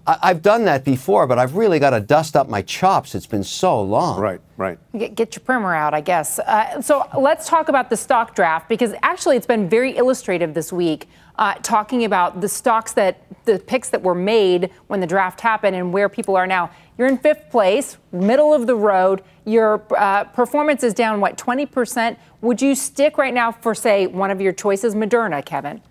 I, 0.06 0.28
have 0.28 0.40
done 0.40 0.64
that 0.64 0.82
before, 0.82 1.26
but 1.26 1.38
I've 1.38 1.56
really 1.56 1.78
got 1.78 1.90
to 1.90 2.00
dust 2.00 2.36
up 2.36 2.48
my 2.48 2.62
chops. 2.62 3.14
It's 3.14 3.26
been 3.26 3.44
so 3.44 3.82
long. 3.82 4.18
Right, 4.18 4.40
right. 4.56 4.78
Get, 4.96 5.14
get 5.14 5.36
your 5.36 5.44
primer 5.44 5.74
out, 5.74 5.92
I 5.92 6.00
guess. 6.00 6.38
Uh, 6.38 6.80
so 6.80 7.06
let's 7.18 7.48
talk 7.48 7.68
about 7.68 7.90
the 7.90 7.96
stock 7.96 8.34
draft 8.34 8.68
because 8.68 8.94
actually 9.02 9.36
it's 9.36 9.46
been 9.46 9.68
very 9.68 9.96
illustrative 9.96 10.54
this 10.54 10.72
week, 10.72 11.06
uh, 11.36 11.54
talking 11.62 12.04
about 12.04 12.40
the 12.40 12.48
stocks 12.48 12.92
that 12.92 13.20
the 13.44 13.58
picks 13.58 13.90
that 13.90 14.02
were 14.02 14.14
made 14.14 14.70
when 14.86 15.00
the 15.00 15.06
draft 15.06 15.40
happened 15.40 15.76
and 15.76 15.92
where 15.92 16.08
people 16.08 16.36
are 16.36 16.46
now. 16.46 16.70
You're 16.96 17.08
in 17.08 17.18
fifth 17.18 17.50
place, 17.50 17.98
middle 18.12 18.54
of 18.54 18.66
the 18.66 18.76
road. 18.76 19.22
Your 19.44 19.82
uh, 19.96 20.24
performance 20.24 20.82
is 20.82 20.94
down, 20.94 21.20
what, 21.20 21.36
20%? 21.36 22.16
Would 22.40 22.62
you 22.62 22.74
stick 22.74 23.18
right 23.18 23.34
now 23.34 23.52
for, 23.52 23.74
say, 23.74 24.06
one 24.06 24.30
of 24.30 24.40
your 24.40 24.52
choices, 24.52 24.94
Moderna, 24.94 25.44
Kevin? 25.44 25.82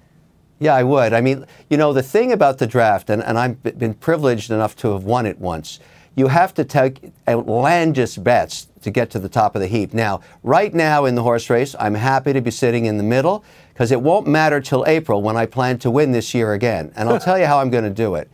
Yeah, 0.60 0.76
I 0.76 0.84
would. 0.84 1.14
I 1.14 1.22
mean, 1.22 1.46
you 1.70 1.78
know, 1.78 1.94
the 1.94 2.04
thing 2.04 2.32
about 2.32 2.58
the 2.58 2.68
draft, 2.68 3.10
and, 3.10 3.22
and 3.24 3.38
I've 3.38 3.62
been 3.62 3.94
privileged 3.94 4.50
enough 4.50 4.76
to 4.78 4.94
have 4.94 5.04
won 5.04 5.26
it 5.26 5.40
once, 5.40 5.80
you 6.16 6.28
have 6.28 6.54
to 6.54 6.64
take 6.64 7.12
outlandish 7.28 8.16
bets 8.16 8.68
to 8.82 8.92
get 8.92 9.10
to 9.12 9.20
the 9.20 9.30
top 9.30 9.56
of 9.56 9.62
the 9.62 9.68
heap. 9.68 9.94
Now, 9.94 10.22
right 10.44 10.74
now 10.74 11.06
in 11.06 11.16
the 11.16 11.24
horse 11.24 11.50
race, 11.50 11.76
I'm 11.80 11.96
happy 11.96 12.34
to 12.34 12.42
be 12.42 12.52
sitting 12.52 12.86
in 12.86 12.98
the 12.98 13.04
middle 13.04 13.44
because 13.74 13.92
it 13.92 14.02
won't 14.02 14.28
matter 14.28 14.62
till 14.62 14.86
April 14.88 15.22
when 15.22 15.36
I 15.36 15.46
plan 15.46 15.80
to 15.80 15.92
win 15.92 16.12
this 16.12 16.34
year 16.34 16.54
again. 16.54 16.92
And 16.96 17.10
I'll 17.10 17.20
tell 17.28 17.40
you 17.40 17.46
how 17.46 17.60
I'm 17.60 17.70
going 17.70 17.84
to 17.84 17.90
do 17.90 18.16
it. 18.16 18.30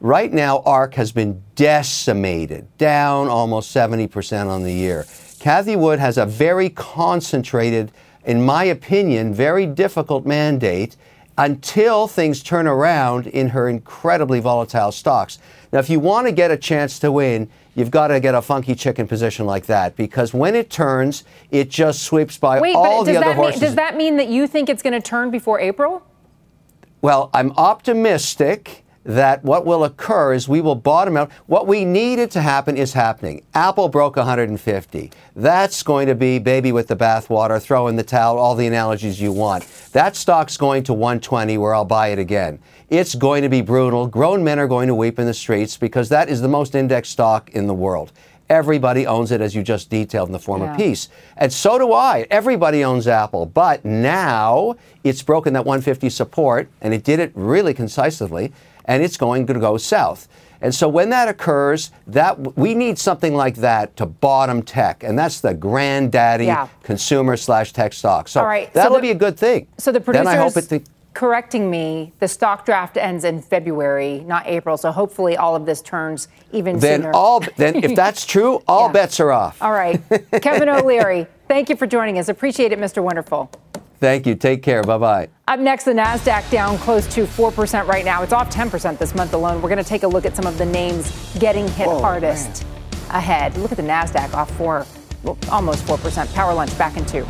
Right 0.00 0.32
now, 0.32 0.60
ARK 0.60 0.94
has 0.94 1.12
been 1.12 1.42
decimated, 1.54 2.66
down 2.78 3.28
almost 3.28 3.74
70% 3.74 4.46
on 4.48 4.62
the 4.62 4.72
year. 4.72 5.06
Cathie 5.38 5.76
Wood 5.76 5.98
has 5.98 6.18
a 6.18 6.26
very 6.26 6.68
concentrated, 6.68 7.90
in 8.24 8.44
my 8.44 8.64
opinion, 8.64 9.34
very 9.34 9.66
difficult 9.66 10.26
mandate 10.26 10.96
until 11.36 12.06
things 12.06 12.42
turn 12.42 12.66
around 12.66 13.26
in 13.26 13.48
her 13.48 13.68
incredibly 13.68 14.40
volatile 14.40 14.92
stocks. 14.92 15.38
Now, 15.74 15.80
if 15.80 15.90
you 15.90 15.98
want 15.98 16.28
to 16.28 16.32
get 16.32 16.52
a 16.52 16.56
chance 16.56 17.00
to 17.00 17.10
win, 17.10 17.50
you've 17.74 17.90
got 17.90 18.06
to 18.06 18.20
get 18.20 18.36
a 18.36 18.40
funky 18.40 18.76
chicken 18.76 19.08
position 19.08 19.44
like 19.44 19.66
that 19.66 19.96
because 19.96 20.32
when 20.32 20.54
it 20.54 20.70
turns, 20.70 21.24
it 21.50 21.68
just 21.68 22.04
sweeps 22.04 22.38
by 22.38 22.60
Wait, 22.60 22.76
all 22.76 23.02
the 23.02 23.16
other 23.16 23.26
mean, 23.26 23.34
horses. 23.34 23.60
does 23.60 23.74
that 23.74 23.96
mean 23.96 24.16
that 24.18 24.28
you 24.28 24.46
think 24.46 24.68
it's 24.68 24.84
going 24.84 24.92
to 24.92 25.00
turn 25.00 25.32
before 25.32 25.58
April? 25.58 26.06
Well, 27.02 27.28
I'm 27.34 27.50
optimistic 27.56 28.84
that 29.02 29.44
what 29.44 29.66
will 29.66 29.82
occur 29.82 30.32
is 30.32 30.48
we 30.48 30.60
will 30.60 30.76
bottom 30.76 31.16
out. 31.16 31.32
What 31.46 31.66
we 31.66 31.84
needed 31.84 32.30
to 32.30 32.40
happen 32.40 32.76
is 32.76 32.92
happening. 32.92 33.44
Apple 33.52 33.88
broke 33.88 34.14
150. 34.14 35.10
That's 35.34 35.82
going 35.82 36.06
to 36.06 36.14
be 36.14 36.38
baby 36.38 36.70
with 36.70 36.86
the 36.86 36.96
bathwater, 36.96 37.60
throw 37.60 37.88
in 37.88 37.96
the 37.96 38.04
towel, 38.04 38.38
all 38.38 38.54
the 38.54 38.68
analogies 38.68 39.20
you 39.20 39.32
want. 39.32 39.66
That 39.92 40.14
stock's 40.14 40.56
going 40.56 40.84
to 40.84 40.94
120 40.94 41.58
where 41.58 41.74
I'll 41.74 41.84
buy 41.84 42.08
it 42.08 42.20
again. 42.20 42.60
It's 42.90 43.14
going 43.14 43.42
to 43.42 43.48
be 43.48 43.60
brutal. 43.60 44.06
Grown 44.06 44.44
men 44.44 44.58
are 44.58 44.68
going 44.68 44.88
to 44.88 44.94
weep 44.94 45.18
in 45.18 45.26
the 45.26 45.34
streets 45.34 45.76
because 45.76 46.08
that 46.10 46.28
is 46.28 46.40
the 46.40 46.48
most 46.48 46.74
indexed 46.74 47.12
stock 47.12 47.50
in 47.50 47.66
the 47.66 47.74
world. 47.74 48.12
Everybody 48.50 49.06
owns 49.06 49.30
it, 49.32 49.40
as 49.40 49.54
you 49.54 49.62
just 49.62 49.88
detailed 49.88 50.28
in 50.28 50.32
the 50.32 50.38
former 50.38 50.66
yeah. 50.66 50.76
piece. 50.76 51.08
And 51.38 51.50
so 51.50 51.78
do 51.78 51.92
I. 51.94 52.26
Everybody 52.30 52.84
owns 52.84 53.08
Apple. 53.08 53.46
But 53.46 53.84
now 53.86 54.76
it's 55.02 55.22
broken 55.22 55.54
that 55.54 55.64
150 55.64 56.10
support, 56.10 56.68
and 56.82 56.92
it 56.92 57.04
did 57.04 57.20
it 57.20 57.32
really 57.34 57.72
concisely 57.72 58.52
and 58.84 59.02
it's 59.02 59.16
going 59.16 59.46
to 59.46 59.54
go 59.54 59.76
south. 59.76 60.28
And 60.60 60.74
so 60.74 60.88
when 60.88 61.10
that 61.10 61.28
occurs, 61.28 61.90
that 62.06 62.56
we 62.56 62.74
need 62.74 62.98
something 62.98 63.34
like 63.34 63.56
that 63.56 63.96
to 63.98 64.06
bottom 64.06 64.62
tech, 64.62 65.02
and 65.02 65.18
that's 65.18 65.40
the 65.40 65.52
granddaddy 65.52 66.46
yeah. 66.46 66.68
consumer 66.82 67.36
slash 67.36 67.72
tech 67.72 67.92
stock. 67.92 68.28
So 68.28 68.42
right. 68.42 68.72
that'll 68.72 68.92
so 68.92 68.96
the, 68.96 69.02
be 69.02 69.10
a 69.10 69.14
good 69.14 69.36
thing. 69.36 69.66
So 69.76 69.92
the 69.92 70.00
producers 70.00 70.26
then 70.26 70.38
I 70.38 70.40
hope 70.40 70.56
it 70.56 70.68
th- 70.68 70.84
correcting 71.14 71.70
me, 71.70 72.12
the 72.18 72.28
stock 72.28 72.66
draft 72.66 72.96
ends 72.96 73.24
in 73.24 73.40
February, 73.40 74.20
not 74.20 74.46
April. 74.46 74.76
So 74.76 74.92
hopefully 74.92 75.36
all 75.36 75.56
of 75.56 75.64
this 75.64 75.80
turns 75.80 76.28
even 76.52 76.78
then 76.78 77.02
sooner. 77.02 77.12
All, 77.14 77.40
then 77.56 77.76
if 77.76 77.94
that's 77.96 78.26
true, 78.26 78.62
all 78.68 78.88
yeah. 78.88 78.92
bets 78.92 79.20
are 79.20 79.32
off. 79.32 79.62
All 79.62 79.72
right, 79.72 80.00
Kevin 80.42 80.68
O'Leary, 80.68 81.26
thank 81.48 81.70
you 81.70 81.76
for 81.76 81.86
joining 81.86 82.18
us. 82.18 82.28
Appreciate 82.28 82.72
it, 82.72 82.78
Mr. 82.78 83.02
Wonderful. 83.02 83.50
Thank 84.00 84.26
you. 84.26 84.34
Take 84.34 84.62
care. 84.62 84.82
Bye 84.82 84.98
bye. 84.98 85.28
Up 85.48 85.60
next, 85.60 85.84
the 85.84 85.92
NASDAQ 85.92 86.50
down 86.50 86.76
close 86.78 87.06
to 87.14 87.24
4% 87.24 87.86
right 87.86 88.04
now. 88.04 88.22
It's 88.22 88.34
off 88.34 88.50
10% 88.50 88.98
this 88.98 89.14
month 89.14 89.32
alone. 89.32 89.62
We're 89.62 89.70
going 89.70 89.82
to 89.82 89.88
take 89.88 90.02
a 90.02 90.08
look 90.08 90.26
at 90.26 90.36
some 90.36 90.46
of 90.46 90.58
the 90.58 90.66
names 90.66 91.10
getting 91.38 91.66
hit 91.68 91.86
Whoa, 91.86 92.00
hardest 92.00 92.64
man. 92.64 93.16
ahead. 93.16 93.56
Look 93.56 93.70
at 93.70 93.78
the 93.78 93.82
NASDAQ 93.82 94.34
off 94.34 94.50
4, 94.58 94.86
well, 95.22 95.38
almost 95.50 95.86
4%. 95.86 96.34
Power 96.34 96.52
lunch 96.52 96.76
back 96.76 96.98
in 96.98 97.06
two. 97.06 97.26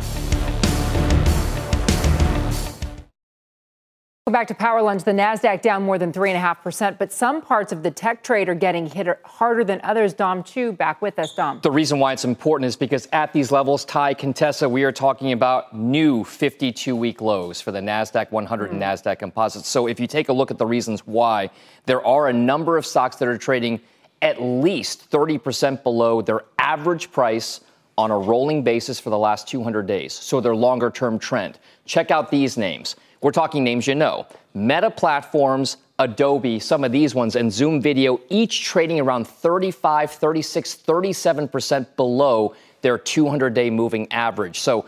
Back 4.31 4.47
to 4.47 4.55
Power 4.55 4.81
Lunch, 4.81 5.03
the 5.03 5.11
NASDAQ 5.11 5.61
down 5.61 5.83
more 5.83 5.99
than 5.99 6.11
3.5%, 6.11 6.97
but 6.97 7.13
some 7.13 7.43
parts 7.43 7.71
of 7.71 7.83
the 7.83 7.91
tech 7.91 8.23
trade 8.23 8.49
are 8.49 8.55
getting 8.55 8.87
hit 8.87 9.07
harder 9.23 9.63
than 9.63 9.79
others. 9.83 10.15
Dom 10.15 10.41
Chu 10.41 10.71
back 10.71 10.99
with 10.99 11.19
us, 11.19 11.35
Dom. 11.35 11.59
The 11.61 11.69
reason 11.69 11.99
why 11.99 12.11
it's 12.11 12.25
important 12.25 12.67
is 12.67 12.75
because 12.75 13.07
at 13.13 13.33
these 13.33 13.51
levels, 13.51 13.85
Ty 13.85 14.15
Contessa, 14.15 14.67
we 14.67 14.83
are 14.83 14.91
talking 14.91 15.31
about 15.31 15.75
new 15.75 16.23
52 16.23 16.95
week 16.95 17.21
lows 17.21 17.61
for 17.61 17.71
the 17.71 17.79
NASDAQ 17.79 18.31
100 18.31 18.71
mm. 18.71 18.73
and 18.73 18.81
NASDAQ 18.81 19.19
composites. 19.19 19.69
So 19.69 19.85
if 19.85 19.99
you 19.99 20.07
take 20.07 20.29
a 20.29 20.33
look 20.33 20.49
at 20.49 20.57
the 20.57 20.65
reasons 20.65 21.05
why, 21.05 21.51
there 21.85 22.03
are 22.03 22.27
a 22.27 22.33
number 22.33 22.79
of 22.79 22.85
stocks 22.87 23.17
that 23.17 23.27
are 23.27 23.37
trading 23.37 23.79
at 24.23 24.41
least 24.41 25.11
30% 25.11 25.83
below 25.83 26.23
their 26.23 26.45
average 26.57 27.11
price 27.11 27.61
on 27.95 28.09
a 28.09 28.17
rolling 28.17 28.63
basis 28.63 28.99
for 28.99 29.11
the 29.11 29.19
last 29.19 29.47
200 29.47 29.85
days. 29.85 30.13
So 30.13 30.41
their 30.41 30.55
longer 30.55 30.89
term 30.89 31.19
trend. 31.19 31.59
Check 31.85 32.09
out 32.09 32.31
these 32.31 32.57
names. 32.57 32.95
We're 33.25 33.31
talking 33.31 33.63
names 33.63 33.87
you 33.87 33.95
know 33.95 34.27
Meta 34.53 34.91
Platforms, 34.91 35.77
Adobe, 35.97 36.59
some 36.59 36.83
of 36.83 36.91
these 36.91 37.15
ones, 37.15 37.35
and 37.35 37.51
Zoom 37.51 37.81
Video, 37.81 38.19
each 38.29 38.63
trading 38.63 38.99
around 38.99 39.27
35, 39.27 40.11
36, 40.11 40.75
37% 40.85 41.95
below 41.95 42.53
their 42.81 42.99
200 42.99 43.51
day 43.55 43.71
moving 43.71 44.11
average. 44.11 44.59
So 44.59 44.85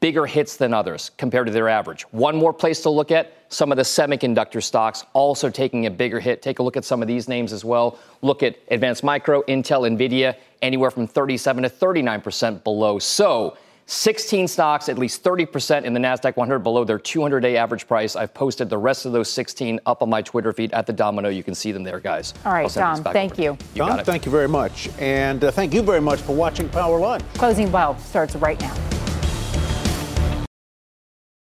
bigger 0.00 0.26
hits 0.26 0.58
than 0.58 0.74
others 0.74 1.10
compared 1.16 1.46
to 1.46 1.54
their 1.54 1.70
average. 1.70 2.02
One 2.10 2.36
more 2.36 2.52
place 2.52 2.82
to 2.82 2.90
look 2.90 3.10
at 3.10 3.32
some 3.48 3.72
of 3.72 3.78
the 3.78 3.82
semiconductor 3.82 4.62
stocks 4.62 5.06
also 5.14 5.48
taking 5.48 5.86
a 5.86 5.90
bigger 5.90 6.20
hit. 6.20 6.42
Take 6.42 6.58
a 6.58 6.62
look 6.62 6.76
at 6.76 6.84
some 6.84 7.00
of 7.00 7.08
these 7.08 7.28
names 7.28 7.50
as 7.50 7.64
well. 7.64 7.98
Look 8.20 8.42
at 8.42 8.58
Advanced 8.70 9.04
Micro, 9.04 9.40
Intel, 9.44 9.88
Nvidia, 9.90 10.36
anywhere 10.60 10.90
from 10.90 11.06
37 11.06 11.62
to 11.62 11.70
39% 11.70 12.62
below. 12.62 12.98
So 12.98 13.56
16 13.90 14.46
stocks, 14.46 14.88
at 14.88 14.98
least 14.98 15.24
30% 15.24 15.82
in 15.82 15.92
the 15.92 15.98
NASDAQ 15.98 16.36
100 16.36 16.60
below 16.60 16.84
their 16.84 16.98
200 16.98 17.40
day 17.40 17.56
average 17.56 17.88
price. 17.88 18.14
I've 18.14 18.32
posted 18.32 18.70
the 18.70 18.78
rest 18.78 19.04
of 19.04 19.10
those 19.10 19.28
16 19.28 19.80
up 19.84 20.00
on 20.00 20.08
my 20.08 20.22
Twitter 20.22 20.52
feed 20.52 20.72
at 20.72 20.86
the 20.86 20.92
Domino. 20.92 21.28
You 21.28 21.42
can 21.42 21.56
see 21.56 21.72
them 21.72 21.82
there, 21.82 21.98
guys. 21.98 22.32
All 22.46 22.52
right, 22.52 22.72
Dom, 22.72 23.02
thank 23.02 23.36
you. 23.36 23.58
you 23.74 23.84
Dom, 23.84 24.04
thank 24.04 24.24
you 24.24 24.30
very 24.30 24.48
much. 24.48 24.88
And 25.00 25.42
uh, 25.42 25.50
thank 25.50 25.74
you 25.74 25.82
very 25.82 26.00
much 26.00 26.20
for 26.20 26.36
watching 26.36 26.68
Power 26.68 27.00
Lunch. 27.00 27.24
Closing 27.34 27.70
bell 27.70 27.98
starts 27.98 28.36
right 28.36 28.60
now. 28.60 28.99